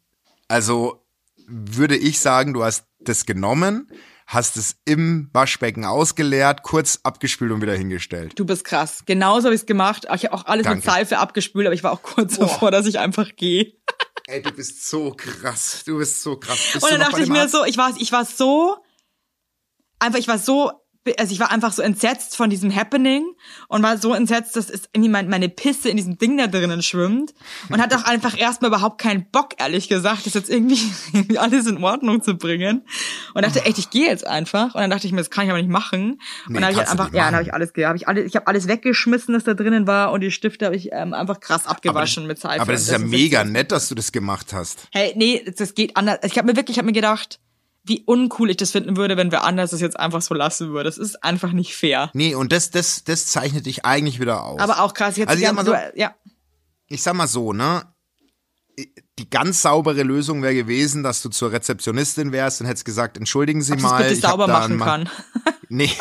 also 0.48 1.04
würde 1.46 1.96
ich 1.96 2.20
sagen, 2.20 2.54
du 2.54 2.64
hast 2.64 2.86
das 3.00 3.26
genommen, 3.26 3.90
hast 4.26 4.56
es 4.56 4.76
im 4.84 5.30
Waschbecken 5.32 5.84
ausgeleert, 5.84 6.62
kurz 6.62 7.00
abgespült 7.02 7.50
und 7.50 7.62
wieder 7.62 7.74
hingestellt. 7.74 8.32
Du 8.36 8.44
bist 8.44 8.64
krass. 8.64 9.02
Genauso 9.06 9.46
habe 9.46 9.54
ich 9.54 9.62
es 9.62 9.66
gemacht. 9.66 10.06
Ich 10.14 10.24
habe 10.24 10.34
auch 10.34 10.44
alles 10.44 10.64
mit 10.64 10.72
Danke. 10.72 10.86
Seife 10.86 11.18
abgespült, 11.18 11.66
aber 11.66 11.74
ich 11.74 11.82
war 11.82 11.92
auch 11.92 12.02
kurz 12.02 12.38
davor, 12.38 12.70
dass 12.70 12.86
ich 12.86 12.98
einfach 12.98 13.36
gehe. 13.36 13.72
Ey, 14.28 14.42
du 14.42 14.52
bist 14.52 14.86
so 14.86 15.14
krass. 15.16 15.84
Du 15.86 15.96
bist 15.96 16.22
so 16.22 16.36
krass. 16.36 16.58
Bist 16.74 16.84
Und 16.84 16.92
dann 16.92 17.00
dachte 17.00 17.22
ich 17.22 17.30
mir 17.30 17.48
so, 17.48 17.64
ich 17.64 17.78
war, 17.78 17.94
ich 17.98 18.12
war 18.12 18.26
so, 18.26 18.76
einfach, 19.98 20.18
ich 20.18 20.28
war 20.28 20.38
so, 20.38 20.70
also 21.18 21.32
ich 21.32 21.40
war 21.40 21.50
einfach 21.50 21.72
so 21.72 21.82
entsetzt 21.82 22.36
von 22.36 22.50
diesem 22.50 22.74
Happening 22.74 23.24
und 23.68 23.82
war 23.82 23.98
so 23.98 24.12
entsetzt, 24.12 24.56
dass 24.56 24.68
es 24.68 24.88
irgendwie 24.92 25.08
mein, 25.08 25.28
meine 25.28 25.48
Pisse 25.48 25.88
in 25.88 25.96
diesem 25.96 26.18
Ding 26.18 26.36
da 26.36 26.46
drinnen 26.46 26.82
schwimmt 26.82 27.34
und 27.70 27.80
hatte 27.80 27.96
auch 27.96 28.04
einfach 28.04 28.38
erstmal 28.38 28.70
überhaupt 28.70 29.00
keinen 29.00 29.30
Bock, 29.30 29.54
ehrlich 29.58 29.88
gesagt, 29.88 30.26
das 30.26 30.34
jetzt 30.34 30.50
irgendwie, 30.50 30.78
irgendwie 31.12 31.38
alles 31.38 31.66
in 31.66 31.82
Ordnung 31.82 32.22
zu 32.22 32.34
bringen. 32.34 32.84
Und 33.34 33.44
dachte, 33.44 33.64
echt, 33.64 33.78
ich 33.78 33.90
gehe 33.90 34.06
jetzt 34.06 34.26
einfach. 34.26 34.74
Und 34.74 34.80
dann 34.80 34.90
dachte 34.90 35.06
ich 35.06 35.12
mir, 35.12 35.18
das 35.18 35.30
kann 35.30 35.44
ich 35.44 35.50
aber 35.50 35.60
nicht 35.60 35.70
machen. 35.70 36.20
Nee, 36.48 36.56
und 36.56 36.62
dann 36.62 36.64
habe 36.64 36.72
ich 36.82 36.88
einfach, 36.88 37.12
ja, 37.12 37.24
dann 37.26 37.34
habe 37.34 37.44
ich 37.44 37.54
alles, 37.54 37.72
hab 37.76 37.96
ich 37.96 38.08
alles, 38.08 38.26
ich 38.26 38.36
habe 38.36 38.46
alles 38.46 38.68
weggeschmissen, 38.68 39.34
das 39.34 39.44
da 39.44 39.54
drinnen 39.54 39.86
war 39.86 40.12
und 40.12 40.20
die 40.20 40.30
Stifte 40.30 40.66
habe 40.66 40.76
ich 40.76 40.90
ähm, 40.92 41.14
einfach 41.14 41.40
krass 41.40 41.66
abgewaschen 41.66 42.26
mit 42.26 42.38
Seife. 42.38 42.60
Aber 42.60 42.72
das 42.72 42.82
ist 42.82 42.90
ja 42.90 42.98
ist 42.98 43.06
mega 43.06 43.44
nett, 43.44 43.72
dass 43.72 43.88
du 43.88 43.94
das 43.94 44.12
gemacht 44.12 44.52
hast. 44.52 44.88
Hey, 44.92 45.12
nee, 45.16 45.44
das 45.56 45.74
geht 45.74 45.96
anders. 45.96 46.18
Ich 46.24 46.36
habe 46.38 46.46
mir 46.46 46.56
wirklich, 46.56 46.76
ich 46.76 46.78
habe 46.78 46.86
mir 46.86 46.92
gedacht, 46.92 47.40
wie 47.88 48.02
uncool 48.06 48.50
ich 48.50 48.56
das 48.56 48.70
finden 48.70 48.96
würde, 48.96 49.16
wenn 49.16 49.32
wer 49.32 49.44
anders 49.44 49.70
das 49.70 49.80
jetzt 49.80 49.98
einfach 49.98 50.22
so 50.22 50.34
lassen 50.34 50.68
würde. 50.70 50.84
Das 50.84 50.98
ist 50.98 51.22
einfach 51.24 51.52
nicht 51.52 51.74
fair. 51.74 52.10
Nee, 52.14 52.34
und 52.34 52.52
das, 52.52 52.70
das, 52.70 53.04
das 53.04 53.26
zeichnet 53.26 53.66
dich 53.66 53.84
eigentlich 53.84 54.20
wieder 54.20 54.44
aus. 54.44 54.60
Aber 54.60 54.80
auch 54.82 54.94
krass, 54.94 55.16
jetzt 55.16 55.28
Also 55.28 55.42
ich 55.42 55.48
sag 55.48 55.64
so- 55.66 55.74
ja. 55.94 56.14
ich 56.88 57.02
sag 57.02 57.14
mal 57.14 57.26
so, 57.28 57.52
ne? 57.52 57.82
Die 59.18 59.28
ganz 59.28 59.62
saubere 59.62 60.04
Lösung 60.04 60.42
wäre 60.42 60.54
gewesen, 60.54 61.02
dass 61.02 61.20
du 61.22 61.28
zur 61.30 61.50
Rezeptionistin 61.50 62.30
wärst 62.30 62.60
und 62.60 62.68
hättest 62.68 62.84
gesagt, 62.84 63.16
entschuldigen 63.16 63.60
Sie 63.60 63.72
Ob 63.72 63.78
ich 63.78 63.82
das 63.82 63.90
mal. 63.90 64.02
bitte 64.02 64.14
ich 64.14 64.20
sauber 64.20 64.46
machen 64.46 64.78
kann. 64.78 65.08
Nee. 65.68 65.90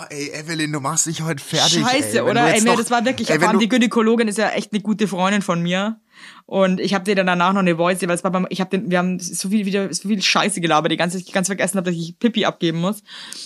Oh, 0.00 0.04
ey, 0.10 0.30
Evelyn, 0.32 0.72
du 0.72 0.80
machst 0.80 1.06
dich 1.06 1.22
heute 1.22 1.42
fertig. 1.42 1.80
Scheiße, 1.82 2.18
ey. 2.18 2.20
Oder? 2.20 2.52
Ey, 2.54 2.60
mir, 2.60 2.72
noch- 2.72 2.78
das 2.78 2.90
war 2.90 3.04
wirklich, 3.04 3.30
ey, 3.30 3.38
die 3.58 3.68
Gynäkologin 3.68 4.28
ist 4.28 4.38
ja 4.38 4.50
echt 4.50 4.72
eine 4.72 4.80
gute 4.82 5.08
Freundin 5.08 5.42
von 5.42 5.62
mir. 5.62 6.00
Und 6.46 6.80
ich 6.80 6.94
habe 6.94 7.04
dir 7.04 7.14
dann 7.14 7.26
danach 7.26 7.52
noch 7.52 7.60
eine 7.60 7.76
Voice, 7.76 8.02
weil 8.02 8.10
es 8.10 8.24
war 8.24 8.30
beim, 8.30 8.46
ich 8.50 8.60
habe 8.60 8.70
den, 8.70 8.90
wir 8.90 8.98
haben 8.98 9.18
so 9.20 9.48
viel 9.50 9.66
wieder, 9.66 9.92
so 9.92 10.08
viel 10.08 10.20
Scheiße 10.20 10.60
gelabert, 10.60 10.90
die 10.92 10.96
ganze, 10.96 11.18
ich 11.18 11.32
ganz 11.32 11.46
vergessen 11.48 11.76
habe, 11.78 11.90
dass 11.90 11.98
ich 11.98 12.18
Pipi 12.18 12.44
abgeben 12.44 12.80
muss. 12.80 13.02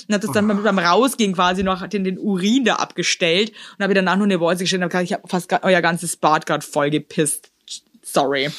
Und 0.08 0.14
hab 0.14 0.20
das 0.22 0.32
dann 0.32 0.48
beim, 0.48 0.62
beim 0.62 0.78
Rausgehen 0.78 1.34
quasi 1.34 1.62
noch 1.62 1.86
den, 1.86 2.04
den 2.04 2.18
Urin 2.18 2.64
da 2.64 2.76
abgestellt 2.76 3.52
und 3.78 3.82
habe 3.84 3.94
danach 3.94 4.16
nur 4.16 4.24
eine 4.26 4.38
Voice 4.38 4.58
gestellt 4.58 4.80
und 4.80 4.84
hab 4.84 4.90
gesagt, 4.90 5.04
ich 5.06 5.12
habe 5.12 5.28
fast 5.28 5.52
euer 5.64 5.80
ganzes 5.82 6.16
Bad 6.16 6.46
gerade 6.46 6.64
voll 6.66 6.90
gepisst. 6.90 7.50
Sorry. 8.02 8.50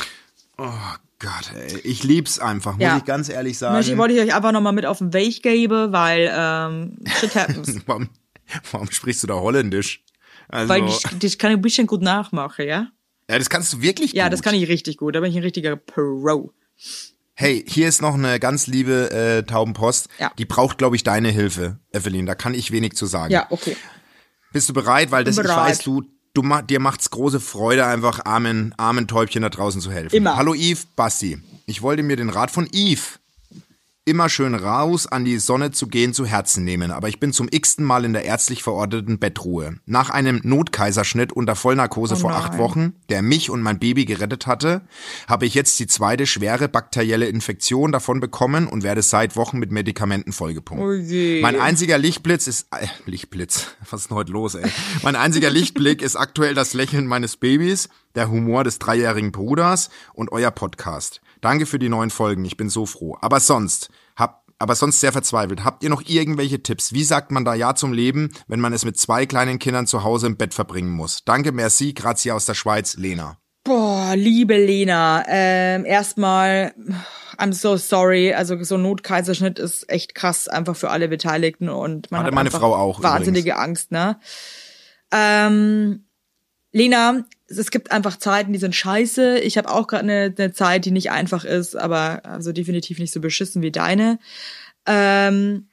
oh 0.57 0.69
Gott, 1.23 1.51
ey, 1.55 1.79
ich 1.79 2.03
lieb's 2.03 2.37
einfach, 2.39 2.73
muss 2.73 2.81
Ja. 2.83 2.97
ich 2.97 3.05
ganz 3.05 3.29
ehrlich 3.29 3.53
Ich 3.53 3.57
sagen. 3.59 3.97
wollte 3.97 4.13
ich 4.13 4.19
euch 4.21 4.35
einfach 4.35 4.51
nochmal 4.51 4.73
mit 4.73 4.85
auf 4.85 4.97
den 4.99 5.13
Weg 5.13 5.41
geben, 5.41 5.91
weil 5.93 6.29
ähm, 6.31 6.97
shit 7.19 7.33
happens. 7.35 7.77
Warum, 7.87 8.09
warum 8.71 8.91
sprichst 8.91 9.23
du 9.23 9.27
da 9.27 9.35
Holländisch? 9.35 10.03
Also, 10.49 10.69
weil 10.69 10.85
ich, 10.87 10.99
das 11.19 11.37
kann 11.37 11.51
ich 11.51 11.57
ein 11.57 11.61
bisschen 11.61 11.87
gut 11.87 12.01
nachmachen, 12.01 12.67
ja? 12.67 12.87
ja, 13.29 13.39
das 13.39 13.49
kannst 13.49 13.71
du 13.73 13.81
wirklich 13.81 14.11
Ja, 14.13 14.25
gut. 14.25 14.33
das 14.33 14.41
kann 14.43 14.53
ich 14.53 14.67
richtig 14.67 14.97
gut. 14.97 15.15
Da 15.15 15.21
bin 15.21 15.31
ich 15.31 15.37
ein 15.37 15.43
richtiger 15.43 15.75
Pro. 15.77 16.51
Hey, 17.35 17.63
hier 17.67 17.87
ist 17.87 18.01
noch 18.01 18.13
eine 18.13 18.39
ganz 18.39 18.67
liebe 18.67 19.09
äh, 19.11 19.43
Taubenpost. 19.43 20.09
Ja. 20.19 20.31
Die 20.37 20.45
braucht, 20.45 20.77
glaube 20.77 20.95
ich, 20.95 21.03
deine 21.03 21.29
Hilfe, 21.29 21.79
Evelyn. 21.91 22.25
Da 22.27 22.35
kann 22.35 22.53
ich 22.53 22.71
wenig 22.71 22.93
zu 22.95 23.05
sagen. 23.07 23.31
Ja, 23.33 23.47
okay. 23.49 23.75
Bist 24.51 24.69
du 24.69 24.73
bereit? 24.73 25.09
Weil 25.09 25.23
das, 25.23 25.37
Bin 25.37 25.45
ich 25.45 25.49
bereit. 25.51 25.69
weiß, 25.71 25.79
du, 25.79 26.03
du 26.33 26.41
ma 26.41 26.61
dir 26.61 26.79
macht's 26.79 27.09
große 27.09 27.39
Freude, 27.39 27.85
einfach 27.85 28.25
armen, 28.25 28.73
armen 28.77 29.07
Täubchen 29.07 29.43
da 29.43 29.49
draußen 29.49 29.81
zu 29.81 29.91
helfen. 29.91 30.15
Immer. 30.15 30.35
Hallo 30.35 30.53
Yves, 30.53 30.87
Basti. 30.95 31.39
Ich 31.65 31.81
wollte 31.81 32.03
mir 32.03 32.15
den 32.15 32.29
Rat 32.29 32.51
von 32.51 32.67
Yves 32.73 33.19
immer 34.05 34.27
schön 34.27 34.53
raus 34.53 35.07
an 35.07 35.23
die 35.23 35.37
Sonne 35.37 35.71
zu 35.71 35.87
gehen 35.87 36.13
zu 36.13 36.25
Herzen 36.25 36.65
nehmen, 36.65 36.91
aber 36.91 37.07
ich 37.07 37.19
bin 37.19 37.31
zum 37.31 37.47
x-ten 37.49 37.85
Mal 37.85 38.03
in 38.03 38.13
der 38.13 38.25
ärztlich 38.25 38.61
verordneten 38.61 39.17
Bettruhe. 39.17 39.77
Nach 39.85 40.09
einem 40.09 40.41
Notkaiserschnitt 40.43 41.31
unter 41.31 41.55
Vollnarkose 41.55 42.15
Oh 42.15 42.19
vor 42.19 42.33
acht 42.33 42.57
Wochen, 42.57 42.93
der 43.09 43.21
mich 43.21 43.49
und 43.49 43.61
mein 43.61 43.79
Baby 43.79 44.03
gerettet 44.05 44.45
hatte, 44.45 44.81
habe 45.27 45.45
ich 45.45 45.53
jetzt 45.53 45.79
die 45.79 45.87
zweite 45.87 46.27
schwere 46.27 46.67
bakterielle 46.67 47.27
Infektion 47.27 47.93
davon 47.93 48.19
bekommen 48.19 48.67
und 48.67 48.83
werde 48.83 49.01
seit 49.01 49.37
Wochen 49.37 49.57
mit 49.57 49.71
Medikamenten 49.71 50.33
vollgepumpt. 50.33 50.83
Oh. 50.83 51.41
Mein 51.41 51.59
einziger 51.59 51.97
Lichtblitz 51.97 52.47
ist 52.47 52.67
äh, 52.71 52.87
Lichtblitz. 53.05 53.67
Was 53.89 54.01
ist 54.01 54.09
denn 54.09 54.17
heute 54.17 54.33
los, 54.33 54.55
ey? 54.55 54.69
Mein 55.01 55.15
einziger 55.15 55.49
Lichtblick 55.49 56.01
ist 56.01 56.17
aktuell 56.17 56.53
das 56.53 56.73
Lächeln 56.73 57.07
meines 57.07 57.37
Babys, 57.37 57.87
der 58.15 58.29
Humor 58.29 58.65
des 58.65 58.79
dreijährigen 58.79 59.31
Bruders 59.31 59.89
und 60.13 60.31
euer 60.31 60.51
Podcast. 60.51 61.21
Danke 61.43 61.65
für 61.65 61.77
die 61.77 61.89
neuen 61.89 62.09
Folgen, 62.09 62.45
ich 62.45 62.55
bin 62.55 62.69
so 62.69 62.85
froh. 62.85 63.17
Aber 63.19 63.41
sonst, 63.41 63.89
hab, 64.15 64.45
aber 64.59 64.75
sonst 64.75 65.01
sehr 65.01 65.11
verzweifelt. 65.11 65.65
Habt 65.65 65.83
ihr 65.83 65.89
noch 65.89 66.01
irgendwelche 66.05 66.63
Tipps? 66.63 66.93
Wie 66.93 67.03
sagt 67.03 67.31
man 67.31 67.43
da 67.43 67.53
Ja 67.53 67.75
zum 67.75 67.91
Leben, 67.91 68.31
wenn 68.47 68.61
man 68.61 68.71
es 68.71 68.85
mit 68.85 68.97
zwei 68.97 69.25
kleinen 69.25 69.59
Kindern 69.59 69.85
zu 69.85 70.05
Hause 70.05 70.27
im 70.27 70.37
Bett 70.37 70.53
verbringen 70.53 70.91
muss? 70.91 71.25
Danke, 71.25 71.51
merci, 71.51 71.93
grazie 71.93 72.31
aus 72.31 72.45
der 72.45 72.53
Schweiz, 72.53 72.95
Lena. 72.95 73.39
Boah, 73.65 74.13
liebe 74.15 74.55
Lena, 74.55 75.25
ähm, 75.27 75.83
erstmal, 75.83 76.73
I'm 77.37 77.51
so 77.51 77.75
sorry. 77.75 78.33
Also 78.33 78.63
so 78.63 78.75
ein 78.75 78.81
Notkaiserschnitt 78.83 79.59
ist 79.59 79.89
echt 79.89 80.15
krass, 80.15 80.47
einfach 80.47 80.77
für 80.77 80.91
alle 80.91 81.09
Beteiligten 81.09 81.67
und 81.67 82.09
man 82.09 82.21
Hatte 82.21 82.27
hat 82.27 82.35
meine 82.35 82.51
Frau 82.51 82.73
auch 82.73 83.03
wahnsinnige 83.03 83.57
Angst, 83.57 83.91
ne? 83.91 84.17
Ähm, 85.11 86.05
Lena, 86.73 87.23
es 87.47 87.69
gibt 87.69 87.91
einfach 87.91 88.17
Zeiten, 88.17 88.51
die 88.51 88.59
sind 88.59 88.75
scheiße. 88.75 89.39
Ich 89.39 89.57
habe 89.57 89.69
auch 89.69 89.87
gerade 89.87 90.03
eine, 90.03 90.35
eine 90.35 90.53
Zeit, 90.53 90.85
die 90.85 90.91
nicht 90.91 91.11
einfach 91.11 91.45
ist, 91.45 91.75
aber 91.75 92.25
also 92.25 92.51
definitiv 92.51 92.99
nicht 92.99 93.13
so 93.13 93.21
beschissen 93.21 93.61
wie 93.61 93.71
deine. 93.71 94.19
Ähm, 94.87 95.67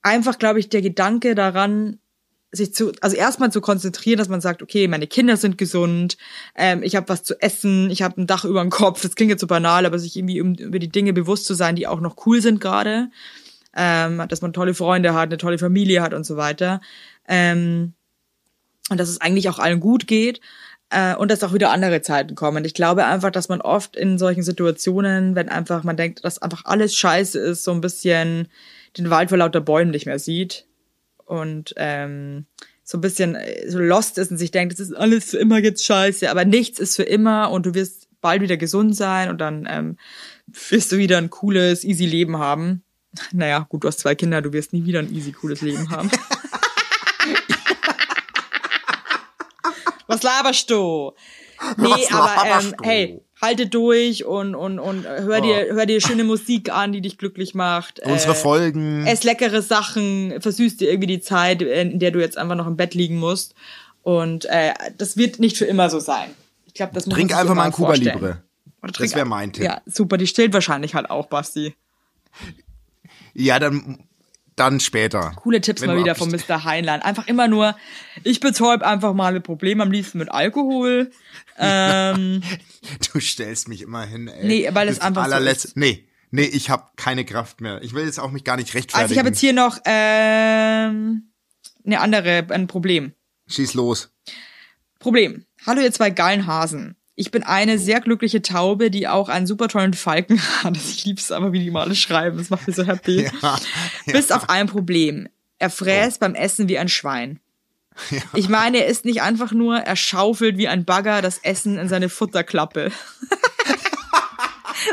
einfach, 0.00 0.38
glaube 0.38 0.58
ich, 0.60 0.70
der 0.70 0.80
Gedanke 0.80 1.34
daran, 1.34 1.98
sich 2.52 2.74
zu, 2.74 2.92
also 3.02 3.16
erstmal 3.16 3.52
zu 3.52 3.60
konzentrieren, 3.60 4.18
dass 4.18 4.28
man 4.28 4.40
sagt, 4.40 4.62
okay, 4.62 4.88
meine 4.88 5.06
Kinder 5.06 5.36
sind 5.36 5.56
gesund, 5.56 6.16
ähm, 6.54 6.82
ich 6.82 6.96
habe 6.96 7.08
was 7.08 7.22
zu 7.22 7.40
essen, 7.40 7.90
ich 7.90 8.02
habe 8.02 8.20
ein 8.20 8.26
Dach 8.26 8.44
über 8.44 8.60
dem 8.60 8.70
Kopf. 8.70 9.02
Das 9.02 9.14
klingt 9.14 9.30
jetzt 9.30 9.40
so 9.40 9.46
banal, 9.46 9.86
aber 9.86 9.98
sich 9.98 10.16
irgendwie 10.16 10.40
um, 10.40 10.54
über 10.54 10.78
die 10.78 10.90
Dinge 10.90 11.12
bewusst 11.12 11.46
zu 11.46 11.54
sein, 11.54 11.76
die 11.76 11.86
auch 11.86 12.00
noch 12.00 12.26
cool 12.26 12.40
sind 12.40 12.60
gerade, 12.60 13.10
ähm, 13.74 14.22
dass 14.28 14.42
man 14.42 14.52
tolle 14.54 14.74
Freunde 14.74 15.14
hat, 15.14 15.28
eine 15.28 15.38
tolle 15.38 15.58
Familie 15.58 16.02
hat 16.02 16.14
und 16.14 16.24
so 16.24 16.36
weiter. 16.36 16.80
Ähm, 17.28 17.94
und 18.90 18.98
dass 18.98 19.08
es 19.08 19.20
eigentlich 19.20 19.48
auch 19.48 19.58
allen 19.58 19.80
gut 19.80 20.06
geht 20.06 20.40
äh, 20.90 21.14
und 21.14 21.30
dass 21.30 21.42
auch 21.42 21.54
wieder 21.54 21.70
andere 21.70 22.02
Zeiten 22.02 22.34
kommen. 22.34 22.64
Ich 22.64 22.74
glaube 22.74 23.04
einfach, 23.04 23.30
dass 23.30 23.48
man 23.48 23.60
oft 23.60 23.96
in 23.96 24.18
solchen 24.18 24.42
Situationen, 24.42 25.34
wenn 25.34 25.48
einfach 25.48 25.84
man 25.84 25.96
denkt, 25.96 26.24
dass 26.24 26.40
einfach 26.40 26.64
alles 26.64 26.94
scheiße 26.94 27.38
ist, 27.38 27.64
so 27.64 27.72
ein 27.72 27.80
bisschen 27.80 28.48
den 28.96 29.10
Wald 29.10 29.30
vor 29.30 29.38
lauter 29.38 29.60
Bäumen 29.60 29.90
nicht 29.90 30.06
mehr 30.06 30.18
sieht 30.18 30.66
und 31.24 31.74
ähm, 31.76 32.46
so 32.84 32.98
ein 32.98 33.00
bisschen 33.00 33.34
äh, 33.34 33.68
so 33.70 33.78
lost 33.78 34.18
ist 34.18 34.30
und 34.30 34.36
sich 34.36 34.50
denkt, 34.50 34.74
es 34.74 34.80
ist 34.80 34.94
alles 34.94 35.30
für 35.30 35.38
immer 35.38 35.58
jetzt 35.58 35.84
scheiße, 35.84 36.30
aber 36.30 36.44
nichts 36.44 36.78
ist 36.78 36.96
für 36.96 37.04
immer 37.04 37.50
und 37.50 37.66
du 37.66 37.74
wirst 37.74 38.08
bald 38.20 38.42
wieder 38.42 38.56
gesund 38.56 38.94
sein 38.94 39.30
und 39.30 39.40
dann 39.40 39.66
ähm, 39.70 39.96
wirst 40.46 40.92
du 40.92 40.98
wieder 40.98 41.18
ein 41.18 41.30
cooles, 41.30 41.84
easy 41.84 42.06
Leben 42.06 42.38
haben. 42.38 42.82
Naja, 43.32 43.66
gut, 43.68 43.84
du 43.84 43.88
hast 43.88 43.98
zwei 43.98 44.14
Kinder, 44.14 44.42
du 44.42 44.52
wirst 44.52 44.72
nie 44.72 44.84
wieder 44.84 45.00
ein 45.00 45.12
easy, 45.12 45.32
cooles 45.32 45.60
Leben 45.60 45.90
haben. 45.90 46.10
Was 50.22 50.30
laberst 50.30 50.70
du? 50.70 51.12
Nee, 51.76 51.88
Was 51.88 52.12
aber 52.12 52.60
ähm, 52.60 52.74
du? 52.76 52.84
hey, 52.84 53.20
halte 53.40 53.66
durch 53.66 54.24
und, 54.24 54.54
und, 54.54 54.78
und 54.78 55.04
hör, 55.06 55.40
dir, 55.40 55.66
hör 55.72 55.86
dir 55.86 56.00
schöne 56.00 56.24
Musik 56.24 56.72
an, 56.72 56.92
die 56.92 57.00
dich 57.00 57.18
glücklich 57.18 57.54
macht. 57.54 58.00
Unsere 58.00 58.32
Äh, 58.32 58.36
Folgen. 58.36 59.06
Ess 59.06 59.22
leckere 59.22 59.62
Sachen, 59.62 60.40
versüß 60.40 60.76
dir 60.78 60.90
irgendwie 60.90 61.06
die 61.06 61.20
Zeit, 61.20 61.62
in 61.62 61.98
der 61.98 62.10
du 62.10 62.20
jetzt 62.20 62.36
einfach 62.38 62.56
noch 62.56 62.66
im 62.66 62.76
Bett 62.76 62.94
liegen 62.94 63.16
musst. 63.18 63.54
Und 64.02 64.46
äh, 64.46 64.72
das 64.98 65.16
wird 65.16 65.38
nicht 65.38 65.56
für 65.56 65.66
immer 65.66 65.88
so 65.90 66.00
sein. 66.00 66.30
Ich 66.66 66.74
glaube, 66.74 66.92
das 66.94 67.06
muss 67.06 67.14
Trink 67.14 67.36
einfach 67.36 67.54
mal 67.54 67.64
ein 67.64 67.72
Cuba 67.72 67.88
vorstellen. 67.88 68.14
Libre. 68.14 68.42
Oder 68.82 68.92
Das 68.92 69.14
wäre 69.14 69.26
mein 69.26 69.52
Tipp. 69.52 69.64
Ja, 69.64 69.80
super. 69.86 70.16
Die 70.16 70.26
stillt 70.26 70.52
wahrscheinlich 70.52 70.94
halt 70.96 71.10
auch, 71.10 71.26
Basti. 71.26 71.74
Ja, 73.34 73.58
dann, 73.60 74.04
dann 74.56 74.80
später. 74.80 75.32
Coole 75.36 75.60
Tipps 75.60 75.84
mal 75.84 75.96
wieder 75.98 76.14
von 76.14 76.30
Mr. 76.30 76.64
Heinlein. 76.64 77.02
Einfach 77.02 77.26
immer 77.26 77.48
nur, 77.48 77.76
ich 78.24 78.40
betäub 78.40 78.82
einfach 78.82 79.14
mal 79.14 79.34
ein 79.34 79.42
Problem, 79.42 79.80
am 79.80 79.90
liebsten 79.90 80.18
mit 80.18 80.30
Alkohol. 80.30 81.10
Ähm, 81.58 82.42
Du 83.12 83.20
stellst 83.20 83.68
mich 83.68 83.82
immer 83.82 84.04
hin, 84.04 84.28
ey. 84.28 84.46
Nee, 84.46 84.68
weil 84.72 84.88
es 84.88 84.98
Das 84.98 85.06
einfach 85.06 85.28
so 85.28 85.36
ist. 85.36 85.76
Nee, 85.76 86.08
nee, 86.30 86.42
ich 86.44 86.70
habe 86.70 86.88
keine 86.96 87.24
Kraft 87.24 87.60
mehr. 87.60 87.80
Ich 87.82 87.94
will 87.94 88.04
jetzt 88.04 88.18
auch 88.18 88.30
mich 88.30 88.44
gar 88.44 88.56
nicht 88.56 88.74
rechtfertigen. 88.74 89.02
also 89.02 89.12
ich 89.12 89.18
habe 89.18 89.28
jetzt 89.28 89.40
hier 89.40 89.52
noch 89.52 89.78
ähm, 89.84 91.32
eine 91.84 92.00
andere, 92.00 92.46
ein 92.50 92.66
Problem. 92.66 93.12
Schieß 93.48 93.74
los. 93.74 94.12
Problem. 94.98 95.46
Hallo 95.66 95.80
ihr 95.80 95.92
zwei 95.92 96.10
geilen 96.10 96.46
Hasen. 96.46 96.96
Ich 97.14 97.30
bin 97.30 97.42
eine 97.42 97.78
sehr 97.78 98.00
glückliche 98.00 98.40
Taube, 98.40 98.90
die 98.90 99.06
auch 99.06 99.28
einen 99.28 99.46
super 99.46 99.68
tollen 99.68 99.94
Falken 99.94 100.40
hat. 100.62 100.76
Ich 100.76 101.04
lieb's 101.04 101.30
aber, 101.30 101.52
wie 101.52 101.60
die 101.60 101.70
mal 101.70 101.82
alle 101.82 101.94
schreiben. 101.94 102.38
Das 102.38 102.50
macht 102.50 102.66
mich 102.66 102.76
so 102.76 102.84
happy. 102.84 103.30
Ja, 103.42 103.58
Bis 104.06 104.30
auf 104.30 104.48
ein 104.48 104.66
Problem. 104.66 105.28
Er 105.58 105.70
fräst 105.70 106.20
beim 106.20 106.34
Essen 106.34 106.68
wie 106.68 106.78
ein 106.78 106.88
Schwein. 106.88 107.38
Ich 108.32 108.48
meine, 108.48 108.78
er 108.78 108.86
ist 108.86 109.04
nicht 109.04 109.22
einfach 109.22 109.52
nur, 109.52 109.76
er 109.76 109.96
schaufelt 109.96 110.56
wie 110.56 110.66
ein 110.66 110.84
Bagger 110.84 111.20
das 111.22 111.38
Essen 111.38 111.78
in 111.78 111.88
seine 111.88 112.08
Futterklappe. 112.08 112.90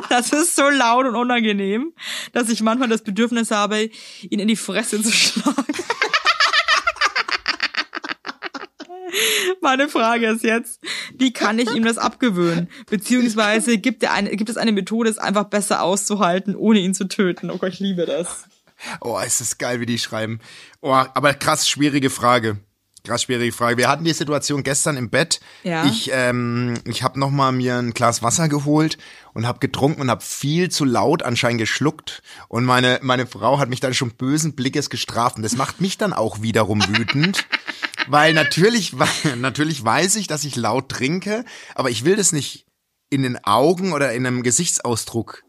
Das 0.10 0.32
ist 0.32 0.56
so 0.56 0.70
laut 0.70 1.06
und 1.08 1.16
unangenehm, 1.16 1.94
dass 2.32 2.50
ich 2.50 2.62
manchmal 2.62 2.90
das 2.90 3.04
Bedürfnis 3.04 3.50
habe, 3.50 3.90
ihn 4.30 4.40
in 4.40 4.48
die 4.48 4.56
Fresse 4.56 5.02
zu 5.02 5.12
schlagen. 5.12 5.66
Meine 9.62 9.90
Frage 9.90 10.28
ist 10.28 10.44
jetzt, 10.44 10.80
wie 11.18 11.34
kann 11.34 11.60
ich 11.60 11.74
ihm 11.74 11.84
das 11.84 11.98
abgewöhnen? 11.98 12.70
Beziehungsweise 12.90 13.78
gibt, 13.78 14.04
er 14.04 14.14
eine, 14.14 14.36
gibt 14.36 14.50
es 14.50 14.58
eine 14.58 14.72
Methode, 14.72 15.10
es 15.10 15.18
einfach 15.18 15.46
besser 15.46 15.84
auszuhalten, 15.84 16.56
ohne 16.56 16.80
ihn 16.80 16.94
zu 16.94 17.08
töten? 17.08 17.52
Oh 17.52 17.58
Gott, 17.58 17.74
ich 17.74 17.80
liebe 17.80 18.06
das. 18.06 18.46
Oh, 19.02 19.20
ist 19.20 19.42
das 19.42 19.58
geil, 19.58 19.82
wie 19.82 19.86
die 19.86 20.00
schreiben. 20.00 20.40
Oh, 20.82 20.94
aber 20.94 21.34
krass 21.34 21.68
schwierige 21.68 22.10
Frage. 22.10 22.58
Krass 23.06 23.24
schwierige 23.24 23.54
Frage. 23.54 23.78
Wir 23.78 23.88
hatten 23.88 24.04
die 24.04 24.14
Situation 24.14 24.64
gestern 24.64 24.98
im 24.98 25.10
Bett. 25.10 25.40
Ja. 25.64 25.86
Ich, 25.86 26.12
ähm, 26.14 26.76
ich 26.86 27.02
habe 27.02 27.20
noch 27.20 27.30
mal 27.30 27.52
mir 27.52 27.78
ein 27.78 27.92
Glas 27.92 28.22
Wasser 28.22 28.50
geholt 28.50 28.98
und 29.34 29.48
habe 29.48 29.60
getrunken 29.60 30.02
und 30.02 30.10
habe 30.10 30.22
viel 30.22 30.70
zu 30.70 30.84
laut 30.84 31.24
anscheinend 31.24 31.60
geschluckt. 31.60 32.22
Und 32.50 32.66
meine 32.66 33.00
meine 33.02 33.26
Frau 33.26 33.58
hat 33.58 33.70
mich 33.70 33.80
dann 33.80 33.94
schon 33.94 34.12
bösen 34.12 34.54
Blickes 34.54 34.90
gestraft. 34.90 35.38
Und 35.38 35.44
das 35.44 35.56
macht 35.56 35.80
mich 35.80 35.98
dann 35.98 36.14
auch 36.14 36.42
wiederum 36.42 36.82
wütend. 36.88 37.46
Weil 38.10 38.34
natürlich, 38.34 38.94
natürlich 39.38 39.84
weiß 39.84 40.16
ich, 40.16 40.28
dass 40.28 40.44
ich 40.44 40.56
laut 40.56 40.90
trinke, 40.90 41.46
aber 41.76 41.90
ich 41.92 42.06
will 42.06 42.16
das 42.16 42.32
nicht 42.32 42.66
in 43.10 43.24
den 43.24 43.44
Augen 43.44 43.94
oder 43.94 44.14
in 44.14 44.26
einem 44.26 44.44
Gesichtsausdruck 44.44 45.44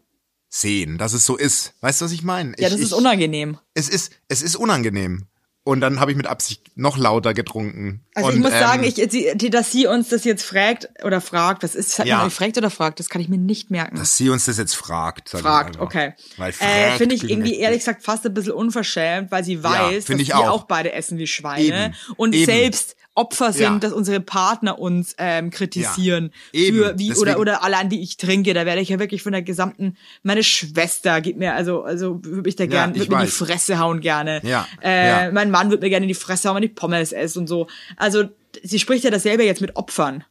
sehen, 0.47 0.97
dass 0.97 1.13
es 1.13 1.25
so 1.25 1.37
ist. 1.37 1.73
Weißt 1.81 2.01
du, 2.01 2.05
was 2.05 2.11
ich 2.11 2.23
meine? 2.23 2.53
Ja, 2.59 2.69
das 2.69 2.79
ist 2.79 2.91
ich, 2.91 2.97
unangenehm. 2.97 3.57
Es 3.73 3.89
ist, 3.89 4.11
es 4.27 4.41
ist 4.41 4.55
unangenehm. 4.55 5.27
Und 5.63 5.79
dann 5.81 5.99
habe 5.99 6.09
ich 6.09 6.17
mit 6.17 6.25
Absicht 6.25 6.71
noch 6.75 6.97
lauter 6.97 7.35
getrunken. 7.35 8.03
Also 8.15 8.29
und, 8.29 8.35
ich 8.35 8.41
muss 8.41 8.51
ähm, 8.51 8.59
sagen, 8.59 8.83
ich, 8.83 8.95
die, 8.95 9.31
die, 9.35 9.49
dass 9.51 9.71
sie 9.71 9.85
uns 9.85 10.09
das 10.09 10.23
jetzt 10.23 10.43
fragt 10.43 10.89
oder 11.03 11.21
fragt, 11.21 11.61
was 11.61 11.75
ist, 11.75 11.99
hat 11.99 12.07
Ja. 12.07 12.17
man 12.17 12.31
fragt 12.31 12.57
oder 12.57 12.71
fragt, 12.71 12.99
das 12.99 13.09
kann 13.09 13.21
ich 13.21 13.29
mir 13.29 13.37
nicht 13.37 13.69
merken. 13.69 13.95
dass 13.97 14.17
sie 14.17 14.29
uns 14.31 14.45
das 14.45 14.57
jetzt 14.57 14.73
fragt. 14.75 15.29
fragt, 15.29 15.79
okay. 15.79 16.13
Weil 16.37 16.51
Äh, 16.59 16.97
Finde 16.97 17.13
ich 17.13 17.29
irgendwie 17.29 17.59
ehrlich 17.59 17.79
gesagt 17.79 18.03
fast 18.03 18.25
ein 18.25 18.33
bisschen 18.33 18.53
unverschämt, 18.53 19.29
weil 19.31 19.43
sie 19.43 19.63
weiß, 19.63 19.97
dass 19.97 20.05
find 20.05 20.21
ich 20.21 20.29
wir 20.29 20.39
auch. 20.39 20.49
auch 20.49 20.63
beide 20.63 20.93
essen 20.93 21.19
wie 21.19 21.27
Schweine 21.27 21.61
Eben, 21.85 21.95
und 22.17 22.33
eben. 22.33 22.45
selbst 22.45 22.95
Opfer 23.13 23.51
sind, 23.51 23.61
Ja. 23.63 23.79
dass 23.79 23.91
unsere 23.91 24.21
Partner 24.21 24.79
uns 24.79 25.15
ähm, 25.17 25.49
kritisieren. 25.49 26.31
Ja, 26.53 26.61
eben. 26.61 26.77
Für 26.77 26.99
wie, 26.99 27.11
oder, 27.11 27.19
Deswegen- 27.25 27.39
oder 27.41 27.63
allein 27.63 27.91
wie 27.91 28.01
ich 28.01 28.15
trinke, 28.17 28.53
da 28.53 28.65
werde 28.65 28.79
ich 28.81 28.87
ja 28.89 28.99
wirklich 28.99 29.21
von 29.21 29.33
der 29.33 29.41
gesamten, 29.41 29.97
meine 30.23 30.43
Schwester 30.43 31.19
gibt 31.19 31.37
mir, 31.37 31.53
also, 31.53 31.83
also 31.83 32.19
würde 32.23 32.47
ich 32.47 32.55
da 32.55 32.65
gerne, 32.67 32.93
ich 32.93 32.99
würde 32.99 33.11
mir 33.15 33.19
in 33.21 33.25
die. 33.25 33.31
Fresse 33.31 33.79
hauen 33.79 33.99
gerne. 33.99 34.39
Ja, 34.45 34.65
Äh, 34.81 35.07
ja. 35.25 35.31
Mein 35.31 35.51
Mann 35.51 35.69
würde 35.69 35.83
mir 35.85 35.89
gerne 35.89 36.05
in 36.05 36.07
die 36.09 36.13
Fresse 36.13 36.47
hauen, 36.47 36.55
wenn 36.57 36.63
ich 36.63 36.73
Pommes 36.75 37.11
esse 37.11 37.37
und 37.37 37.47
so. 37.47 37.67
Also, 37.97 38.23
sie 38.63 38.79
spricht 38.79 39.03
ja 39.03 39.11
dasselbe 39.11 39.43
jetzt 39.43 39.59
mit 39.61 39.75
Opfern. 39.75 40.23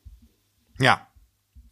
Ja. 0.79 1.07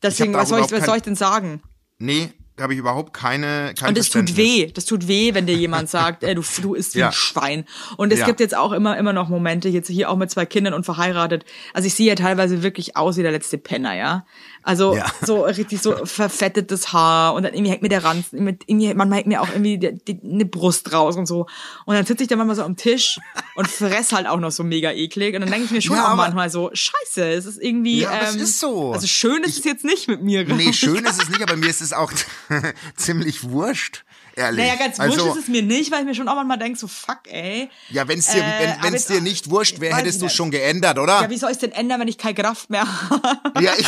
Deswegen, 0.03 0.35
was 0.35 0.51
soll, 0.51 0.61
ich, 0.61 0.71
was 0.71 0.85
soll 0.85 0.97
ich 0.99 1.03
denn 1.03 1.17
sagen? 1.17 1.63
Nee, 1.99 2.31
habe 2.61 2.73
ich 2.73 2.79
überhaupt 2.79 3.13
keine, 3.15 3.73
kein 3.79 3.91
Und 3.91 3.99
es 3.99 4.11
tut 4.11 4.37
weh. 4.37 4.67
Das 4.73 4.85
tut 4.85 5.09
weh, 5.09 5.35
wenn 5.35 5.47
dir 5.47 5.55
jemand 5.57 5.89
sagt, 5.91 6.25
ey, 6.25 6.35
du, 6.35 6.43
du 6.63 6.75
isst 6.75 6.95
wie 6.95 7.01
Ja. 7.01 7.07
ein 7.09 7.13
Schwein. 7.13 7.65
Und 7.97 8.13
es 8.13 8.21
Ja. 8.21 8.27
gibt 8.27 8.41
jetzt 8.41 8.57
auch 8.57 8.73
immer, 8.73 8.97
immer 8.99 9.13
noch 9.13 9.29
Momente, 9.29 9.69
jetzt 9.69 9.89
hier 9.89 10.11
auch 10.11 10.17
mit 10.17 10.31
zwei 10.31 10.47
Kindern 10.47 10.75
und 10.75 10.85
verheiratet. 10.85 11.45
Also 11.75 11.87
ich 11.87 11.95
sehe 11.95 12.07
ja 12.09 12.15
teilweise 12.15 12.63
wirklich 12.63 12.97
aus 12.97 13.17
wie 13.17 13.23
der 13.23 13.33
letzte 13.33 13.59
Penner, 13.59 13.95
ja. 13.95 14.27
Also 14.69 14.95
Ja. 14.95 15.07
so 15.27 15.45
richtig 15.45 15.81
so 15.81 16.05
verfettetes 16.05 16.93
Haar 16.93 17.33
und 17.33 17.43
dann 17.43 17.55
irgendwie 17.55 17.71
hängt 17.71 17.81
mir 17.81 17.89
der 17.89 18.05
Ranzen, 18.05 18.47
irgendwie, 18.67 18.93
manchmal 18.93 19.17
hängt 19.21 19.27
mir 19.27 19.41
auch 19.41 19.49
irgendwie 19.49 19.79
die, 19.79 19.95
die, 20.05 20.21
eine 20.23 20.45
Brust 20.45 20.93
raus 20.93 21.17
und 21.17 21.25
so. 21.25 21.47
Und 21.87 21.95
dann 21.95 22.05
sitze 22.05 22.25
ich 22.25 22.29
da 22.29 22.37
manchmal 22.37 22.57
so 22.57 22.65
am 22.65 22.77
Tisch 22.77 23.19
und 23.55 23.67
fress 23.67 24.13
halt 24.13 24.27
auch 24.27 24.37
noch 24.39 24.51
so 24.51 24.65
mega 24.65 24.93
eklig. 24.93 25.35
Und 25.35 25.41
dann 25.41 25.51
denke 25.51 25.65
ich 25.65 25.71
mir 25.71 25.81
schon 25.81 25.97
Ja, 25.97 26.13
auch 26.13 26.17
manchmal 26.17 26.51
so, 26.51 26.69
scheiße, 26.71 27.31
es 27.31 27.47
ist 27.47 27.63
irgendwie. 27.63 28.01
Ja, 28.01 28.11
es 28.21 28.35
ähm, 28.35 28.43
ist 28.43 28.61
so. 28.61 28.93
Also 28.93 29.07
schön 29.07 29.43
ist 29.43 29.59
es 29.59 29.65
jetzt 29.65 29.87
nicht 29.87 30.07
mit 30.07 30.23
mir. 30.23 30.45
Nee, 30.45 30.73
schön 30.75 31.03
ist 31.07 31.23
es 31.23 31.31
nicht, 31.31 31.41
aber 31.43 31.57
mir 31.57 31.71
ist 31.71 31.81
es 31.81 31.95
auch 31.95 32.13
ziemlich 32.97 33.45
wurscht. 33.45 34.05
Ehrlich. 34.37 34.67
Naja, 34.67 34.77
ganz 34.79 35.01
also, 35.01 35.25
wurscht 35.25 35.37
ist 35.39 35.43
es 35.45 35.49
mir 35.49 35.63
nicht, 35.63 35.91
weil 35.91 36.01
ich 36.01 36.05
mir 36.05 36.15
schon 36.15 36.29
auch 36.29 36.37
manchmal 36.37 36.59
denke, 36.59 36.79
so 36.79 36.87
fuck, 36.87 37.21
ey. 37.25 37.71
Ja, 37.89 38.07
wenn 38.07 38.21
es 38.21 38.27
dir, 38.27 38.39
Äh, 38.43 38.45
wenn, 38.61 38.83
wenn's 38.83 38.93
jetzt- 38.93 39.11
dir 39.11 39.21
nicht 39.21 39.51
wurscht 39.51 39.81
wäre, 39.81 39.97
hättest 39.97 40.23
ich 40.23 40.29
du 40.29 40.29
schon 40.29 40.51
geändert, 40.53 40.99
oder? 40.99 41.23
Ja, 41.23 41.31
wie 41.31 41.39
soll 41.39 41.51
ich 41.51 41.59
denn 41.59 41.73
ändern, 41.73 41.99
wenn 42.01 42.07
ich 42.09 42.19
keine 42.19 42.35
Kraft 42.35 42.71
mehr 42.71 42.87
habe? 43.11 43.61
Ja, 43.61 43.73
ich, 43.77 43.87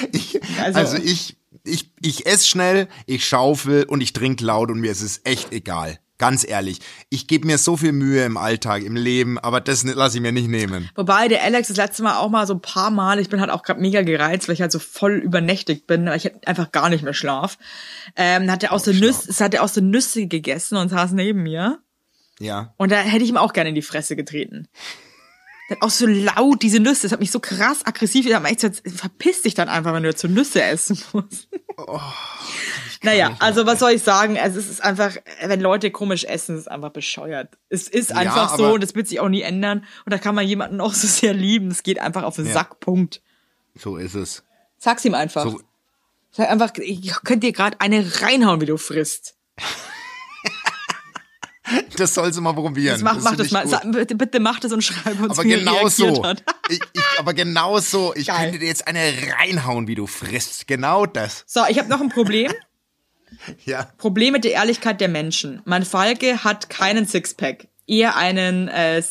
ich, 0.12 0.40
Also- 0.60 0.78
also, 0.78 0.96
ich, 0.98 1.36
ich, 1.64 1.92
ich 2.00 2.26
esse 2.26 2.46
schnell, 2.48 2.88
ich 3.06 3.26
schaufel 3.26 3.84
und 3.84 4.00
ich 4.00 4.12
trinke 4.12 4.44
laut 4.44 4.70
und 4.70 4.80
mir 4.80 4.90
ist 4.92 5.02
es 5.02 5.20
echt 5.24 5.52
egal. 5.52 5.98
Ganz 6.18 6.46
ehrlich. 6.46 6.80
Ich 7.08 7.28
gebe 7.28 7.46
mir 7.46 7.56
so 7.56 7.78
viel 7.78 7.92
Mühe 7.92 8.22
im 8.26 8.36
Alltag, 8.36 8.82
im 8.82 8.94
Leben, 8.94 9.38
aber 9.38 9.62
das 9.62 9.84
lasse 9.84 10.18
ich 10.18 10.22
mir 10.22 10.32
nicht 10.32 10.48
nehmen. 10.48 10.90
Wobei 10.94 11.28
der 11.28 11.42
Alex 11.42 11.68
das 11.68 11.78
letzte 11.78 12.02
Mal 12.02 12.18
auch 12.18 12.28
mal 12.28 12.46
so 12.46 12.52
ein 12.52 12.60
paar 12.60 12.90
Mal, 12.90 13.18
ich 13.20 13.30
bin 13.30 13.40
halt 13.40 13.48
auch 13.50 13.62
gerade 13.62 13.80
mega 13.80 14.02
gereizt, 14.02 14.46
weil 14.46 14.52
ich 14.52 14.60
halt 14.60 14.70
so 14.70 14.78
voll 14.78 15.14
übernächtigt 15.14 15.86
bin, 15.86 16.04
weil 16.04 16.18
ich 16.18 16.24
halt 16.26 16.46
einfach 16.46 16.72
gar 16.72 16.90
nicht 16.90 17.02
mehr 17.02 17.14
schlaf. 17.14 17.56
Ähm, 18.16 18.50
hat 18.50 18.62
er 18.62 18.72
aus 18.72 18.82
der 18.82 18.92
Nüsse, 18.92 19.42
hat 19.42 19.54
er 19.54 19.62
aus 19.62 19.72
der 19.72 19.82
Nüsse 19.82 20.26
gegessen 20.26 20.76
und 20.76 20.90
saß 20.90 21.12
neben 21.12 21.42
mir. 21.42 21.78
Ja. 22.38 22.74
Und 22.76 22.92
da 22.92 22.96
hätte 23.00 23.24
ich 23.24 23.30
ihm 23.30 23.38
auch 23.38 23.54
gerne 23.54 23.70
in 23.70 23.74
die 23.74 23.80
Fresse 23.80 24.14
getreten. 24.14 24.68
Hat 25.70 25.82
auch 25.82 25.90
so 25.90 26.06
laut 26.06 26.62
diese 26.62 26.80
Nüsse, 26.80 27.02
das 27.02 27.12
hat 27.12 27.20
mich 27.20 27.30
so 27.30 27.38
krass 27.38 27.86
aggressiv, 27.86 28.26
ich 28.26 28.34
echt 28.34 28.60
gesagt, 28.60 28.82
verpiss 28.84 29.42
dich 29.42 29.54
dann 29.54 29.68
einfach, 29.68 29.94
wenn 29.94 30.02
du 30.02 30.08
jetzt 30.08 30.20
so 30.20 30.26
Nüsse 30.28 30.62
essen 30.62 31.00
musst. 31.12 31.48
naja, 33.02 33.36
also 33.38 33.66
was 33.66 33.78
soll 33.78 33.92
ich 33.92 34.02
sagen? 34.02 34.38
Also 34.38 34.58
es 34.58 34.68
ist 34.68 34.82
einfach, 34.82 35.16
wenn 35.44 35.60
Leute 35.60 35.90
komisch 35.90 36.24
essen, 36.24 36.56
ist 36.56 36.62
es 36.62 36.68
einfach 36.68 36.90
bescheuert. 36.90 37.56
Es 37.68 37.88
ist 37.88 38.12
einfach 38.14 38.56
so 38.56 38.64
aber- 38.64 38.74
und 38.74 38.82
das 38.82 38.94
wird 38.94 39.08
sich 39.08 39.20
auch 39.20 39.28
nie 39.28 39.42
ändern. 39.42 39.84
Und 40.04 40.12
da 40.12 40.18
kann 40.18 40.34
man 40.34 40.46
jemanden 40.46 40.80
auch 40.80 40.92
so 40.92 41.06
sehr 41.06 41.34
lieben. 41.34 41.70
Es 41.70 41.82
geht 41.82 42.00
einfach 42.00 42.24
auf 42.24 42.36
den 42.36 42.46
Ja. 42.46 42.52
Sack, 42.52 42.80
Punkt. 42.80 43.22
So 43.76 43.96
ist 43.96 44.14
es. 44.14 44.42
Sag's 44.78 45.04
ihm 45.04 45.14
einfach. 45.14 45.44
So, 45.44 45.60
Sag 46.32 46.50
einfach, 46.50 46.72
ich 46.76 47.12
könnte 47.24 47.46
dir 47.46 47.52
gerade 47.52 47.80
eine 47.80 48.22
reinhauen, 48.22 48.60
wie 48.60 48.66
du 48.66 48.76
frisst. 48.76 49.36
das 51.96 52.14
sollst 52.14 52.38
du 52.38 52.42
mal 52.42 52.52
probieren. 52.52 52.94
Jetzt 52.94 53.02
mach, 53.02 53.20
mach 53.20 53.30
find 53.30 53.40
das 53.40 53.50
mal. 53.50 53.66
Sag, 53.66 53.90
bitte, 53.90 54.14
bitte 54.14 54.40
mach 54.40 54.60
das 54.60 54.72
und 54.72 54.82
schreib 54.82 55.20
uns, 55.20 55.38
aber 55.38 55.44
wie 55.44 55.50
genau 55.50 55.88
so. 55.88 56.22
Ich, 56.68 56.80
ich, 56.92 57.02
aber 57.18 57.34
genau 57.34 57.78
so. 57.78 58.14
Ich 58.14 58.26
Geil. 58.26 58.44
könnte 58.44 58.58
dir 58.58 58.68
jetzt 58.68 58.86
eine 58.86 59.00
reinhauen, 59.38 59.86
wie 59.86 59.94
du 59.94 60.06
frisst. 60.06 60.66
Genau 60.66 61.06
das. 61.06 61.44
So, 61.46 61.60
ich 61.68 61.78
habe 61.78 61.88
noch 61.88 62.00
ein 62.00 62.08
Problem. 62.08 62.52
Ja. 63.64 63.88
Problem 63.96 64.32
mit 64.32 64.44
der 64.44 64.52
Ehrlichkeit 64.52 65.00
der 65.00 65.08
Menschen. 65.08 65.62
Mein 65.64 65.84
Falke 65.84 66.44
hat 66.44 66.68
keinen 66.68 67.06
Sixpack, 67.06 67.68
eher 67.86 68.16
einen 68.16 68.68
äh, 68.68 69.02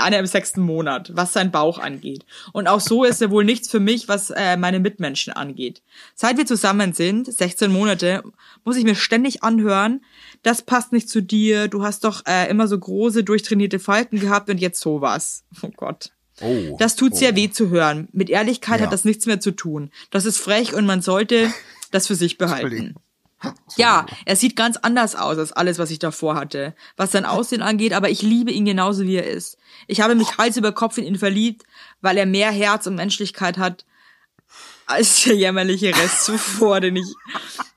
einer 0.00 0.18
im 0.18 0.26
sechsten 0.26 0.60
Monat, 0.60 1.12
was 1.14 1.32
sein 1.32 1.50
Bauch 1.50 1.78
angeht. 1.78 2.24
Und 2.52 2.68
auch 2.68 2.80
so 2.80 3.04
ist 3.04 3.20
er 3.22 3.30
wohl 3.30 3.44
nichts 3.44 3.70
für 3.70 3.80
mich, 3.80 4.08
was 4.08 4.30
äh, 4.30 4.56
meine 4.56 4.80
Mitmenschen 4.80 5.32
angeht. 5.32 5.82
Seit 6.14 6.36
wir 6.36 6.46
zusammen 6.46 6.92
sind, 6.92 7.32
16 7.32 7.72
Monate, 7.72 8.22
muss 8.64 8.76
ich 8.76 8.84
mir 8.84 8.94
ständig 8.94 9.42
anhören, 9.42 10.04
das 10.42 10.62
passt 10.62 10.92
nicht 10.92 11.08
zu 11.08 11.22
dir, 11.22 11.68
du 11.68 11.82
hast 11.82 12.04
doch 12.04 12.24
äh, 12.26 12.48
immer 12.50 12.66
so 12.68 12.78
große, 12.78 13.24
durchtrainierte 13.24 13.78
Falten 13.78 14.18
gehabt 14.20 14.48
und 14.50 14.58
jetzt 14.58 14.80
sowas. 14.80 15.44
Oh 15.62 15.70
Gott. 15.76 16.12
Oh. 16.40 16.76
Das 16.78 16.96
tut 16.96 17.14
sehr 17.14 17.32
oh. 17.32 17.36
weh 17.36 17.50
zu 17.50 17.68
hören. 17.68 18.08
Mit 18.12 18.30
Ehrlichkeit 18.30 18.80
Ja. 18.80 18.86
hat 18.86 18.92
das 18.92 19.04
nichts 19.04 19.26
mehr 19.26 19.40
zu 19.40 19.50
tun. 19.50 19.90
Das 20.10 20.24
ist 20.24 20.38
frech 20.38 20.74
und 20.74 20.86
man 20.86 21.02
sollte 21.02 21.52
das 21.90 22.06
für 22.06 22.14
sich 22.14 22.38
behalten. 22.38 22.94
Ja, 23.76 24.06
er 24.26 24.36
sieht 24.36 24.56
ganz 24.56 24.76
anders 24.76 25.16
aus 25.16 25.38
als 25.38 25.52
alles, 25.52 25.78
was 25.78 25.90
ich 25.90 25.98
davor 25.98 26.34
hatte, 26.34 26.74
was 26.96 27.12
sein 27.12 27.24
Aussehen 27.24 27.62
angeht, 27.62 27.92
aber 27.92 28.10
ich 28.10 28.22
liebe 28.22 28.50
ihn 28.50 28.64
genauso, 28.64 29.04
wie 29.04 29.16
er 29.16 29.26
ist. 29.26 29.56
Ich 29.86 30.00
habe 30.00 30.14
mich 30.14 30.36
Hals 30.36 30.56
über 30.56 30.72
Kopf 30.72 30.98
in 30.98 31.04
ihn 31.04 31.18
verliebt, 31.18 31.62
weil 32.00 32.18
er 32.18 32.26
mehr 32.26 32.50
Herz 32.50 32.86
und 32.86 32.96
Menschlichkeit 32.96 33.56
hat 33.58 33.86
als 34.86 35.22
der 35.22 35.36
jämmerliche 35.36 35.96
Rest 35.96 36.24
zuvor, 36.24 36.80
den 36.80 36.96
ich 36.96 37.14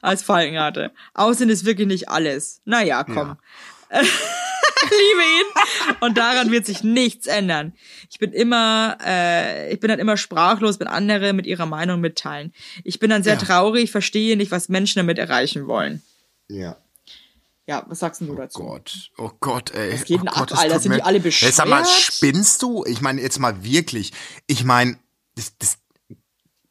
als 0.01 0.23
Falken 0.23 0.59
hatte. 0.59 0.91
Aussehen 1.13 1.49
ist 1.49 1.65
wirklich 1.65 1.87
nicht 1.87 2.09
alles. 2.09 2.61
Naja, 2.65 3.03
komm. 3.03 3.37
liebe 4.89 5.21
ihn 5.21 5.95
und 6.01 6.17
daran 6.17 6.51
wird 6.51 6.65
sich 6.65 6.83
nichts 6.83 7.27
ändern. 7.27 7.73
Ich 8.09 8.19
bin 8.19 8.31
immer, 8.33 8.97
äh, 9.05 9.73
ich 9.73 9.79
bin 9.79 9.89
dann 9.89 9.99
immer 9.99 10.17
sprachlos, 10.17 10.79
wenn 10.79 10.87
andere 10.87 11.33
mit 11.33 11.45
ihrer 11.45 11.65
Meinung 11.65 12.01
mitteilen. 12.01 12.53
Ich 12.83 12.99
bin 12.99 13.09
dann 13.09 13.23
sehr 13.23 13.33
Ja. 13.33 13.39
traurig, 13.39 13.91
verstehe 13.91 14.37
nicht, 14.37 14.51
was 14.51 14.69
Menschen 14.69 14.99
damit 14.99 15.17
erreichen 15.19 15.67
wollen. 15.67 16.01
Ja. 16.47 16.77
Ja, 17.65 17.85
was 17.87 17.99
sagst 17.99 18.19
denn 18.19 18.27
du 18.27 18.33
Oh 18.33 18.37
dazu? 18.37 18.59
Gott, 18.59 19.11
oh 19.17 19.31
Gott, 19.39 19.71
ey. 19.71 19.93
Was 19.93 20.03
geht 20.03 20.19
oh 20.21 20.25
Gott, 20.25 20.37
ab, 20.37 20.51
es 20.51 20.59
Alter? 20.59 20.79
Sind 20.79 20.95
die 20.95 21.01
alle 21.01 21.23
Ey, 21.23 21.31
Sag 21.51 21.67
mal, 21.69 21.81
bescheuert? 21.81 21.87
spinnst 22.01 22.61
du? 22.61 22.83
Ich 22.85 22.99
meine, 22.99 23.21
jetzt 23.21 23.39
mal 23.39 23.63
wirklich. 23.63 24.11
Ich 24.47 24.65
meine, 24.65 24.97
das, 25.35 25.57
das, 25.57 25.77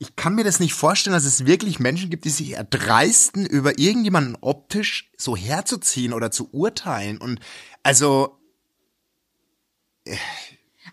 ich 0.03 0.17
kann 0.17 0.35
mir 0.35 0.45
das 0.45 0.61
nicht 0.61 0.75
vorstellen, 0.75 1.15
dass 1.15 1.25
es 1.25 1.47
wirklich 1.47 1.79
Menschen 1.79 2.11
gibt, 2.11 2.25
die 2.25 2.31
sich 2.31 2.53
erdreisten, 2.53 3.47
über 3.47 3.79
irgendjemanden 3.79 4.37
optisch 4.41 5.11
so 5.17 5.37
herzuziehen 5.37 6.13
oder 6.13 6.31
zu 6.31 6.49
urteilen. 6.53 7.19
Und 7.19 7.41
also, 7.83 8.39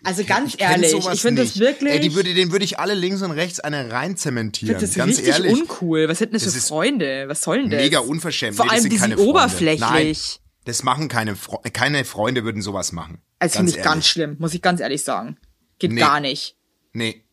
Also 0.04 0.24
ganz 0.24 0.56
kenn 0.56 0.82
ehrlich, 0.82 0.94
ich 1.12 1.20
finde 1.20 1.42
das 1.42 1.58
wirklich, 1.58 1.92
Ey, 1.92 2.00
die 2.00 2.14
würde, 2.14 2.32
den 2.32 2.52
würde 2.52 2.64
ich 2.64 2.78
alle 2.78 2.94
links 2.94 3.20
und 3.22 3.32
rechts 3.32 3.60
eine 3.60 3.90
rein 3.90 4.16
zementieren. 4.16 4.74
das 4.74 4.84
ist 4.84 4.94
ganz 4.96 5.18
richtig 5.18 5.28
ehrlich. 5.34 5.52
uncool. 5.52 6.08
Was 6.08 6.20
hätten 6.20 6.32
das, 6.32 6.44
Das 6.44 6.54
für 6.54 6.60
Freunde? 6.60 7.24
Was 7.28 7.42
sollen 7.42 7.68
das? 7.68 7.80
Mega 7.80 7.98
unverschämt. 7.98 8.56
Vor 8.56 8.64
Nee, 8.66 8.68
das 8.70 8.74
allem 8.74 8.82
sind 8.82 8.92
die 8.92 8.98
sind 8.98 9.12
Freunde. 9.14 9.28
oberflächlich. 9.28 9.80
Nein, 9.80 10.16
das 10.64 10.82
machen 10.84 11.08
keine, 11.08 11.36
Fre 11.36 11.58
keine 11.72 12.04
Freunde 12.04 12.44
würden 12.44 12.62
sowas 12.62 12.92
machen. 12.92 13.20
Also 13.40 13.56
finde 13.56 13.70
ich 13.72 13.78
ehrlich. 13.78 13.92
ganz 13.92 14.06
schlimm, 14.06 14.36
muss 14.38 14.54
ich 14.54 14.62
ganz 14.62 14.80
ehrlich 14.80 15.02
sagen. 15.02 15.36
Geht 15.78 15.92
Nee. 15.92 16.00
gar 16.00 16.20
nicht. 16.20 16.56
Nee. 16.92 17.24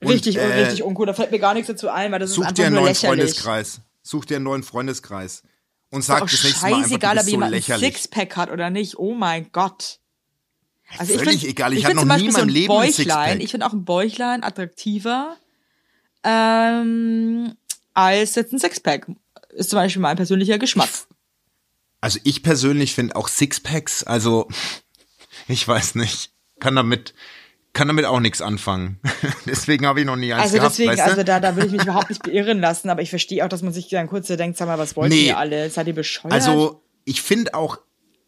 Und, 0.00 0.08
Richtig, 0.08 0.36
äh, 0.36 0.44
richtig 0.44 0.82
uncool. 0.82 1.06
Da 1.06 1.14
fällt 1.14 1.30
mir 1.30 1.38
gar 1.38 1.54
nichts 1.54 1.68
dazu 1.68 1.88
ein, 1.88 2.12
weil 2.12 2.18
das 2.18 2.30
ist 2.30 2.36
Such 2.36 2.42
einfach 2.42 2.54
dir 2.54 2.66
einen 2.66 2.74
nur 2.74 2.82
neuen 2.82 2.92
lächerlich. 2.92 3.20
Freundeskreis. 3.20 3.80
Such 4.02 4.24
dir 4.26 4.36
einen 4.36 4.44
neuen 4.44 4.62
Freundeskreis. 4.62 5.42
Und 5.90 6.02
sag 6.02 6.20
das 6.28 6.44
nächste 6.44 6.60
Mal 6.68 6.74
einfach, 6.82 6.88
du 6.98 7.06
ob 7.06 7.12
bist 7.14 7.24
so 7.24 7.30
jemand 7.30 7.52
ein 7.52 7.56
lächerlich. 7.58 7.94
Sixpack 7.94 8.36
hat 8.36 8.50
oder 8.50 8.70
nicht. 8.70 8.98
Oh 8.98 9.14
mein 9.14 9.50
Gott. 9.52 10.00
Also 10.98 11.14
Völlig 11.18 11.40
find- 11.40 11.50
egal. 11.50 11.72
Ich 11.72 11.86
find 11.86 11.96
hatte 11.98 12.06
noch 12.06 12.16
nie 12.16 12.26
in 12.26 12.30
so 12.32 12.38
meinem 12.38 12.48
ein 12.48 12.52
Leben 12.54 12.72
ein 12.72 12.78
Bäuchlein. 12.80 12.92
Sixpack. 12.94 13.40
Ich 13.42 13.50
finde 13.50 13.66
auch 13.66 13.72
ein 13.72 13.84
Bäuchlein 13.84 14.44
attraktiver 14.44 15.36
ähm, 16.24 17.54
als 17.94 18.34
jetzt 18.34 18.52
ein 18.52 18.58
Sixpack. 18.58 19.06
Ist 19.50 19.70
zum 19.70 19.78
Beispiel 19.78 20.02
mein 20.02 20.16
persönlicher 20.16 20.58
Geschmack. 20.58 20.88
Also 22.00 22.18
ich 22.24 22.42
persönlich 22.42 22.94
finde 22.94 23.16
auch 23.16 23.28
Sixpacks, 23.28 24.04
also 24.04 24.48
ich 25.48 25.66
weiß 25.66 25.94
nicht, 25.94 26.30
kann 26.60 26.76
damit 26.76 27.14
kann 27.76 27.88
damit 27.88 28.06
auch 28.06 28.20
nichts 28.20 28.40
anfangen. 28.40 28.98
deswegen 29.46 29.86
habe 29.86 30.00
ich 30.00 30.06
noch 30.06 30.16
nie 30.16 30.32
eins 30.32 30.44
Also 30.44 30.56
gehabt, 30.56 30.72
deswegen, 30.72 30.90
weißt 30.92 31.00
du? 31.06 31.10
also 31.10 31.22
da, 31.24 31.40
da 31.40 31.56
will 31.56 31.66
ich 31.66 31.72
mich 31.72 31.82
überhaupt 31.82 32.08
nicht 32.08 32.22
beirren 32.22 32.58
lassen, 32.58 32.88
aber 32.88 33.02
ich 33.02 33.10
verstehe 33.10 33.44
auch, 33.44 33.50
dass 33.50 33.60
man 33.60 33.72
sich 33.74 33.88
dann 33.88 34.08
kurz 34.08 34.28
so 34.28 34.36
denkt, 34.36 34.56
sag 34.56 34.66
mal, 34.66 34.78
was 34.78 34.96
wollt 34.96 35.10
Nee. 35.12 35.26
ihr 35.26 35.36
alle? 35.38 35.68
Seid 35.68 35.86
ihr 35.86 35.94
bescheuert? 35.94 36.32
Also, 36.32 36.82
ich 37.04 37.20
finde 37.20 37.52
auch, 37.54 37.76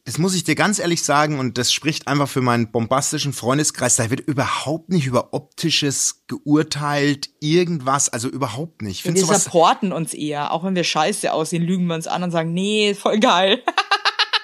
das 0.04 0.18
muss 0.18 0.34
ich 0.34 0.44
dir 0.44 0.54
ganz 0.54 0.78
ehrlich 0.78 1.02
sagen, 1.02 1.38
und 1.38 1.56
das 1.56 1.72
spricht 1.72 2.08
einfach 2.08 2.28
für 2.28 2.42
meinen 2.42 2.70
bombastischen 2.70 3.32
Freundeskreis, 3.32 3.96
da 3.96 4.10
wird 4.10 4.20
überhaupt 4.20 4.90
nicht 4.90 5.06
über 5.06 5.32
optisches 5.32 6.24
geurteilt, 6.28 7.30
irgendwas, 7.40 8.10
also 8.10 8.28
überhaupt 8.28 8.82
nicht. 8.82 9.06
Ich 9.06 9.14
wir 9.14 9.24
supporten 9.24 9.92
uns 9.92 10.12
eher. 10.12 10.52
Auch 10.52 10.62
wenn 10.64 10.74
wir 10.74 10.84
scheiße 10.84 11.32
aussehen, 11.32 11.62
lügen 11.62 11.86
wir 11.86 11.94
uns 11.94 12.06
an 12.06 12.22
und 12.22 12.30
sagen, 12.32 12.52
nee, 12.52 12.94
voll 12.94 13.18
geil. 13.18 13.62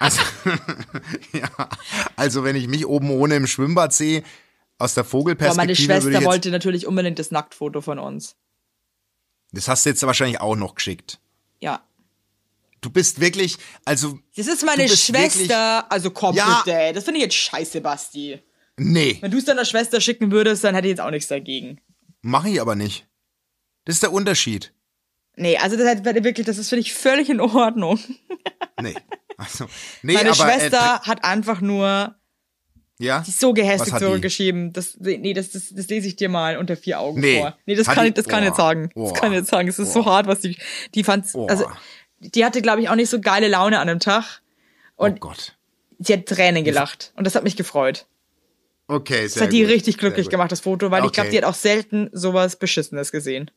also, 0.00 0.20
ja, 1.32 1.68
also 2.16 2.42
wenn 2.42 2.56
ich 2.56 2.68
mich 2.68 2.86
oben 2.86 3.10
ohne 3.10 3.36
im 3.36 3.46
Schwimmbad 3.46 3.92
sehe, 3.92 4.22
aus 4.78 4.94
der 4.94 5.02
Aber 5.02 5.10
Vogelperspektive 5.10 5.56
meine 5.88 6.02
würde 6.02 6.12
Schwester 6.14 6.24
wollte 6.26 6.50
natürlich 6.50 6.86
unbedingt 6.86 7.18
das 7.18 7.30
Nacktfoto 7.30 7.80
von 7.80 7.98
uns. 7.98 8.36
das 9.52 9.68
hast 9.68 9.84
du 9.86 9.90
jetzt 9.90 10.02
wahrscheinlich 10.02 10.40
auch 10.40 10.56
noch 10.56 10.74
geschickt. 10.74 11.20
Ja. 11.60 11.82
Du 12.80 12.90
bist 12.90 13.20
wirklich, 13.20 13.56
also, 13.84 14.18
Das 14.36 14.46
ist 14.46 14.64
meine 14.64 14.86
Schwester. 14.88 15.12
wirklich- 15.14 15.50
also 15.90 16.10
komm 16.10 16.36
Ja. 16.36 16.62
bitte. 16.64 16.92
Das 16.92 17.04
finde 17.04 17.18
ich 17.18 17.24
jetzt 17.24 17.36
scheiße, 17.36 17.80
Basti. 17.80 18.42
nee, 18.76 19.18
Wenn 19.20 19.30
du 19.30 19.38
es 19.38 19.44
deiner 19.46 19.64
Schwester 19.64 20.00
schicken 20.00 20.30
würdest, 20.32 20.64
dann 20.64 20.74
hätte 20.74 20.88
ich 20.88 20.90
jetzt 20.90 21.00
auch 21.00 21.10
nichts 21.10 21.28
dagegen. 21.28 21.80
mache 22.20 22.48
ich 22.50 22.60
aber 22.60 22.74
nicht. 22.74 23.06
Das 23.86 23.96
ist 23.96 24.02
der 24.02 24.12
Unterschied. 24.12 24.72
Nee, 25.36 25.56
also 25.58 25.76
das 25.76 25.86
hat 25.88 26.04
wirklich, 26.04 26.46
das 26.46 26.58
ist 26.58 26.68
finde 26.68 26.80
ich 26.82 26.92
völlig 26.94 27.28
in 27.30 27.40
Ordnung. 27.40 27.98
Nee. 28.80 28.94
Also, 29.36 29.66
nee, 30.02 30.14
Meine 30.14 30.30
aber, 30.30 30.34
Schwester 30.36 31.00
hat 31.02 31.24
einfach 31.24 31.60
nur 31.60 31.86
äh, 31.86 32.23
ja? 32.98 33.20
die 33.20 33.30
ist 33.30 33.40
so 33.40 33.52
gehässig 33.52 33.94
zurückgeschrieben. 33.96 34.72
Das, 34.72 34.96
nee, 35.00 35.32
das, 35.34 35.50
das, 35.50 35.74
das 35.74 35.88
lese 35.88 36.06
ich 36.08 36.16
dir 36.16 36.28
mal 36.28 36.56
unter 36.56 36.76
vier 36.76 37.00
Augen 37.00 37.20
Nee. 37.20 37.40
vor. 37.40 37.56
Nee, 37.66 37.74
das 37.74 37.88
Hat 37.88 37.94
kann 37.96 38.06
ich, 38.06 38.14
das 38.14 38.26
kann 38.28 38.42
ich 38.42 38.48
jetzt 38.48 38.56
sagen. 38.56 38.90
Das 38.94 38.94
Boah. 38.94 39.12
kann 39.14 39.32
ich 39.32 39.38
jetzt 39.38 39.50
sagen. 39.50 39.68
Es 39.68 39.78
ist 39.78 39.92
so 39.92 40.02
Boah. 40.04 40.12
hart, 40.12 40.26
was 40.26 40.40
die, 40.40 40.56
die 40.94 41.04
fand, 41.04 41.26
also, 41.48 41.66
die 42.20 42.44
hatte, 42.44 42.62
glaube 42.62 42.80
ich, 42.82 42.88
auch 42.88 42.94
nicht 42.94 43.10
so 43.10 43.20
geile 43.20 43.48
Laune 43.48 43.78
an 43.78 43.88
dem 43.88 44.00
Tag. 44.00 44.40
Oh 44.96 45.04
Und 45.04 45.20
Gott. 45.20 45.56
sie 45.98 46.12
hat 46.12 46.26
Tränen 46.26 46.62
gelacht. 46.64 47.12
Und 47.16 47.26
das 47.26 47.34
hat 47.34 47.44
mich 47.44 47.56
gefreut. 47.56 48.06
Okay, 48.86 49.22
Das 49.24 49.34
sehr 49.34 49.44
hat 49.44 49.52
die 49.52 49.62
gut. 49.62 49.70
richtig 49.70 49.96
glücklich 49.98 50.28
gemacht, 50.28 50.52
das 50.52 50.60
Foto, 50.60 50.90
weil 50.90 51.04
ich 51.06 51.12
glaube, 51.12 51.28
Okay. 51.28 51.38
die 51.38 51.44
hat 51.44 51.50
auch 51.50 51.54
selten 51.58 52.10
sowas 52.12 52.56
Beschissenes 52.56 53.10
gesehen. 53.12 53.50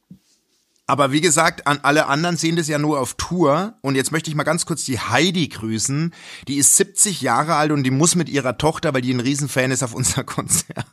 Aber 0.90 1.12
wie 1.12 1.20
gesagt, 1.22 1.68
an 1.68 1.80
alle 1.84 2.08
anderen 2.08 2.38
sehen 2.38 2.56
das 2.56 2.70
ja 2.70 2.80
nur 2.80 3.00
auf 3.02 3.16
Tour. 3.16 3.78
Und 3.82 3.96
jetzt 3.96 4.12
möchte 4.14 4.30
ich 4.30 4.36
mal 4.36 4.44
ganz 4.44 4.66
kurz 4.66 4.86
die 4.86 5.00
Heidi 5.00 5.50
grüßen. 5.50 6.14
Die 6.48 6.56
ist 6.56 6.78
70 6.78 7.22
Jahre 7.22 7.56
alt 7.56 7.72
und 7.72 7.84
die 7.84 7.92
muss 7.92 8.16
mit 8.16 8.30
ihrer 8.30 8.58
Tochter, 8.58 8.94
weil 8.94 9.02
die 9.02 9.14
ein 9.14 9.20
Riesenfan 9.20 9.72
ist, 9.72 9.84
auf 9.84 9.94
unser 9.94 10.24
Konzert. 10.26 10.86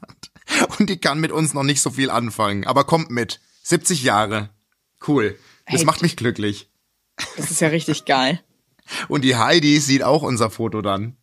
Und 0.79 0.91
die 0.91 0.99
kann 0.99 1.21
mit 1.21 1.31
uns 1.33 1.55
noch 1.55 1.63
nicht 1.63 1.81
so 1.81 1.91
viel 1.91 2.11
anfangen. 2.11 2.67
Aber 2.67 2.85
kommt 2.85 3.11
mit. 3.11 3.41
70 3.63 4.03
Jahre. 4.03 4.51
Cool. 5.07 5.39
Das 5.67 5.81
Hey. 5.81 5.85
macht 5.87 6.03
mich 6.03 6.17
glücklich. 6.17 6.69
Das 7.37 7.51
ist 7.51 7.61
ja 7.61 7.69
richtig 7.69 8.05
geil. 8.05 8.43
Und 9.09 9.23
die 9.23 9.37
Heidi 9.37 9.79
sieht 9.81 10.03
auch 10.03 10.23
unser 10.23 10.51
Foto 10.51 10.83
dann. 10.83 11.17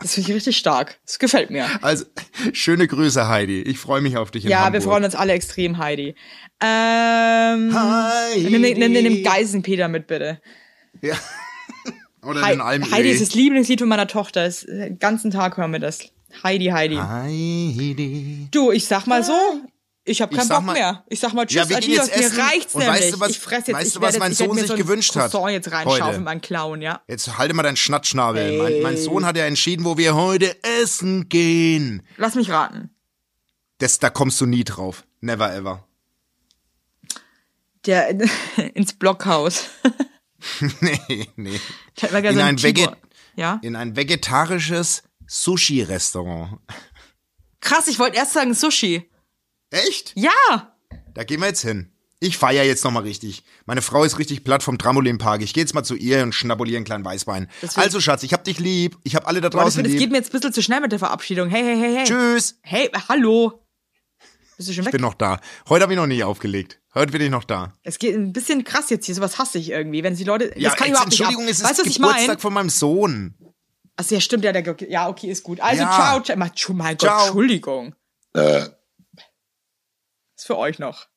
Das 0.00 0.14
finde 0.14 0.30
ich 0.30 0.36
richtig 0.36 0.56
stark. 0.56 0.98
Das 1.04 1.18
gefällt 1.18 1.50
mir. 1.50 1.66
Also, 1.82 2.04
schöne 2.52 2.86
Grüße, 2.86 3.28
Heidi. 3.28 3.62
Ich 3.62 3.78
freue 3.78 4.00
mich 4.00 4.16
auf 4.16 4.30
dich 4.30 4.44
in 4.44 4.50
Ja, 4.50 4.58
Hamburg. 4.64 4.74
wir 4.74 4.82
freuen 4.82 5.04
uns 5.04 5.14
alle 5.14 5.32
extrem, 5.32 5.78
Heidi. 5.78 6.14
Ähm, 6.60 7.74
Heidi. 7.74 8.50
Nimm, 8.50 8.62
nimm, 8.62 8.92
nimm 8.92 9.04
den 9.04 9.22
Geisenpeter 9.24 9.88
mit, 9.88 10.06
bitte. 10.06 10.40
Ja. 11.02 11.16
Oder 12.22 12.42
Hei 12.42 12.52
den 12.52 12.60
Alm 12.60 12.90
Heidi 12.90 13.10
ist 13.10 13.22
das 13.22 13.34
Lieblingslied 13.34 13.80
von 13.80 13.88
meiner 13.88 14.06
Tochter. 14.08 14.44
Das, 14.44 14.60
den 14.66 14.98
ganzen 14.98 15.30
Tag 15.30 15.56
hören 15.56 15.72
wir 15.72 15.78
das. 15.80 16.00
Heidi, 16.42 16.66
Heidi. 16.66 16.96
Heidi. 16.96 18.48
Du, 18.50 18.70
ich 18.70 18.86
sag 18.86 19.06
mal 19.06 19.24
so, 19.24 19.32
ich 20.08 20.20
habe 20.22 20.34
keinen 20.36 20.48
Bock 20.48 20.62
mal- 20.64 20.72
mehr. 20.72 21.04
Ich 21.08 21.20
sag 21.20 21.32
mal 21.34 21.46
Tschüss, 21.46 21.68
Ja, 21.68 21.76
adios, 21.76 22.06
mir 22.16 22.38
reicht's 22.38 22.74
Und 22.74 22.82
nämlich. 22.82 23.02
weißt 23.02 23.14
du, 23.14 23.20
was- 23.20 23.30
ich 23.30 23.38
fress 23.38 23.66
jetzt, 23.66 23.76
weißt 23.76 23.96
du, 23.96 24.00
was 24.00 24.12
jetzt, 24.14 24.18
mein 24.20 24.34
Sohn 24.34 24.56
sich 24.58 24.66
so 24.66 24.74
gewünscht 24.76 25.14
hat? 25.16 25.30
Croissant 25.30 25.52
jetzt 25.52 25.70
reinschaufeln, 25.72 26.24
mein 26.24 26.40
Clown, 26.40 26.82
ja. 26.82 27.02
Jetzt 27.08 27.38
halte 27.38 27.54
mal 27.54 27.62
deinen 27.62 27.76
Schnattschnabel. 27.76 28.58
Mein, 28.62 28.82
mein 28.82 28.96
Sohn 28.96 29.24
hat 29.26 29.36
ja 29.36 29.44
entschieden, 29.46 29.84
wo 29.84 29.96
wir 29.96 30.14
heute 30.16 30.56
essen 30.62 31.28
gehen. 31.28 32.02
Lass 32.16 32.34
mich 32.34 32.50
raten. 32.50 32.90
Das, 33.78 33.98
da 33.98 34.10
kommst 34.10 34.40
du 34.40 34.46
nie 34.46 34.64
drauf. 34.64 35.04
Never 35.20 35.54
ever. 35.54 35.84
Der 37.86 38.08
ins 38.74 38.92
Blockhaus. 38.92 39.66
nee, 40.80 41.28
nee. 41.36 41.60
In 42.00 42.34
so 42.34 42.40
ein 42.42 42.58
Veget- 42.58 42.96
Ja? 43.36 43.58
In 43.62 43.76
ein 43.76 43.96
vegetarisches 43.96 45.02
Sushi-Restaurant. 45.26 46.58
Krass, 47.60 47.88
ich 47.88 47.98
wollte 47.98 48.16
erst 48.16 48.32
sagen 48.32 48.54
Sushi. 48.54 49.07
Echt? 49.70 50.12
Ja! 50.16 50.74
Da 51.14 51.24
gehen 51.24 51.40
wir 51.40 51.48
jetzt 51.48 51.62
hin. 51.62 51.92
Ich 52.20 52.36
feier 52.36 52.64
jetzt 52.64 52.82
nochmal 52.84 53.04
richtig. 53.04 53.44
Meine 53.64 53.80
Frau 53.80 54.02
ist 54.02 54.18
richtig 54.18 54.42
platt 54.42 54.62
vom 54.64 54.76
Trampolinpark. 54.76 55.40
Ich 55.42 55.54
gehe 55.54 55.62
jetzt 55.62 55.74
mal 55.74 55.84
zu 55.84 55.94
ihr 55.94 56.22
und 56.24 56.34
schnabuliere 56.34 56.76
einen 56.78 56.84
kleinen 56.84 57.04
Weißwein. 57.04 57.48
Also, 57.76 58.00
Schatz, 58.00 58.24
ich 58.24 58.32
hab 58.32 58.42
dich 58.42 58.58
lieb. 58.58 58.96
Ich 59.04 59.14
hab 59.14 59.28
alle 59.28 59.40
da 59.40 59.48
Boah, 59.50 59.64
das, 59.64 59.74
draußen 59.74 59.84
lieb. 59.84 59.98
geht 59.98 60.10
mir 60.10 60.16
jetzt 60.16 60.30
ein 60.30 60.32
bisschen 60.32 60.52
zu 60.52 60.62
schnell 60.62 60.80
mit 60.80 60.90
der 60.90 60.98
Verabschiedung. 60.98 61.48
Hey, 61.48 61.62
hey, 61.62 61.76
hey, 61.78 61.94
hey. 61.98 62.04
Tschüss. 62.04 62.58
Hey, 62.62 62.90
hallo. 63.08 63.64
Bist 64.56 64.68
du 64.68 64.72
schon 64.72 64.82
Ich 64.82 64.86
weg? 64.86 64.92
bin 64.92 65.02
noch 65.02 65.14
da. 65.14 65.38
Heute 65.68 65.84
habe 65.84 65.92
ich 65.92 65.96
noch 65.98 66.08
nicht 66.08 66.24
aufgelegt. 66.24 66.80
Heute 66.92 67.12
bin 67.12 67.22
ich 67.22 67.30
noch 67.30 67.44
da. 67.44 67.72
Es 67.84 68.00
geht 68.00 68.16
ein 68.16 68.32
bisschen 68.32 68.64
krass 68.64 68.90
jetzt 68.90 69.06
hier, 69.06 69.14
sowas 69.14 69.38
hasse 69.38 69.58
ich 69.58 69.70
irgendwie, 69.70 70.02
wenn 70.02 70.16
die 70.16 70.24
Leute, 70.24 70.52
Ja, 70.56 70.70
das 70.70 70.78
kann 70.78 70.88
ich 70.88 70.94
jetzt, 70.94 70.96
überhaupt 70.96 71.10
nicht 71.10 71.20
ab. 71.22 71.28
Entschuldigung, 71.28 71.44
es 71.52 71.58
ist 71.58 71.64
Weißt 71.64 71.78
was 71.78 71.86
ich 71.86 71.94
Geburtstag 71.96 72.26
meine? 72.26 72.38
von 72.40 72.52
meinem 72.54 72.70
Sohn. 72.70 73.34
Achso, 73.94 74.14
ja, 74.16 74.20
stimmt, 74.20 74.42
ja, 74.44 74.50
der, 74.50 74.76
ja, 74.88 75.08
okay, 75.08 75.28
ist 75.30 75.44
gut. 75.44 75.60
Also, 75.60 75.82
Ja. 75.82 75.92
ciao, 75.92 76.20
ciao, 76.22 76.36
Tschu- 76.48 76.72
mein 76.74 76.96
Gott, 76.96 77.00
Ciao. 77.00 77.24
Entschuldigung. 77.26 77.94
Ist 80.38 80.46
für 80.46 80.56
euch 80.56 80.78
noch. 80.78 81.08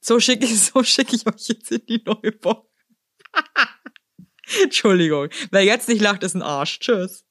So 0.00 0.18
schicke 0.18 0.46
ich, 0.46 0.58
so 0.64 0.82
schicke 0.82 1.14
ich 1.14 1.26
euch 1.26 1.48
jetzt 1.48 1.70
in 1.70 1.84
die 1.86 2.02
neue 2.04 2.32
Woche. 2.42 2.66
Entschuldigung. 4.62 5.28
Wer 5.50 5.64
jetzt 5.64 5.88
nicht 5.88 6.00
lacht, 6.00 6.22
ist 6.22 6.34
ein 6.34 6.42
Arsch. 6.42 6.78
Tschüss. 6.78 7.25